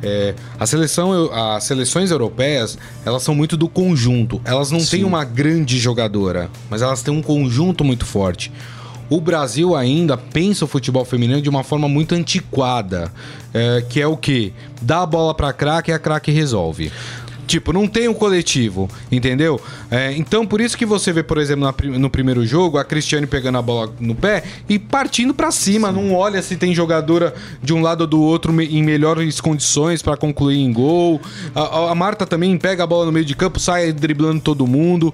É, 0.01 0.33
a 0.59 0.65
seleção, 0.65 1.31
as 1.33 1.63
seleções 1.63 2.11
europeias, 2.11 2.77
elas 3.05 3.23
são 3.23 3.35
muito 3.35 3.55
do 3.55 3.67
conjunto. 3.67 4.41
Elas 4.43 4.71
não 4.71 4.83
têm 4.83 5.03
uma 5.03 5.23
grande 5.23 5.77
jogadora, 5.77 6.49
mas 6.69 6.81
elas 6.81 7.01
têm 7.01 7.13
um 7.13 7.21
conjunto 7.21 7.83
muito 7.83 8.05
forte. 8.05 8.51
o 9.09 9.21
Brasil 9.21 9.75
ainda 9.75 10.17
pensa 10.17 10.65
o 10.65 10.67
futebol 10.67 11.05
feminino 11.05 11.41
de 11.41 11.49
uma 11.49 11.63
forma 11.63 11.87
muito 11.87 12.15
antiquada, 12.15 13.11
é, 13.53 13.83
que 13.87 14.01
é 14.01 14.07
o 14.07 14.17
quê? 14.17 14.51
Dá 14.81 15.03
a 15.03 15.05
bola 15.05 15.33
pra 15.33 15.53
craque 15.53 15.91
e 15.91 15.93
a 15.93 15.99
craque 15.99 16.31
resolve. 16.31 16.91
Tipo, 17.47 17.71
não 17.73 17.87
tem 17.87 18.07
um 18.07 18.13
coletivo, 18.13 18.89
entendeu? 19.11 19.59
É, 19.91 20.11
então, 20.13 20.45
por 20.45 20.59
isso 20.61 20.77
que 20.77 20.85
você 20.85 21.11
vê, 21.13 21.21
por 21.23 21.37
exemplo, 21.37 21.63
na 21.65 21.97
no 21.99 22.09
primeiro 22.09 22.45
jogo, 22.45 22.77
a 22.77 22.83
Cristiane 22.85 23.27
pegando 23.27 23.57
a 23.57 23.61
bola 23.61 23.93
no 23.99 24.15
pé 24.15 24.43
e 24.67 24.79
partindo 24.79 25.33
pra 25.33 25.51
cima. 25.51 25.91
Não 25.91 26.13
olha 26.13 26.41
se 26.41 26.55
tem 26.55 26.73
jogadora 26.73 27.33
de 27.61 27.73
um 27.73 27.81
lado 27.81 28.01
ou 28.01 28.07
do 28.07 28.21
outro 28.21 28.51
em 28.61 28.83
melhores 28.83 29.39
condições 29.41 30.01
pra 30.01 30.15
concluir 30.17 30.57
em 30.59 30.71
gol. 30.71 31.21
A, 31.53 31.91
a- 31.91 31.95
Marta 31.95 32.25
também 32.25 32.57
pega 32.57 32.83
a 32.83 32.87
bola 32.87 33.05
no 33.05 33.11
meio 33.11 33.25
de 33.25 33.35
campo, 33.35 33.59
sai 33.59 33.91
driblando 33.91 34.41
todo 34.41 34.65
mundo. 34.67 35.13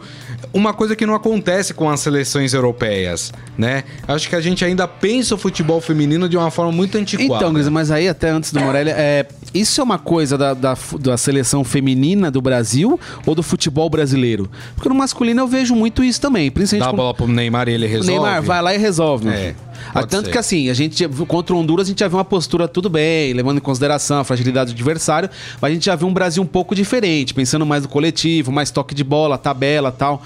Uma 0.53 0.73
coisa 0.73 0.95
que 0.95 1.05
não 1.05 1.15
acontece 1.15 1.73
com 1.73 1.89
as 1.89 1.99
seleções 2.01 2.53
europeias, 2.53 3.31
né? 3.57 3.83
Acho 4.07 4.27
que 4.29 4.35
a 4.35 4.41
gente 4.41 4.63
ainda 4.65 4.87
pensa 4.87 5.35
o 5.35 5.37
futebol 5.37 5.79
feminino 5.81 6.27
de 6.27 6.35
uma 6.37 6.51
forma 6.51 6.71
muito 6.71 6.97
antiquada. 6.97 7.45
Então, 7.47 7.71
mas 7.71 7.89
aí 7.91 8.07
até 8.07 8.29
antes 8.29 8.51
do 8.51 8.59
Morelli, 8.59 8.89
é, 8.91 9.25
isso 9.53 9.79
é 9.79 9.83
uma 9.83 9.97
coisa 9.99 10.37
da, 10.37 10.53
da, 10.53 10.77
da 10.99 11.17
seleção 11.17 11.63
feminina 11.63 12.20
do 12.29 12.41
Brasil 12.41 12.99
ou 13.25 13.33
do 13.33 13.41
futebol 13.41 13.89
brasileiro? 13.89 14.49
Porque 14.75 14.89
no 14.89 14.95
masculino 14.95 15.39
eu 15.41 15.47
vejo 15.47 15.73
muito 15.75 16.03
isso 16.03 16.19
também, 16.19 16.51
principalmente 16.51 16.85
Dá 16.85 16.89
a 16.89 16.93
bola 16.95 17.13
pro 17.13 17.27
Neymar 17.27 17.69
e 17.69 17.73
ele 17.73 17.87
resolve. 17.87 18.11
Neymar 18.11 18.43
vai 18.43 18.61
lá 18.61 18.75
e 18.75 18.77
resolve. 18.77 19.25
meu 19.25 19.33
É, 19.33 19.37
filho. 19.37 19.55
Ah, 19.89 19.93
pode 19.93 20.07
Tanto 20.09 20.25
ser. 20.25 20.31
que 20.31 20.37
assim, 20.37 20.69
a 20.69 20.73
gente 20.75 21.07
contra 21.27 21.55
o 21.55 21.57
Honduras 21.59 21.87
a 21.87 21.89
gente 21.89 21.99
já 22.01 22.07
viu 22.07 22.17
uma 22.17 22.25
postura 22.25 22.67
tudo 22.67 22.87
bem, 22.89 23.33
levando 23.33 23.57
em 23.57 23.61
consideração 23.61 24.19
a 24.19 24.23
fragilidade 24.23 24.71
do 24.71 24.75
adversário, 24.75 25.27
mas 25.59 25.71
a 25.71 25.73
gente 25.73 25.85
já 25.85 25.95
viu 25.95 26.07
um 26.07 26.13
Brasil 26.13 26.43
um 26.43 26.45
pouco 26.45 26.75
diferente, 26.75 27.33
pensando 27.33 27.65
mais 27.65 27.81
no 27.83 27.89
coletivo, 27.89 28.51
mais 28.51 28.69
toque 28.69 28.93
de 28.93 29.03
bola, 29.03 29.37
tabela 29.39 29.91
tal. 29.91 30.21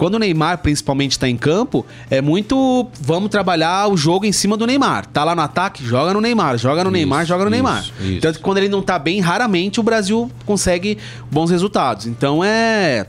Quando 0.00 0.14
o 0.14 0.18
Neymar 0.18 0.56
principalmente 0.58 1.18
tá 1.18 1.28
em 1.28 1.36
campo, 1.36 1.84
é 2.10 2.22
muito 2.22 2.88
vamos 3.02 3.28
trabalhar 3.28 3.86
o 3.88 3.98
jogo 3.98 4.24
em 4.24 4.32
cima 4.32 4.56
do 4.56 4.66
Neymar. 4.66 5.04
Tá 5.04 5.24
lá 5.24 5.34
no 5.36 5.42
ataque, 5.42 5.84
joga 5.84 6.14
no 6.14 6.22
Neymar, 6.22 6.56
joga 6.56 6.82
no 6.82 6.90
Neymar, 6.90 7.26
joga 7.26 7.44
no 7.44 7.50
isso, 7.50 7.62
Neymar. 7.62 7.84
isso. 8.00 8.20
Tanto 8.22 8.38
que 8.38 8.42
quando 8.42 8.56
ele 8.56 8.70
não 8.70 8.80
tá 8.80 8.98
bem, 8.98 9.20
raramente 9.20 9.78
o 9.78 9.82
Brasil 9.82 10.30
consegue 10.46 10.96
bons 11.30 11.50
resultados. 11.50 12.06
Então 12.06 12.42
é 12.42 13.04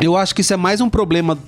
eu 0.00 0.16
acho 0.16 0.34
que 0.34 0.40
isso 0.40 0.52
é 0.52 0.56
mais 0.56 0.80
um 0.80 0.90
problema 0.90 1.38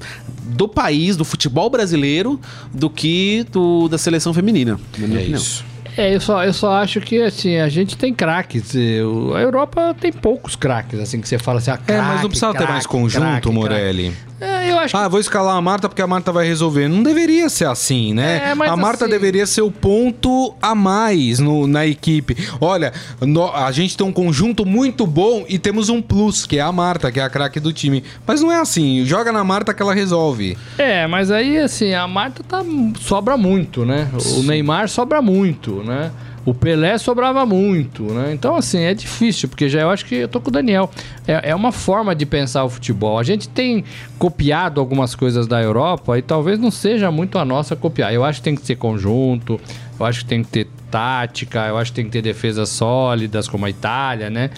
do 0.44 0.68
país, 0.68 1.16
do 1.16 1.24
futebol 1.24 1.68
brasileiro, 1.68 2.38
do 2.72 2.88
que 2.88 3.44
do, 3.50 3.88
da 3.88 3.98
seleção 3.98 4.32
feminina. 4.32 4.78
na 4.96 5.06
minha 5.08 5.18
É 5.18 5.22
opinião. 5.22 5.40
isso. 5.40 5.64
É, 5.96 6.12
eu 6.12 6.20
só, 6.20 6.44
eu 6.44 6.52
só 6.52 6.72
acho 6.74 7.00
que 7.00 7.22
assim, 7.22 7.56
a 7.58 7.68
gente 7.68 7.96
tem 7.96 8.12
craques. 8.12 8.74
o- 8.74 9.32
A 9.34 9.40
Europa 9.40 9.94
tem 10.00 10.12
poucos 10.12 10.56
craques, 10.56 10.98
assim, 10.98 11.20
que 11.20 11.28
você 11.28 11.38
fala 11.38 11.58
assim, 11.58 11.70
ah, 11.70 11.78
É, 11.86 11.96
mas 11.96 12.04
craque, 12.06 12.22
não 12.22 12.28
precisava 12.28 12.52
ter 12.52 12.58
craque, 12.58 12.72
mais 12.72 12.86
conjunto, 12.86 13.22
craque, 13.22 13.48
Morelli. 13.50 14.02
craque. 14.10 14.33
É, 14.40 14.70
eu 14.70 14.78
acho 14.78 14.96
Ah, 14.96 15.06
vou 15.08 15.20
escalar 15.20 15.56
a 15.56 15.60
Marta 15.60 15.88
porque 15.88 16.02
a 16.02 16.06
Marta 16.06 16.32
vai 16.32 16.46
resolver. 16.46 16.88
Não 16.88 17.02
deveria 17.02 17.48
ser 17.48 17.66
assim, 17.66 18.12
né? 18.12 18.48
É, 18.48 18.50
a 18.50 18.76
Marta 18.76 19.04
assim- 19.04 19.12
deveria 19.12 19.46
ser 19.46 19.62
o 19.62 19.70
ponto 19.70 20.54
a 20.60 20.74
mais 20.74 21.38
no- 21.38 21.66
na 21.66 21.86
equipe. 21.86 22.36
Olha, 22.60 22.92
no- 23.20 23.50
a 23.52 23.70
gente 23.70 23.96
tem 23.96 24.06
um 24.06 24.12
conjunto 24.12 24.66
muito 24.66 25.06
bom 25.06 25.44
e 25.48 25.58
temos 25.58 25.88
um 25.88 26.02
plus, 26.02 26.46
que 26.46 26.58
é 26.58 26.60
a 26.62 26.72
Marta, 26.72 27.12
que 27.12 27.20
é 27.20 27.22
a 27.22 27.30
craque 27.30 27.60
do 27.60 27.72
time. 27.72 28.02
Mas 28.26 28.40
não 28.40 28.50
é 28.50 28.60
assim. 28.60 29.04
Joga 29.04 29.30
na 29.32 29.44
Marta 29.44 29.72
que 29.72 29.80
ela 29.82 29.94
resolve. 29.94 30.58
É, 30.78 31.06
mas 31.06 31.30
aí 31.30 31.56
assim, 31.58 31.94
a 31.94 32.06
Marta 32.08 32.42
tá, 32.42 32.62
sobra 33.00 33.36
muito, 33.36 33.84
né? 33.84 34.08
O 34.36 34.42
Neymar 34.42 34.88
sobra 34.88 35.22
muito, 35.22 35.82
né? 35.84 36.10
O 36.44 36.52
Pelé 36.52 36.98
sobrava 36.98 37.46
muito, 37.46 38.02
né? 38.02 38.32
Então, 38.32 38.54
assim, 38.54 38.80
é 38.80 38.92
difícil, 38.92 39.48
porque 39.48 39.68
já 39.68 39.80
eu 39.80 39.90
acho 39.90 40.04
que 40.04 40.14
eu 40.16 40.28
tô 40.28 40.40
com 40.40 40.50
o 40.50 40.52
Daniel. 40.52 40.90
É, 41.26 41.50
é 41.50 41.54
uma 41.54 41.72
forma 41.72 42.14
de 42.14 42.26
pensar 42.26 42.64
o 42.64 42.68
futebol. 42.68 43.18
A 43.18 43.22
gente 43.22 43.48
tem 43.48 43.82
copiado 44.18 44.80
algumas 44.80 45.14
coisas 45.14 45.46
da 45.46 45.62
Europa 45.62 46.18
e 46.18 46.22
talvez 46.22 46.58
não 46.58 46.70
seja 46.70 47.10
muito 47.10 47.38
a 47.38 47.44
nossa 47.44 47.74
copiar. 47.74 48.12
Eu 48.12 48.24
acho 48.24 48.40
que 48.40 48.44
tem 48.44 48.54
que 48.54 48.66
ser 48.66 48.76
conjunto, 48.76 49.58
eu 49.98 50.04
acho 50.04 50.20
que 50.20 50.26
tem 50.26 50.42
que 50.42 50.50
ter 50.50 50.68
tática, 50.90 51.66
eu 51.66 51.78
acho 51.78 51.92
que 51.92 51.96
tem 51.96 52.04
que 52.04 52.12
ter 52.12 52.22
defesas 52.22 52.68
sólidas, 52.68 53.48
como 53.48 53.64
a 53.64 53.70
Itália, 53.70 54.28
né? 54.28 54.50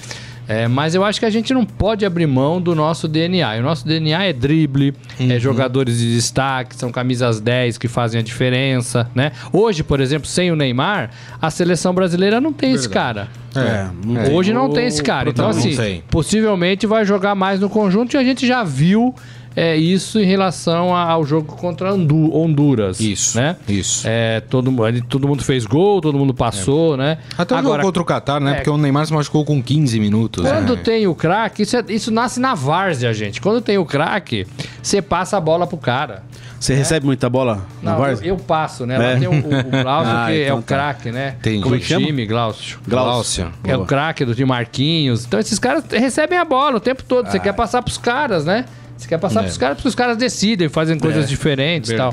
É, 0.49 0.69
mas 0.69 0.95
eu 0.95 1.05
acho 1.05 1.19
que 1.19 1.27
a 1.27 1.31
gente 1.31 1.53
não 1.53 1.65
pode 1.65 2.05
abrir 2.07 2.27
mão 2.27 2.61
do 2.61 2.75
nosso 2.75 3.09
DNA. 3.09 3.57
E 3.57 3.61
o 3.61 3.63
nosso 3.63 3.87
DNA 3.87 4.25
é 4.25 4.33
drible, 4.33 4.95
é 5.19 5.39
jogadores 5.39 5.99
de 5.99 6.15
destaque, 6.15 6.77
são 6.77 6.93
camisas 6.93 7.41
10 7.41 7.79
que 7.79 7.89
fazem 7.89 8.21
a 8.21 8.23
diferença, 8.23 9.11
né? 9.15 9.33
Hoje, 9.53 9.83
por 9.83 10.01
exemplo, 10.01 10.27
sem 10.27 10.53
o 10.53 10.57
Neymar, 10.57 11.11
a 11.41 11.51
seleção 11.51 11.93
brasileira 11.93 12.41
não 12.41 12.53
tem 12.53 12.73
esse 12.73 12.89
cara. 12.89 13.29
É, 13.55 13.89
não 14.05 14.23
tem 14.23 14.35
Hoje 14.35 14.53
não 14.53 14.71
tem 14.71 14.87
esse 14.87 15.03
cara. 15.03 15.31
Então, 15.31 15.49
assim, 15.49 16.03
possivelmente 16.11 16.87
vai 16.87 17.05
jogar 17.05 17.35
mais 17.35 17.59
no 17.59 17.69
conjunto 17.69 18.15
e 18.15 18.17
a 18.19 18.25
gente 18.25 18.47
já 18.47 18.63
viu 18.63 19.15
é, 19.57 19.75
isso 19.77 20.21
em 20.21 20.25
relação 20.27 20.95
ao 20.95 21.25
jogo 21.25 21.57
contra 21.57 21.93
Hondu- 21.95 22.31
Honduras. 22.37 23.01
Isso, 23.01 23.39
Né? 23.39 23.57
isso. 23.67 24.07
É, 24.07 24.41
todo, 24.41 24.71
todo 25.09 25.27
mundo 25.27 25.43
fez 25.43 25.65
gol, 25.65 26.01
todo 26.03 26.19
mundo 26.19 26.35
passou, 26.35 26.97
né? 26.97 27.19
Até 27.39 27.55
o 27.55 27.63
jogo 27.63 27.81
contra 27.81 28.03
o 28.03 28.05
Qatar, 28.05 28.41
né? 28.41 28.51
é. 28.53 28.55
Porque 28.57 28.71
o 28.71 28.77
Neymar 28.77 29.07
se 29.07 29.13
machucou 29.15 29.45
com 29.45 29.63
15 29.63 29.99
minutos. 29.99 30.45
Quando 30.45 30.77
né? 30.77 30.83
tem 30.85 31.07
o 31.07 31.15
craque, 31.15 31.63
isso, 31.63 31.77
é- 31.77 31.85
isso 31.89 32.11
nasce 32.11 32.39
na 32.39 32.55
várzea, 32.55 33.13
gente. 33.15 33.41
Quando 33.41 33.61
tem 33.63 33.79
o 33.79 33.87
craque, 33.87 34.47
você 34.83 35.01
passa 35.01 35.37
a 35.39 35.41
bola 35.41 35.67
pro 35.67 35.79
cara. 35.79 36.23
Você 36.59 36.75
recebe 36.75 37.05
muita 37.05 37.29
bola 37.29 37.67
na 37.83 37.93
Não, 37.93 37.99
eu, 37.99 38.05
Várzea? 38.05 38.29
eu 38.29 38.37
passo, 38.39 38.87
né? 38.87 38.97
Lá 38.97 39.05
É. 39.05 39.17
tem 39.19 39.29
o, 39.29 39.31
o, 39.33 39.37
o 39.37 39.41
Glaucio, 39.83 40.13
Ah, 40.13 40.27
que 40.29 40.33
é 40.33 40.45
então 40.47 40.59
o 40.59 40.63
tá. 40.63 40.67
craque, 40.75 41.13
né? 41.13 41.35
Entendi. 41.39 41.59
Do 41.59 41.63
Como 41.65 41.75
é 41.75 41.79
que 41.79 41.85
chama? 41.85 42.07
time, 42.07 42.27
Glaucio. 42.27 42.79
Gláucia. 42.89 43.49
É 43.63 43.77
o 43.77 43.85
craque 43.85 44.25
do 44.25 44.35
time 44.35 44.49
Marquinhos. 44.49 45.27
Então 45.27 45.39
esses 45.39 45.59
caras 45.59 45.85
recebem 45.91 46.39
a 46.39 46.45
bola 46.47 46.77
o 46.79 46.81
tempo 46.81 47.03
todo. 47.05 47.31
Você 47.31 47.39
quer 47.39 47.53
passar 47.53 47.83
pros 47.83 47.99
caras, 47.99 48.45
né? 48.47 48.65
Você 48.97 49.09
quer 49.09 49.19
passar 49.19 49.41
É. 49.41 49.43
pros 49.45 49.59
caras 49.59 49.77
porque 49.77 49.89
os 49.89 49.95
caras 49.95 50.17
decidem, 50.17 50.69
fazem 50.69 50.99
coisas 50.99 51.29
diferentes 51.29 51.91
e 51.91 51.97
tal. 51.97 52.13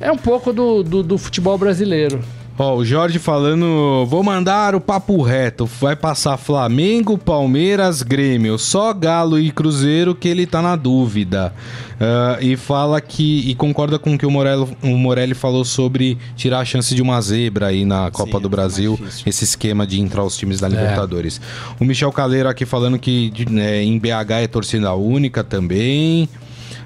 É 0.00 0.10
um 0.10 0.16
pouco 0.16 0.52
do, 0.52 0.82
do, 0.82 1.02
do 1.02 1.16
futebol 1.18 1.56
brasileiro. 1.56 2.20
Ó, 2.56 2.76
o 2.76 2.84
Jorge 2.84 3.18
falando, 3.18 4.06
vou 4.06 4.22
mandar 4.22 4.76
o 4.76 4.80
papo 4.80 5.20
reto. 5.22 5.66
Vai 5.66 5.96
passar 5.96 6.36
Flamengo, 6.36 7.18
Palmeiras, 7.18 8.00
Grêmio. 8.00 8.56
Só 8.58 8.92
Galo 8.92 9.40
e 9.40 9.50
Cruzeiro 9.50 10.14
que 10.14 10.28
ele 10.28 10.46
tá 10.46 10.62
na 10.62 10.76
dúvida. 10.76 11.52
Ah, 12.00 12.38
e 12.40 12.56
fala 12.56 13.00
que. 13.00 13.50
E 13.50 13.56
concorda 13.56 13.98
com 13.98 14.14
o 14.14 14.18
que 14.18 14.24
o 14.24 14.30
Morelli, 14.30 14.68
o 14.82 14.96
Morelli 14.96 15.34
falou 15.34 15.64
sobre 15.64 16.16
tirar 16.36 16.60
a 16.60 16.64
chance 16.64 16.94
de 16.94 17.02
uma 17.02 17.20
zebra 17.20 17.66
aí 17.68 17.84
na 17.84 18.10
Copa 18.12 18.38
do 18.38 18.46
é 18.46 18.50
Brasil. 18.50 18.96
difícil. 19.00 19.24
Esse 19.26 19.44
esquema 19.44 19.84
de 19.84 20.00
entrar 20.00 20.22
os 20.22 20.36
times 20.36 20.60
da 20.60 20.68
Libertadores. 20.68 21.40
O 21.80 21.84
Michel 21.84 22.12
Caleiro 22.12 22.48
aqui 22.48 22.64
falando 22.64 23.00
que 23.00 23.32
né, 23.50 23.82
em 23.82 23.98
BH 23.98 24.42
é 24.42 24.46
torcida 24.46 24.94
única 24.94 25.42
também. 25.42 26.28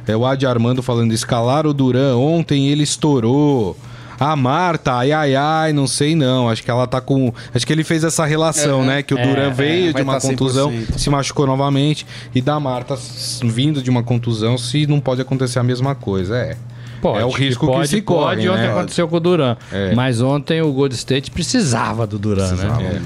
É 0.07 0.17
o 0.17 0.25
Adi 0.25 0.47
Armando 0.47 0.83
falando, 0.83 1.13
escalar 1.13 1.67
o 1.67 1.75
Duran 1.75 2.17
ontem, 2.17 2.69
ele 2.69 2.83
estourou. 2.83 3.77
A 4.19 4.35
Marta, 4.35 4.95
ai 4.95 5.13
ai 5.13 5.35
ai, 5.35 5.73
não 5.73 5.87
sei 5.87 6.15
não. 6.15 6.49
Acho 6.49 6.63
que 6.63 6.71
ela 6.71 6.87
tá 6.87 7.01
com. 7.01 7.33
Acho 7.55 7.67
que 7.67 7.73
ele 7.73 7.85
fez 7.85 8.03
essa 8.05 8.25
relação, 8.25 8.85
né? 8.85 9.03
Que 9.03 9.15
o 9.15 9.19
É, 9.19 9.27
Duran 9.27 9.49
é, 9.49 9.51
veio 9.51 9.95
de 9.95 10.03
uma 10.03 10.15
tá 10.15 10.21
contusão, 10.21 10.71
100%. 10.71 10.99
se 10.99 11.11
machucou 11.11 11.47
novamente. 11.47 12.07
E 12.35 12.41
da 12.41 12.59
Marta 12.59 12.99
vindo 13.45 13.83
de 13.83 13.91
uma 13.91 14.03
contusão, 14.03 14.59
se 14.59 14.87
não 14.87 15.01
pode 15.01 15.21
acontecer 15.21 15.59
a 15.59 15.63
mesma 15.63 15.95
coisa. 15.95 16.37
É. 16.37 16.57
Pode, 17.01 17.23
é 17.23 17.25
o 17.25 17.31
risco 17.31 17.67
pode, 17.67 17.83
que 17.83 17.89
se 17.89 18.03
corre. 18.03 18.37
Pode, 18.37 18.49
ontem 18.49 18.63
né? 18.63 18.71
aconteceu 18.71 19.07
com 19.07 19.17
o 19.17 19.21
Duran. 19.21 19.57
É. 19.73 19.95
Mas 19.95 20.21
ontem 20.21 20.61
o 20.61 20.73
Gold 20.73 20.95
State 20.97 21.31
precisava 21.31 22.07
do 22.07 22.19
Duran, 22.19 22.53
né? 22.53 23.03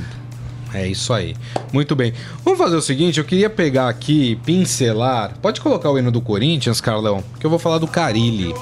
É 0.74 0.86
isso 0.86 1.12
aí. 1.12 1.36
Muito 1.70 1.94
bem. 1.94 2.14
Vamos 2.42 2.58
fazer 2.58 2.76
o 2.76 2.80
seguinte, 2.80 3.18
eu 3.18 3.24
queria 3.24 3.50
pegar 3.50 3.88
aqui, 3.88 4.36
pincelar. 4.46 5.34
Pode 5.42 5.60
colocar 5.60 5.90
o 5.90 5.98
hino 5.98 6.10
do 6.10 6.22
Corinthians, 6.22 6.80
Carlão, 6.80 7.22
que 7.38 7.44
eu 7.44 7.50
vou 7.50 7.58
falar 7.58 7.76
do 7.76 7.86
Carilli. 7.86 8.54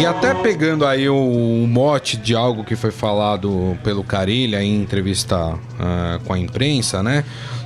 E 0.00 0.06
até 0.06 0.32
pegando 0.32 0.86
aí 0.86 1.10
o, 1.10 1.14
o 1.14 1.66
mote 1.68 2.16
de 2.16 2.34
algo 2.34 2.64
que 2.64 2.74
foi 2.74 2.90
falado 2.90 3.76
pelo 3.84 4.02
Carilha 4.02 4.62
em 4.62 4.80
entrevista 4.80 5.36
ah, 5.78 6.18
com 6.24 6.32
a 6.32 6.38
imprensa, 6.38 7.02
né? 7.02 7.22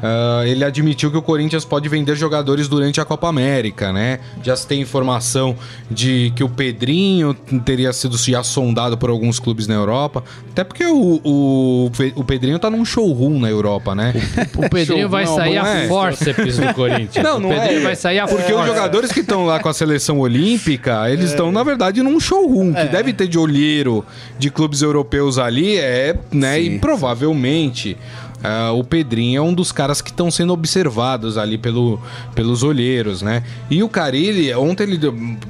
Ah, 0.06 0.42
ele 0.44 0.62
admitiu 0.62 1.10
que 1.10 1.16
o 1.16 1.22
Corinthians 1.22 1.64
pode 1.64 1.88
vender 1.88 2.14
jogadores 2.14 2.68
durante 2.68 3.00
a 3.00 3.06
Copa 3.06 3.26
América, 3.26 3.90
né? 3.90 4.20
Já 4.42 4.54
se 4.54 4.66
tem 4.66 4.82
informação 4.82 5.56
de 5.90 6.30
que 6.36 6.44
o 6.44 6.48
Pedrinho 6.48 7.32
teria 7.64 7.90
sido 7.90 8.18
já 8.18 8.42
sondado 8.42 8.98
por 8.98 9.08
alguns 9.08 9.40
clubes 9.40 9.66
na 9.66 9.72
Europa. 9.72 10.22
Até 10.50 10.62
porque 10.62 10.84
o, 10.84 11.20
o, 11.24 11.90
o 12.16 12.24
Pedrinho 12.24 12.58
tá 12.58 12.68
num 12.68 12.84
showroom 12.84 13.38
na 13.38 13.48
Europa, 13.48 13.94
né? 13.94 14.12
O 14.54 14.68
Pedrinho 14.68 15.08
vai 15.08 15.24
Não, 15.24 15.36
sair 15.36 15.54
não 15.54 15.64
a 15.64 15.68
é. 15.70 15.88
forceps 15.88 16.58
do 16.58 16.74
Corinthians. 16.74 17.24
Não, 17.24 17.38
o 17.38 17.40
não 17.40 17.48
Pedrinho 17.48 17.80
é. 17.80 17.82
vai 17.84 17.96
sair 17.96 18.18
a 18.18 18.26
Porque 18.26 18.52
os 18.52 18.66
jogadores 18.66 19.10
que 19.10 19.20
estão 19.20 19.46
lá 19.46 19.58
com 19.58 19.70
a 19.70 19.74
seleção 19.74 20.20
olímpica, 20.20 21.10
eles 21.10 21.30
estão, 21.30 21.50
na 21.50 21.62
verdade, 21.62 22.02
num 22.02 22.20
showroom, 22.20 22.74
que 22.74 22.84
deve 22.84 23.14
ter 23.14 23.26
de 23.26 23.38
olheiro 23.38 24.04
de 24.38 24.50
clubes 24.50 24.82
europeus 24.82 25.38
ali, 25.38 25.78
é, 25.78 26.14
né? 26.30 26.60
E 26.60 26.78
provavelmente. 26.78 27.96
Ah, 28.44 28.72
o 28.72 28.84
Pedrinho 28.84 29.38
é 29.38 29.40
um 29.42 29.54
dos 29.54 29.72
caras 29.72 30.02
que 30.02 30.10
estão 30.10 30.30
sendo 30.30 30.52
observados 30.52 31.38
ali 31.38 31.56
pelo, 31.56 31.98
pelos 32.34 32.62
olheiros, 32.62 33.22
né? 33.22 33.42
E 33.70 33.82
o 33.82 33.88
Carilli, 33.88 34.52
ontem 34.54 34.82
ele. 34.82 35.00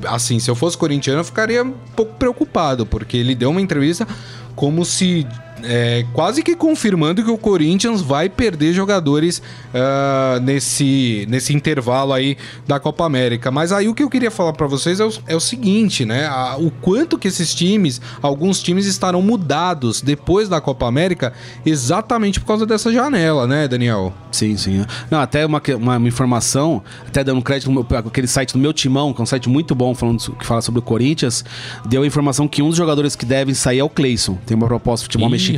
Assim, 0.07 0.38
se 0.38 0.48
eu 0.48 0.54
fosse 0.54 0.78
corintiano, 0.78 1.18
eu 1.18 1.24
ficaria 1.24 1.64
um 1.64 1.74
pouco 1.97 2.14
preocupado, 2.14 2.86
porque 2.86 3.16
ele 3.16 3.34
deu 3.34 3.51
uma 3.51 3.61
entrevista 3.61 4.07
como 4.55 4.84
se 4.84 5.26
é, 5.65 6.05
quase 6.12 6.43
que 6.43 6.55
confirmando 6.55 7.23
que 7.25 7.31
o 7.31 7.39
Corinthians 7.39 8.01
vai 8.01 8.29
perder 8.29 8.73
jogadores 8.73 9.43
ah, 9.73 10.39
nesse, 10.43 11.27
nesse 11.29 11.55
intervalo 11.55 12.12
aí 12.12 12.37
da 12.67 12.79
Copa 12.79 13.05
América. 13.05 13.51
Mas 13.51 13.73
aí 13.73 13.89
o 13.89 13.95
que 13.95 14.03
eu 14.03 14.11
queria 14.11 14.31
falar 14.31 14.53
para 14.53 14.67
vocês 14.67 15.01
é 15.01 15.05
o, 15.05 15.12
é 15.27 15.35
o 15.37 15.41
seguinte, 15.41 16.05
né? 16.05 16.27
A- 16.27 16.57
o 16.59 16.71
quanto 16.71 17.19
que 17.19 17.29
esses 17.29 17.55
times, 17.55 18.01
alguns 18.23 18.62
times 18.62 18.87
estarão 18.87 19.21
mudados 19.23 20.01
depois 20.01 20.49
da 20.49 20.61
Copa 20.61 20.87
América, 20.87 21.33
exatamente 21.65 22.41
por 22.41 22.47
causa 22.47 22.67
dessa 22.67 22.93
janela, 22.93 23.47
né, 23.47 23.67
Daniel? 23.67 24.12
Sim, 24.31 24.57
sim. 24.57 24.85
Não, 25.11 25.21
até 25.21 25.47
uma, 25.47 25.62
uma, 25.77 25.97
uma 25.97 26.09
informação, 26.09 26.83
até 27.07 27.23
dando 27.23 27.41
crédito 27.43 27.71
meu, 27.71 27.87
aquele 27.91 28.27
site 28.27 28.53
do 28.53 28.59
meu 28.59 28.73
timão, 28.73 29.12
que 29.12 29.21
é 29.21 29.23
um 29.23 29.27
site 29.27 29.49
muito 29.49 29.75
bom 29.75 29.95
falando, 29.95 30.19
que 30.37 30.45
fala 30.45 30.61
sobre 30.61 30.81
o 30.81 30.83
Corinthians, 30.83 31.45
deu 31.87 32.03
a 32.03 32.07
informação 32.07 32.49
que 32.49 32.62
um 32.62 32.69
dos 32.69 32.77
jogadores 32.77 33.15
que 33.17 33.25
devem 33.25 33.55
sair 33.55 33.79
é 33.79 33.85
o 33.85 33.89
Cleison. 33.89 34.37
Tem 34.47 34.57
uma 34.57 34.67
proposta 34.67 35.03
de 35.05 35.07
futebol 35.07 35.29
Ih, 35.29 35.33
mexicano. 35.33 35.53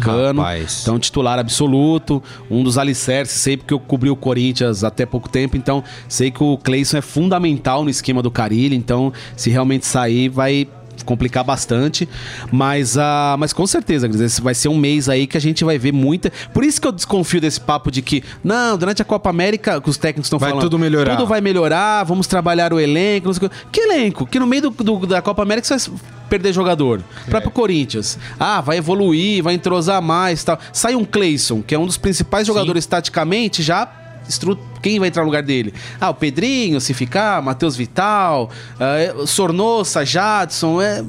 Então, 0.82 0.98
titular 0.98 1.38
absoluto, 1.38 2.22
um 2.50 2.62
dos 2.62 2.78
alicerces, 2.78 3.40
sei 3.40 3.56
porque 3.56 3.74
eu 3.74 3.80
cobri 3.80 4.10
o 4.10 4.16
Corinthians 4.16 4.84
até 4.84 5.04
pouco 5.06 5.28
tempo, 5.28 5.56
então 5.56 5.82
sei 6.08 6.30
que 6.30 6.42
o 6.42 6.56
Cleison 6.58 6.98
é 6.98 7.02
fundamental 7.02 7.84
no 7.84 7.90
esquema 7.90 8.22
do 8.22 8.30
Carilli, 8.30 8.76
então 8.76 9.12
se 9.36 9.50
realmente 9.50 9.86
sair, 9.86 10.28
vai 10.28 10.68
complicar 11.04 11.44
bastante, 11.44 12.08
mas 12.50 12.96
ah, 12.98 13.36
mas 13.38 13.52
com 13.52 13.66
certeza, 13.66 14.06
Gris, 14.08 14.20
esse 14.20 14.40
vai 14.40 14.54
ser 14.54 14.68
um 14.68 14.76
mês 14.76 15.08
aí 15.08 15.26
que 15.26 15.36
a 15.36 15.40
gente 15.40 15.64
vai 15.64 15.78
ver 15.78 15.92
muita. 15.92 16.32
Por 16.52 16.64
isso 16.64 16.80
que 16.80 16.86
eu 16.86 16.92
desconfio 16.92 17.40
desse 17.40 17.60
papo 17.60 17.90
de 17.90 18.02
que 18.02 18.22
não, 18.42 18.76
durante 18.76 19.02
a 19.02 19.04
Copa 19.04 19.30
América, 19.30 19.80
que 19.80 19.90
os 19.90 19.96
técnicos 19.96 20.26
estão 20.26 20.38
Vai 20.38 20.50
falando, 20.50 20.64
tudo 20.64 20.78
melhorar. 20.78 21.16
Tudo 21.16 21.26
vai 21.26 21.40
melhorar, 21.40 22.04
vamos 22.04 22.26
trabalhar 22.26 22.72
o 22.72 22.80
elenco, 22.80 23.30
que. 23.70 23.80
Elenco? 23.80 24.26
Que 24.26 24.38
no 24.38 24.46
meio 24.46 24.62
do, 24.62 24.70
do- 24.70 25.06
da 25.06 25.22
Copa 25.22 25.42
América 25.42 25.66
você 25.78 25.90
vai 25.90 25.98
perder 26.28 26.52
jogador. 26.52 27.02
O 27.26 27.30
próprio 27.30 27.50
Corinthians. 27.52 28.18
Ah, 28.38 28.60
vai 28.60 28.78
evoluir, 28.78 29.42
vai 29.42 29.54
entrosar 29.54 30.02
mais, 30.02 30.42
tal. 30.42 30.58
Sai 30.72 30.94
um 30.96 31.04
Cleison, 31.04 31.62
que 31.62 31.74
é 31.74 31.78
um 31.78 31.86
dos 31.86 31.96
principais 31.96 32.46
jogadores 32.46 32.84
taticamente, 32.86 33.62
já 33.62 33.88
estru- 34.28 34.58
quem 34.82 34.98
vai 34.98 35.08
entrar 35.08 35.22
no 35.22 35.26
lugar 35.26 35.42
dele? 35.42 35.72
Ah, 36.00 36.10
o 36.10 36.14
Pedrinho, 36.14 36.80
se 36.80 36.94
ficar, 36.94 37.42
Matheus 37.42 37.76
Vital, 37.76 38.50
ah, 38.78 39.26
Sornossa, 39.26 40.04
Jadson. 40.04 40.80
É, 40.80 41.04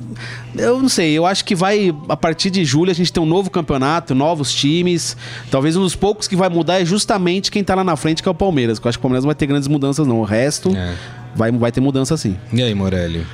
eu 0.55 0.81
não 0.81 0.89
sei, 0.89 1.11
eu 1.13 1.25
acho 1.25 1.45
que 1.45 1.53
vai, 1.55 1.93
a 2.09 2.17
partir 2.17 2.49
de 2.49 2.63
julho, 2.65 2.89
a 2.91 2.93
gente 2.93 3.11
tem 3.13 3.21
um 3.21 3.25
novo 3.25 3.49
campeonato, 3.49 4.15
novos 4.15 4.53
times. 4.53 5.15
Talvez 5.51 5.75
um 5.75 5.81
dos 5.81 5.95
poucos 5.95 6.27
que 6.27 6.35
vai 6.35 6.49
mudar 6.49 6.81
é 6.81 6.85
justamente 6.85 7.51
quem 7.51 7.63
tá 7.63 7.75
lá 7.75 7.83
na 7.83 7.95
frente, 7.95 8.21
que 8.23 8.27
é 8.27 8.31
o 8.31 8.35
Palmeiras. 8.35 8.79
Eu 8.83 8.89
acho 8.89 8.97
que 8.97 9.01
o 9.01 9.03
Palmeiras 9.03 9.23
não 9.23 9.29
vai 9.29 9.35
ter 9.35 9.45
grandes 9.45 9.67
mudanças, 9.67 10.07
não. 10.07 10.19
O 10.19 10.23
resto 10.23 10.75
É. 10.75 10.93
vai, 11.35 11.51
vai 11.51 11.71
ter 11.71 11.81
mudança 11.81 12.17
sim. 12.17 12.35
E 12.51 12.61
aí, 12.61 12.73
Morelli? 12.73 13.25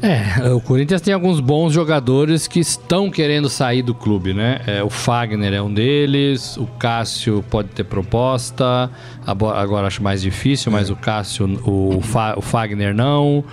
É, 0.00 0.48
o 0.52 0.60
Corinthians 0.60 1.00
tem 1.00 1.12
alguns 1.12 1.40
bons 1.40 1.72
jogadores 1.72 2.46
que 2.46 2.60
estão 2.60 3.10
querendo 3.10 3.48
sair 3.48 3.82
do 3.82 3.94
clube, 3.94 4.32
né? 4.32 4.60
É, 4.66 4.82
o 4.82 4.88
Fagner 4.90 5.52
é 5.52 5.60
um 5.62 5.72
deles, 5.72 6.56
o 6.56 6.66
Cássio 6.66 7.44
pode 7.50 7.68
ter 7.70 7.84
proposta, 7.84 8.90
agora 9.26 9.86
acho 9.88 10.02
mais 10.02 10.22
difícil, 10.22 10.70
mas 10.70 10.88
o 10.90 10.96
Cássio, 10.96 11.46
o, 11.66 12.00
Fa- 12.00 12.34
o 12.36 12.40
Fagner 12.42 12.94
não. 12.94 13.44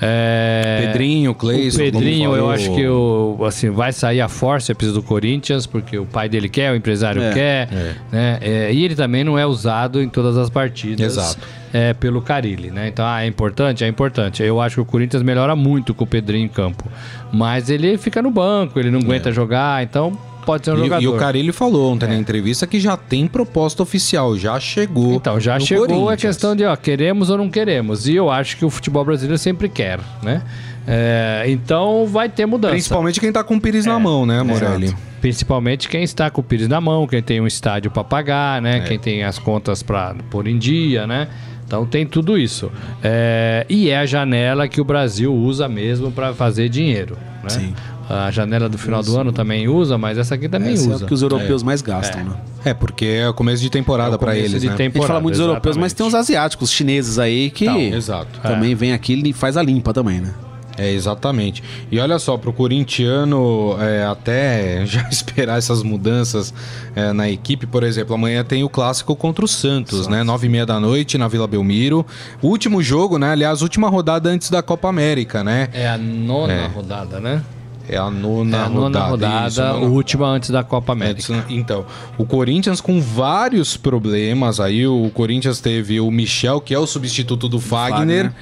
É, 0.00 0.84
Pedrinho, 0.86 1.34
Cleison, 1.34 1.76
O 1.76 1.80
Pedrinho, 1.80 2.36
eu 2.36 2.48
acho 2.48 2.72
que 2.72 2.86
o, 2.86 3.36
assim, 3.44 3.68
vai 3.68 3.92
sair 3.92 4.20
a 4.20 4.28
forceps 4.28 4.92
do 4.92 5.02
Corinthians, 5.02 5.66
porque 5.66 5.98
o 5.98 6.06
pai 6.06 6.28
dele 6.28 6.48
quer, 6.48 6.72
o 6.72 6.76
empresário 6.76 7.20
É, 7.20 7.32
quer. 7.32 7.68
Né? 8.12 8.38
É, 8.40 8.72
e 8.72 8.84
ele 8.84 8.94
também 8.94 9.24
não 9.24 9.36
é 9.36 9.44
usado 9.44 10.00
em 10.00 10.08
todas 10.08 10.36
as 10.36 10.48
partidas 10.48 11.16
Exato. 11.16 11.40
É, 11.72 11.92
pelo 11.94 12.20
Carilli, 12.22 12.70
né? 12.70 12.88
Então, 12.88 13.04
ah, 13.06 13.22
é 13.22 13.26
importante? 13.26 13.84
É 13.84 13.88
importante. 13.88 14.42
Eu 14.42 14.60
acho 14.60 14.76
que 14.76 14.80
o 14.80 14.84
Corinthians 14.84 15.22
melhora 15.22 15.54
muito 15.56 15.94
com 15.94 16.04
o 16.04 16.06
Pedrinho 16.06 16.44
em 16.44 16.48
campo. 16.48 16.84
Mas 17.32 17.68
ele 17.70 17.96
fica 17.98 18.22
no 18.22 18.30
banco, 18.30 18.78
ele 18.78 18.90
não 18.90 19.00
aguenta 19.00 19.30
jogar, 19.32 19.82
então 19.82 20.16
pode 20.46 20.64
ser 20.64 20.72
um 20.72 20.76
É. 20.76 20.78
E, 20.78 20.82
jogador. 20.84 21.02
e 21.02 21.08
o 21.08 21.16
Carilli 21.18 21.52
falou 21.52 21.92
ontem 21.92 22.08
na 22.08 22.16
entrevista 22.16 22.66
que 22.66 22.80
já 22.80 22.96
tem 22.96 23.26
proposta 23.26 23.82
oficial, 23.82 24.36
já 24.36 24.58
chegou. 24.58 25.12
Então, 25.14 25.38
já 25.38 25.60
chegou 25.60 25.84
a 25.84 25.88
Corinthians. 25.88 26.20
questão 26.20 26.56
de, 26.56 26.64
ó, 26.64 26.74
queremos 26.74 27.28
ou 27.28 27.36
não 27.36 27.50
queremos. 27.50 28.08
E 28.08 28.14
eu 28.14 28.30
acho 28.30 28.56
que 28.56 28.64
o 28.64 28.70
futebol 28.70 29.04
brasileiro 29.04 29.36
sempre 29.38 29.68
quer, 29.68 30.00
né? 30.22 30.42
É, 30.86 31.44
então, 31.48 32.06
vai 32.06 32.30
ter 32.30 32.46
mudança. 32.46 32.72
Principalmente 32.72 33.20
quem 33.20 33.30
tá 33.30 33.44
com 33.44 33.56
o 33.56 33.60
Pires 33.60 33.84
na 33.84 33.98
mão, 33.98 34.24
né, 34.24 34.42
Morelli? 34.42 34.94
Principalmente 35.20 35.86
quem 35.86 36.02
está 36.02 36.30
com 36.30 36.40
o 36.40 36.44
Pires 36.44 36.66
na 36.66 36.80
mão, 36.80 37.06
quem 37.06 37.20
tem 37.22 37.40
um 37.42 37.46
estádio 37.46 37.90
para 37.90 38.02
pagar, 38.02 38.62
né? 38.62 38.80
Quem 38.80 38.98
tem 38.98 39.24
as 39.24 39.38
contas 39.38 39.82
para 39.82 40.14
pôr 40.30 40.46
em 40.46 40.56
dia, 40.56 41.06
né? 41.06 41.28
Então 41.68 41.84
tem 41.84 42.06
tudo 42.06 42.38
isso. 42.38 42.72
É, 43.04 43.66
e 43.68 43.90
é 43.90 43.98
a 43.98 44.06
janela 44.06 44.66
que 44.66 44.80
o 44.80 44.84
Brasil 44.84 45.32
usa 45.34 45.68
mesmo 45.68 46.10
para 46.10 46.32
fazer 46.32 46.70
dinheiro, 46.70 47.16
né? 47.42 47.50
Sim. 47.50 47.74
A 48.08 48.30
janela 48.30 48.70
do 48.70 48.78
final 48.78 49.02
do 49.02 49.14
ano 49.20 49.32
também 49.32 49.68
usa, 49.68 49.98
mas 49.98 50.16
essa 50.16 50.34
aqui 50.34 50.48
também 50.48 50.72
Esse 50.72 50.90
é 50.90 50.94
usa. 50.94 51.04
o 51.04 51.06
que 51.06 51.12
os 51.12 51.20
europeus 51.20 51.62
mais 51.62 51.82
gastam, 51.82 52.24
né? 52.24 52.36
É, 52.64 52.72
porque 52.72 53.04
é 53.04 53.28
o 53.28 53.34
começo 53.34 53.62
de 53.62 53.68
temporada 53.68 54.14
É 54.14 54.18
começo 54.18 54.38
eles, 54.38 54.62
de 54.62 54.68
né? 54.68 54.72
A 54.72 54.76
gente 54.78 54.92
fala 54.92 54.92
temporada, 54.92 55.20
muito 55.20 55.34
dos 55.34 55.46
europeus, 55.46 55.76
mas 55.76 55.92
tem 55.92 56.06
os 56.06 56.14
asiáticos, 56.14 56.70
os 56.70 56.74
chineses 56.74 57.18
aí, 57.18 57.50
que 57.50 57.66
Então, 57.66 57.78
exato. 57.78 58.40
também 58.40 58.74
vem 58.74 58.94
aqui 58.94 59.12
e 59.12 59.32
faz 59.34 59.58
a 59.58 59.62
limpa 59.62 59.92
também, 59.92 60.22
né? 60.22 60.32
É, 60.78 60.90
exatamente. 60.92 61.62
E 61.90 61.98
olha 61.98 62.18
só, 62.18 62.36
pro 62.36 62.52
corintiano 62.52 63.76
é, 63.80 64.04
até 64.06 64.84
já 64.86 65.08
esperar 65.10 65.58
essas 65.58 65.82
mudanças 65.82 66.54
é, 66.94 67.12
na 67.12 67.28
equipe, 67.28 67.66
por 67.66 67.82
exemplo, 67.82 68.14
amanhã 68.14 68.44
tem 68.44 68.62
o 68.64 68.68
clássico 68.68 69.14
contra 69.16 69.44
o 69.44 69.48
Santos, 69.48 70.06
né? 70.06 70.22
Nove 70.22 70.46
e 70.46 70.50
meia 70.50 70.64
da 70.66 70.78
noite 70.80 71.18
na 71.18 71.28
Vila 71.28 71.46
Belmiro. 71.46 72.06
O 72.40 72.48
último 72.48 72.82
jogo, 72.82 73.18
né? 73.18 73.30
Aliás, 73.30 73.62
última 73.62 73.88
rodada 73.88 74.28
antes 74.30 74.50
da 74.50 74.62
Copa 74.62 74.88
América, 74.88 75.42
né? 75.44 75.68
É 75.72 75.88
a 75.88 75.98
nona 75.98 76.52
É. 76.52 76.66
rodada, 76.66 77.18
né? 77.20 77.42
É 77.88 77.96
a 77.96 78.10
nona, 78.10 78.56
é 78.56 78.60
a 78.60 78.68
nona 78.68 79.00
rodada, 79.04 79.48
isso, 79.48 79.62
a 79.62 79.72
nona- 79.72 79.86
última 79.86 80.26
antes 80.28 80.50
da 80.50 80.62
Copa 80.62 80.92
América. 80.92 81.32
Antes, 81.32 81.44
Então, 81.50 81.84
o 82.18 82.24
Corinthians 82.26 82.80
com 82.80 83.00
vários 83.00 83.76
problemas 83.76 84.60
aí. 84.60 84.86
O 84.86 85.10
Corinthians 85.14 85.60
teve 85.60 85.98
o 86.00 86.10
Michel, 86.10 86.60
que 86.60 86.74
é 86.74 86.78
o 86.78 86.86
substituto 86.86 87.48
do 87.48 87.58
Fagner, 87.58 88.32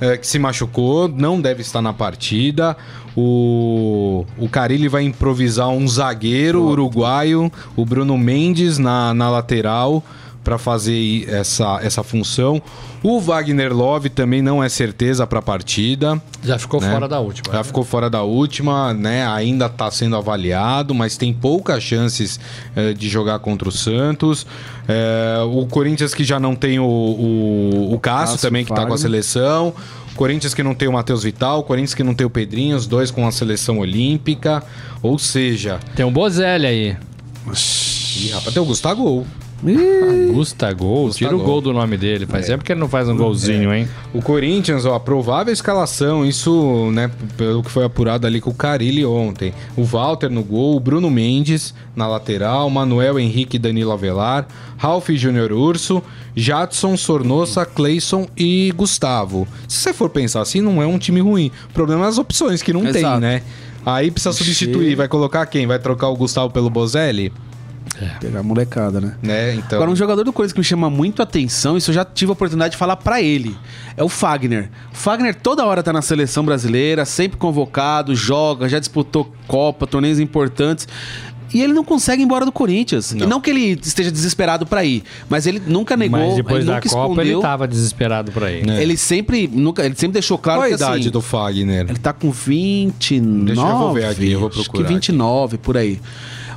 eh, 0.00 0.16
que 0.16 0.26
se 0.26 0.38
machucou, 0.38 1.08
não 1.08 1.40
deve 1.40 1.62
estar 1.62 1.80
na 1.80 1.92
partida. 1.92 2.76
O, 3.16 4.24
o 4.38 4.48
Carilli 4.48 4.88
vai 4.88 5.02
improvisar 5.04 5.68
um 5.68 5.86
zagueiro 5.88 6.62
uruguaio, 6.64 7.50
o 7.74 7.84
Bruno 7.84 8.16
Mendes 8.18 8.76
na, 8.78 9.14
na 9.14 9.30
lateral. 9.30 10.02
Para 10.46 10.58
fazer 10.58 11.28
essa, 11.28 11.80
essa 11.82 12.04
função. 12.04 12.62
O 13.02 13.20
Wagner 13.20 13.74
Love 13.74 14.08
também 14.08 14.40
não 14.40 14.62
é 14.62 14.68
certeza 14.68 15.26
para 15.26 15.40
a 15.40 15.42
partida. 15.42 16.22
Já 16.44 16.56
ficou 16.56 16.80
né? 16.80 16.88
fora 16.88 17.08
da 17.08 17.18
última. 17.18 17.52
Já 17.52 17.58
né? 17.58 17.64
ficou 17.64 17.82
fora 17.82 18.08
da 18.08 18.22
última, 18.22 18.94
né? 18.94 19.26
Ainda 19.26 19.66
está 19.66 19.90
sendo 19.90 20.14
avaliado, 20.14 20.94
mas 20.94 21.16
tem 21.16 21.34
poucas 21.34 21.82
chances 21.82 22.38
eh, 22.76 22.92
de 22.92 23.08
jogar 23.08 23.40
contra 23.40 23.68
o 23.68 23.72
Santos. 23.72 24.46
Eh, 24.86 25.40
o 25.50 25.66
Corinthians 25.66 26.14
que 26.14 26.22
já 26.22 26.38
não 26.38 26.54
tem 26.54 26.78
o, 26.78 26.84
o, 26.84 27.94
o 27.94 27.98
Cássio, 27.98 28.34
Cássio, 28.34 28.48
também, 28.48 28.64
que 28.64 28.70
está 28.70 28.86
com 28.86 28.94
a 28.94 28.98
seleção. 28.98 29.74
Corinthians 30.14 30.54
que 30.54 30.62
não 30.62 30.76
tem 30.76 30.86
o 30.86 30.92
Matheus 30.92 31.24
Vital, 31.24 31.64
Corinthians 31.64 31.94
que 31.94 32.04
não 32.04 32.14
tem 32.14 32.24
o 32.24 32.30
Pedrinho, 32.30 32.76
os 32.76 32.86
dois 32.86 33.10
com 33.10 33.26
a 33.26 33.32
seleção 33.32 33.80
olímpica. 33.80 34.62
Ou 35.02 35.18
seja, 35.18 35.80
Tem 35.96 36.06
um 36.06 36.12
Bozelli 36.12 36.66
aí. 36.66 36.96
ih, 38.16 38.30
rapaz, 38.30 38.54
tem 38.54 38.62
o 38.62 38.66
Gustavo. 38.66 39.26
Augusta 40.28 40.72
Gol. 40.72 41.10
Tira 41.10 41.34
o 41.34 41.42
Gol. 41.42 41.60
do 41.60 41.72
nome 41.72 41.96
dele. 41.96 42.26
Faz 42.26 42.46
tempo 42.46 42.62
que 42.62 42.72
ele 42.72 42.80
não 42.80 42.88
faz 42.88 43.08
um 43.08 43.16
golzinho, 43.16 43.72
hein? 43.72 43.88
O 44.12 44.20
Corinthians, 44.20 44.84
ó, 44.84 44.94
a 44.94 45.00
provável 45.00 45.52
escalação, 45.52 46.26
isso, 46.26 46.90
né, 46.92 47.10
pelo 47.36 47.62
que 47.62 47.70
foi 47.70 47.84
apurado 47.84 48.26
ali 48.26 48.40
com 48.40 48.50
o 48.50 48.54
Carilli 48.54 49.04
ontem. 49.04 49.54
O 49.76 49.84
Walter 49.84 50.28
no 50.28 50.42
gol, 50.42 50.76
o 50.76 50.80
Bruno 50.80 51.10
Mendes 51.10 51.74
na 51.94 52.06
lateral, 52.06 52.68
Manuel 52.68 53.18
Henrique 53.18 53.56
e 53.56 53.58
Danilo 53.58 53.92
Avelar, 53.92 54.46
Ralf 54.76 55.08
Júnior 55.10 55.52
Urso, 55.52 56.02
Jadson, 56.34 56.96
Sornossa, 56.96 57.64
Cleison 57.64 58.26
e 58.36 58.72
Gustavo. 58.76 59.48
Se 59.66 59.78
você 59.78 59.92
for 59.94 60.10
pensar 60.10 60.42
assim, 60.42 60.60
não 60.60 60.82
é 60.82 60.86
um 60.86 60.98
time 60.98 61.20
ruim. 61.20 61.50
O 61.70 61.72
problema 61.72 62.04
é 62.04 62.08
as 62.08 62.18
opções 62.18 62.62
que 62.62 62.72
não 62.72 62.82
tem, 62.82 62.96
Exato. 62.96 63.20
né? 63.20 63.42
Aí 63.84 64.10
precisa 64.10 64.32
substituir, 64.32 64.96
vai 64.96 65.08
colocar 65.08 65.46
quem? 65.46 65.66
Vai 65.66 65.78
trocar 65.78 66.08
o 66.08 66.16
Gustavo 66.16 66.50
pelo 66.52 66.68
Bozelli? 66.68 67.32
Pegar 68.20 68.40
a 68.40 68.42
molecada, 68.42 69.00
né? 69.00 69.14
Né? 69.22 69.54
Então. 69.54 69.76
Agora, 69.78 69.90
um 69.90 69.96
jogador 69.96 70.22
do 70.24 70.32
Corinthians 70.32 70.52
que 70.52 70.60
me 70.60 70.64
chama 70.64 70.90
muito 70.90 71.20
a 71.20 71.24
atenção, 71.24 71.76
isso 71.76 71.90
eu 71.90 71.94
já 71.94 72.04
tive 72.04 72.30
a 72.30 72.34
oportunidade 72.34 72.72
de 72.72 72.76
falar 72.76 72.96
pra 72.96 73.22
ele, 73.22 73.56
é 73.96 74.02
o 74.04 74.08
Fagner. 74.08 74.70
O 74.92 74.96
Fagner 74.96 75.34
toda 75.34 75.64
hora 75.64 75.82
tá 75.82 75.92
na 75.92 76.02
seleção 76.02 76.44
brasileira, 76.44 77.04
sempre 77.04 77.38
convocado, 77.38 78.14
joga, 78.14 78.68
já 78.68 78.78
disputou 78.78 79.32
Copa, 79.46 79.86
torneios 79.86 80.18
importantes. 80.18 80.86
E 81.54 81.62
ele 81.62 81.72
não 81.72 81.84
consegue 81.84 82.20
ir 82.20 82.24
embora 82.24 82.44
do 82.44 82.50
Corinthians. 82.50 83.12
Não. 83.12 83.24
E 83.24 83.30
não 83.30 83.40
que 83.40 83.48
ele 83.50 83.78
esteja 83.82 84.10
desesperado 84.10 84.66
pra 84.66 84.84
ir, 84.84 85.04
mas 85.30 85.46
ele 85.46 85.62
nunca 85.64 85.96
negou, 85.96 86.18
Mas 86.18 86.34
depois 86.34 86.56
ele 86.56 86.66
da 86.66 86.74
nunca 86.74 86.88
Copa 86.88 87.12
escondeu. 87.12 87.32
ele 87.38 87.40
tava 87.40 87.68
desesperado 87.68 88.32
por 88.32 88.42
aí. 88.44 88.62
É. 88.68 88.82
Ele 88.82 88.96
sempre, 88.96 89.48
nunca, 89.50 89.86
ele 89.86 89.94
sempre 89.94 90.14
deixou 90.14 90.36
claro 90.36 90.58
Qual 90.60 90.66
a 90.66 90.68
que 90.68 90.74
idade 90.74 91.00
assim, 91.02 91.10
do 91.10 91.22
Fagner? 91.22 91.86
ele 91.88 91.98
tá 92.00 92.12
com 92.12 92.32
29. 92.32 93.44
Deixa 93.46 93.60
eu- 93.62 93.92
ver 93.92 94.04
aqui, 94.06 94.32
eu 94.32 94.40
vou 94.40 94.48
Acho 94.48 94.58
que 94.58 94.64
procurar 94.64 94.88
29 94.88 95.56
por 95.58 95.76
aí. 95.76 96.00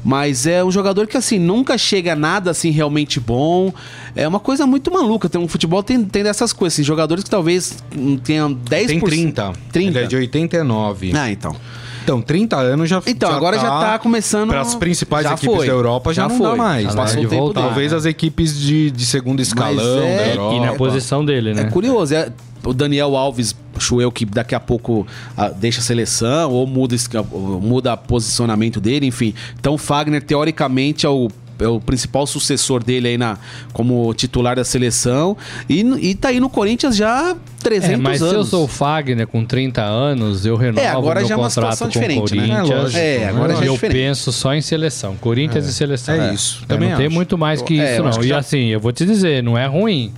Mas 0.04 0.46
é 0.48 0.64
um 0.64 0.72
jogador 0.72 1.08
que, 1.08 1.18
assim, 1.18 1.38
nunca 1.40 1.78
chega 1.78 2.14
a 2.14 2.16
nada, 2.16 2.52
assim, 2.52 2.70
realmente 2.72 3.20
bom. 3.20 3.72
É 4.16 4.28
uma 4.28 4.40
coisa 4.40 4.66
muito 4.66 4.92
maluca. 4.92 5.28
Tem 5.30 5.40
um 5.40 5.48
futebol 5.48 5.84
tem, 5.84 6.04
tem 6.04 6.24
dessas 6.24 6.54
coisas, 6.54 6.76
assim, 6.76 6.84
jogadores 6.84 7.24
que 7.24 7.30
talvez 7.30 7.78
hum, 7.96 8.18
tenham 8.18 8.54
10%. 8.54 8.88
Tem 8.88 9.00
30. 9.00 9.54
30. 9.72 9.98
Ele 9.98 10.06
é 10.06 10.08
de 10.08 10.16
89. 10.16 11.12
Ah, 11.16 11.30
então. 11.32 11.56
Então, 12.02 12.22
30 12.24 12.56
anos 12.58 12.90
já 12.90 13.00
Então, 13.06 13.30
agora 13.32 13.58
já 13.60 13.70
tá 13.70 14.00
começando- 14.00 14.50
Para 14.50 14.62
as 14.62 14.74
principais 14.74 15.26
já 15.26 15.34
equipes 15.34 15.56
foi. 15.58 15.68
da 15.68 15.74
Europa 15.74 16.12
já, 16.12 16.24
Já 16.24 16.30
não 16.30 16.38
foi. 16.38 16.50
dá 16.50 16.56
mais. 16.56 16.84
Já 16.86 16.90
né? 16.90 16.96
passou 16.96 17.20
de 17.22 17.28
voltar. 17.28 17.62
Talvez 17.62 17.94
as 17.94 18.06
equipes 18.06 18.58
de, 18.60 18.90
de 18.90 19.06
segundo 19.06 19.40
escalão 19.42 20.00
é- 20.02 20.16
da 20.18 20.28
Europa. 20.32 20.56
E 20.56 20.60
na 20.60 20.74
posição 20.74 21.24
dele, 21.24 21.54
né? 21.54 21.64
É 21.64 21.66
curioso. 21.66 22.16
É, 22.16 22.32
o 22.64 22.74
Daniel 22.74 23.16
Alves, 23.16 23.56
acho 23.76 24.02
eu 24.02 24.12
que 24.12 24.26
daqui 24.26 24.54
a 24.56 24.60
pouco 24.60 25.06
ah, 25.38 25.50
deixa 25.50 25.80
a 25.80 25.84
seleção 25.84 26.52
ou 26.52 26.66
muda, 26.68 26.96
ou 27.32 27.62
muda 27.62 27.96
posicionamento 27.98 28.80
dele, 28.80 29.06
enfim. 29.06 29.34
Então 29.60 29.74
o 29.74 29.78
Fagner, 29.78 30.22
teoricamente, 30.22 31.06
é 31.06 31.10
o, 31.10 31.30
é 31.60 31.68
o 31.68 31.80
principal 31.80 32.26
sucessor 32.28 32.84
dele 32.84 33.10
aí 33.10 33.18
na, 33.18 33.38
como 33.74 34.14
titular 34.14 34.56
da 34.56 34.64
seleção. 34.64 35.36
E, 35.70 35.82
e 35.82 36.16
tá 36.16 36.30
aí 36.30 36.40
no 36.40 36.50
Corinthians 36.50 36.96
já 36.96 37.32
há 37.32 37.36
300 37.62 37.90
É, 37.94 37.98
mas 37.98 38.22
anos. 38.22 38.34
se 38.34 38.40
eu 38.40 38.44
sou 38.46 38.64
o 38.64 38.68
Fagner 38.68 39.28
com 39.28 39.44
30 39.46 39.82
anos, 39.82 40.46
eu 40.46 40.56
renovo 40.56 40.80
É, 40.80 40.88
agora 40.90 41.20
meu 41.20 41.28
já 41.28 41.36
é 41.36 41.38
uma 41.38 41.44
contrato 41.50 41.74
situação 41.74 41.88
com 41.88 41.92
diferente, 41.92 42.34
o 42.34 42.36
né? 42.36 42.48
Corinthians. 42.48 42.70
É, 42.70 42.76
lógico. 42.82 42.98
É, 43.00 43.28
agora 43.28 43.56
já 43.56 43.64
é 43.64 43.68
eu 43.68 43.74
diferente. 43.74 43.98
penso 43.98 44.32
só 44.32 44.54
em 44.54 44.62
seleção. 44.62 45.16
Corinthians 45.18 45.66
e 45.66 45.74
seleção. 45.74 46.16
É 46.16 46.34
isso, 46.34 46.62
É, 46.64 46.68
também 46.68 46.90
não 46.90 46.98
tem 46.98 47.08
acho. 47.08 47.16
muito 47.16 47.38
mais 47.38 47.62
que 47.62 47.80
É, 47.80 47.96
isso, 47.96 48.04
não. 48.04 48.12
que 48.12 48.28
E 48.28 48.34
assim, 48.34 48.66
eu 48.68 48.80
vou 48.80 48.92
te 48.94 49.06
dizer, 49.06 49.44
não 49.44 49.58
é 49.58 49.66
ruim. 49.66 50.14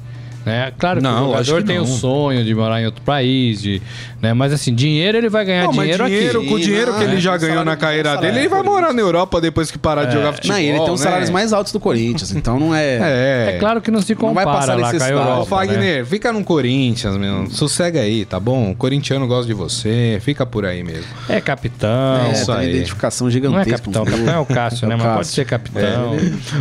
Né? 0.45 0.71
Claro 0.77 0.97
que 0.97 1.03
Não, 1.03 1.25
o 1.25 1.31
lógico 1.31 1.43
jogador 1.43 1.61
que 1.67 1.67
tem 1.73 1.79
o 1.79 1.85
sonho 1.85 2.43
de 2.43 2.55
morar 2.55 2.81
em 2.81 2.85
outro 2.85 3.01
país, 3.03 3.61
de, 3.61 3.81
né? 4.19 4.33
mas 4.33 4.51
assim, 4.51 4.73
dinheiro 4.73 5.17
ele 5.17 5.29
vai 5.29 5.45
ganhar 5.45 5.65
Não, 5.65 5.71
dinheiro, 5.71 6.05
dinheiro, 6.05 6.39
aqui. 6.39 6.49
com 6.49 6.55
o 6.55 6.59
dinheiro 6.59 6.93
que 6.93 6.99
Não, 6.99 7.03
ele 7.03 7.17
é, 7.17 7.19
já 7.19 7.37
ganhou 7.37 7.63
na 7.63 7.77
carreira 7.77 8.17
dele, 8.17 8.39
ele 8.39 8.47
vai 8.47 8.63
morar 8.63 8.91
na 8.91 9.01
Europa 9.01 9.39
depois 9.39 9.69
que 9.69 9.77
parar 9.77 10.05
de 10.05 10.13
jogar 10.13 10.33
futebol. 10.33 10.57
Não, 10.57 10.63
ele 10.63 10.79
tem 10.79 10.91
os 10.91 10.99
né? 10.99 11.05
salários 11.05 11.29
mais 11.29 11.53
altos 11.53 11.71
do 11.71 11.79
Corinthians, 11.79 12.31
então 12.31 12.59
não 12.59 12.73
é. 12.73 12.97
É. 13.01 13.55
É 13.55 13.57
claro 13.59 13.81
que 13.81 13.91
não 13.91 14.01
se 14.01 14.15
Não 14.15 14.33
vai 14.33 14.43
compara 14.45 14.59
passar 14.59 14.75
lá 14.79 14.91
com 14.91 15.03
a. 15.03 15.09
Europa. 15.09 15.45
Fagner, 15.45 15.99
né? 15.99 16.05
fica 16.05 16.33
no 16.33 16.43
Corinthians, 16.43 17.17
meu. 17.17 17.49
Sossega 17.51 17.99
aí, 18.01 18.25
tá 18.25 18.39
bom? 18.39 18.71
O 18.71 18.75
corintiano 18.75 19.27
gosta 19.27 19.45
de 19.45 19.53
você. 19.53 20.19
Fica 20.21 20.45
por 20.45 20.65
aí 20.65 20.83
mesmo. 20.83 21.05
É 21.29 21.39
capitão. 21.39 22.25
É, 22.25 22.31
isso 22.31 22.51
aí. 22.51 22.69
identificação 22.71 23.25
Não 23.25 23.29
é 23.29 23.33
gigantesca. 23.33 23.71
capitão, 23.77 24.05
capitão 24.05 24.33
é 24.33 24.39
o 24.39 24.45
Cássio, 24.45 24.85
É 24.85 24.87
o 24.87 24.89
né? 24.89 24.95
Mas 25.03 25.15
pode 25.15 25.27
ser 25.27 25.45
capitão. 25.45 26.17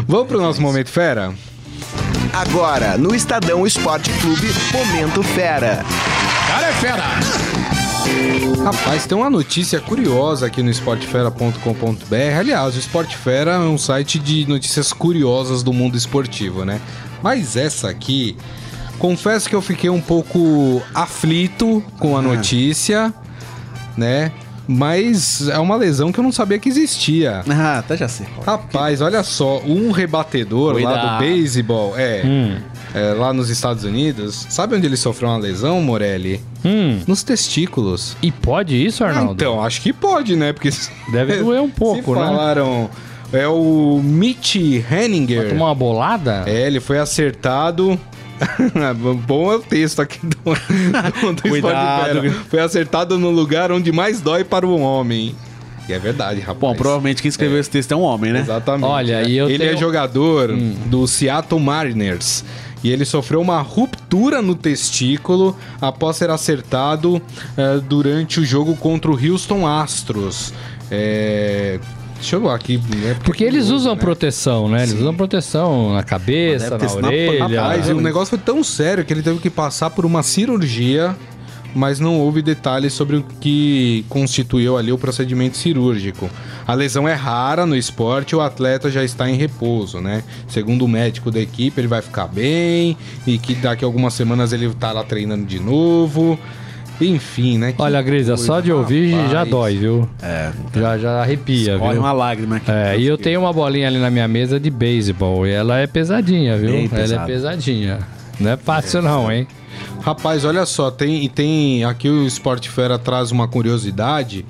Vamos 0.06 0.26
pro 0.28 0.40
nosso 0.40 0.60
momento 0.60 0.88
fera? 0.88 1.32
Agora, 2.32 2.96
no 2.96 3.14
Estadão 3.14 3.66
Esporte 3.66 4.12
Clube, 4.20 4.48
Momento 4.72 5.22
Fera. 5.22 5.84
Cara 6.46 6.68
é 6.68 6.72
fera! 6.72 7.04
Rapaz, 8.64 9.04
tem 9.04 9.18
uma 9.18 9.28
notícia 9.28 9.80
curiosa 9.80 10.46
aqui 10.46 10.62
no 10.62 10.70
esportefera.com.br. 10.70 12.38
Aliás, 12.38 12.76
o 12.76 12.78
Esportefera 12.78 13.52
é 13.52 13.58
um 13.58 13.76
site 13.76 14.18
de 14.18 14.46
notícias 14.46 14.92
curiosas 14.92 15.62
do 15.62 15.72
mundo 15.72 15.96
esportivo, 15.96 16.64
né? 16.64 16.80
Mas 17.20 17.56
essa 17.56 17.90
aqui, 17.90 18.36
confesso 18.98 19.48
que 19.48 19.54
eu 19.54 19.62
fiquei 19.62 19.90
um 19.90 20.00
pouco 20.00 20.80
aflito 20.94 21.82
com 21.98 22.16
a 22.16 22.22
notícia, 22.22 23.12
né? 23.96 24.32
Mas 24.72 25.48
é 25.48 25.58
uma 25.58 25.74
lesão 25.74 26.12
que 26.12 26.20
eu 26.20 26.22
não 26.24 26.30
sabia 26.30 26.56
que 26.56 26.68
existia. 26.68 27.42
Ah, 27.50 27.78
até 27.80 27.96
já 27.96 28.06
sei. 28.06 28.24
Rapaz, 28.46 29.00
olha 29.00 29.22
só, 29.24 29.58
um 29.66 29.90
rebatedor 29.90 30.74
lá 30.74 30.92
Cuidado. 30.92 31.12
do 31.14 31.18
beisebol, 31.18 31.94
é, 31.96 32.22
Hum. 32.24 32.56
é, 32.94 33.12
lá 33.14 33.32
nos 33.32 33.50
Estados 33.50 33.82
Unidos, 33.82 34.46
sabe 34.48 34.76
onde 34.76 34.86
ele 34.86 34.96
sofreu 34.96 35.28
uma 35.28 35.38
lesão, 35.38 35.82
Morelli? 35.82 36.40
Hum. 36.64 37.00
Nos 37.04 37.24
testículos. 37.24 38.16
E 38.22 38.30
pode 38.30 38.76
isso, 38.76 39.02
Ah, 39.02 39.08
Arnaldo? 39.08 39.32
então, 39.32 39.60
acho 39.60 39.80
que 39.82 39.92
pode, 39.92 40.36
né? 40.36 40.52
Porque 40.52 40.70
Deve 41.10 41.38
doer 41.42 41.60
um 41.60 41.68
pouco, 41.70 42.14
se 42.14 42.20
né? 42.20 42.26
falaram, 42.26 42.88
é 43.32 43.48
o 43.48 44.00
Mitch 44.02 44.56
Vai 44.88 45.04
Henninger. 45.04 45.48
tomar 45.48 45.66
uma 45.66 45.74
bolada? 45.74 46.44
É, 46.46 46.66
ele 46.68 46.78
foi 46.78 46.98
acertado. 47.00 47.98
Bom 49.26 49.52
é 49.52 49.56
o 49.56 49.60
texto 49.60 50.00
aqui 50.00 50.18
do, 50.24 50.36
do, 51.20 51.32
do 51.34 51.42
Cuidado. 51.42 52.30
Foi 52.48 52.60
acertado 52.60 53.18
no 53.18 53.30
lugar 53.30 53.70
onde 53.72 53.92
mais 53.92 54.20
dói 54.20 54.44
para 54.44 54.66
o 54.66 54.80
homem. 54.80 55.34
E 55.88 55.92
é 55.92 55.98
verdade, 55.98 56.40
rapaz. 56.40 56.58
Bom, 56.60 56.74
provavelmente 56.74 57.20
quem 57.20 57.28
escreveu 57.28 57.58
esse 57.58 57.70
texto 57.70 57.92
é 57.92 57.96
um 57.96 58.02
homem, 58.02 58.32
né? 58.32 58.40
Exatamente. 58.40 58.84
Olha, 58.88 59.22
né? 59.22 59.28
e 59.28 59.36
eu 59.36 59.48
ele 59.48 59.58
tenho- 59.58 59.72
é 59.72 59.76
jogador 59.76 60.56
do 60.86 61.06
Seattle 61.06 61.60
Mariners. 61.60 62.44
E 62.82 62.90
ele 62.90 63.04
sofreu 63.04 63.42
uma 63.42 63.60
ruptura 63.60 64.40
no 64.40 64.54
testículo 64.54 65.54
após 65.80 66.16
ser 66.16 66.30
acertado 66.30 67.20
eh, 67.56 67.78
durante 67.86 68.40
o 68.40 68.44
jogo 68.44 68.74
contra 68.74 69.10
o 69.10 69.14
Houston 69.14 69.66
Astros. 69.66 70.54
É, 70.90 71.78
Deixa 72.20 72.36
eu 72.36 72.40
ver 72.42 72.50
aqui. 72.50 72.76
né? 72.96 73.16
Porque 73.24 73.42
eles 73.42 73.70
usam 73.70 73.94
né? 73.94 74.00
proteção, 74.00 74.68
né? 74.68 74.82
Eles 74.82 74.92
usam 74.92 75.14
proteção 75.14 75.94
na 75.94 76.02
cabeça, 76.02 76.76
na 76.76 76.78
na 76.78 77.08
orelha. 77.08 77.60
Rapaz, 77.62 77.88
e 77.88 77.92
o 77.92 78.00
negócio 78.00 78.28
foi 78.28 78.38
tão 78.38 78.62
sério 78.62 79.04
que 79.04 79.12
ele 79.12 79.22
teve 79.22 79.38
que 79.38 79.48
passar 79.50 79.90
por 79.90 80.04
uma 80.04 80.22
cirurgia, 80.22 81.16
mas 81.74 81.98
não 81.98 82.18
houve 82.18 82.42
detalhes 82.42 82.92
sobre 82.92 83.16
o 83.16 83.24
que 83.40 84.04
constituiu 84.08 84.76
ali 84.76 84.92
o 84.92 84.98
procedimento 84.98 85.56
cirúrgico. 85.56 86.28
A 86.66 86.74
lesão 86.74 87.08
é 87.08 87.14
rara 87.14 87.64
no 87.64 87.74
esporte 87.74 88.32
e 88.32 88.36
o 88.36 88.40
atleta 88.40 88.90
já 88.90 89.02
está 89.02 89.28
em 89.30 89.34
repouso, 89.34 90.00
né? 90.00 90.22
Segundo 90.46 90.84
o 90.84 90.88
médico 90.88 91.30
da 91.30 91.40
equipe, 91.40 91.80
ele 91.80 91.88
vai 91.88 92.02
ficar 92.02 92.26
bem 92.26 92.96
e 93.26 93.38
que 93.38 93.54
daqui 93.54 93.84
a 93.84 93.88
algumas 93.88 94.12
semanas 94.12 94.52
ele 94.52 94.72
tá 94.74 94.92
lá 94.92 95.02
treinando 95.02 95.46
de 95.46 95.58
novo. 95.58 96.38
Enfim, 97.00 97.58
né? 97.58 97.72
Que 97.72 97.80
Olha, 97.80 98.00
Grisa, 98.02 98.36
só 98.36 98.60
de 98.60 98.72
ouvir 98.72 99.10
já 99.28 99.38
rapaz. 99.44 99.48
dói, 99.50 99.76
viu? 99.76 100.08
É. 100.22 100.50
Já, 100.74 100.98
já 100.98 101.22
arrepia, 101.22 101.78
Corre 101.78 101.92
viu? 101.92 102.02
uma 102.02 102.12
lágrima 102.12 102.56
aqui. 102.56 102.70
É, 102.70 102.98
e 102.98 103.06
eu 103.06 103.16
tenho 103.16 103.40
uma 103.40 103.52
bolinha 103.52 103.88
ali 103.88 103.98
na 103.98 104.10
minha 104.10 104.28
mesa 104.28 104.60
de 104.60 104.70
beisebol 104.70 105.46
e 105.46 105.50
ela 105.50 105.78
é 105.78 105.86
pesadinha, 105.86 106.56
viu? 106.58 106.70
Bem 106.70 106.90
ela 106.92 107.22
é 107.22 107.26
pesadinha. 107.26 107.98
Não 108.38 108.50
é 108.50 108.56
fácil 108.56 109.02
não, 109.02 109.30
hein? 109.30 109.46
Rapaz, 110.02 110.44
olha 110.44 110.64
só, 110.64 110.90
tem, 110.90 111.24
e 111.24 111.28
tem 111.28 111.84
aqui 111.84 112.08
o 112.08 112.26
Sport 112.26 112.68
Fera 112.68 112.98
traz 112.98 113.30
uma 113.30 113.46
curiosidade, 113.46 114.44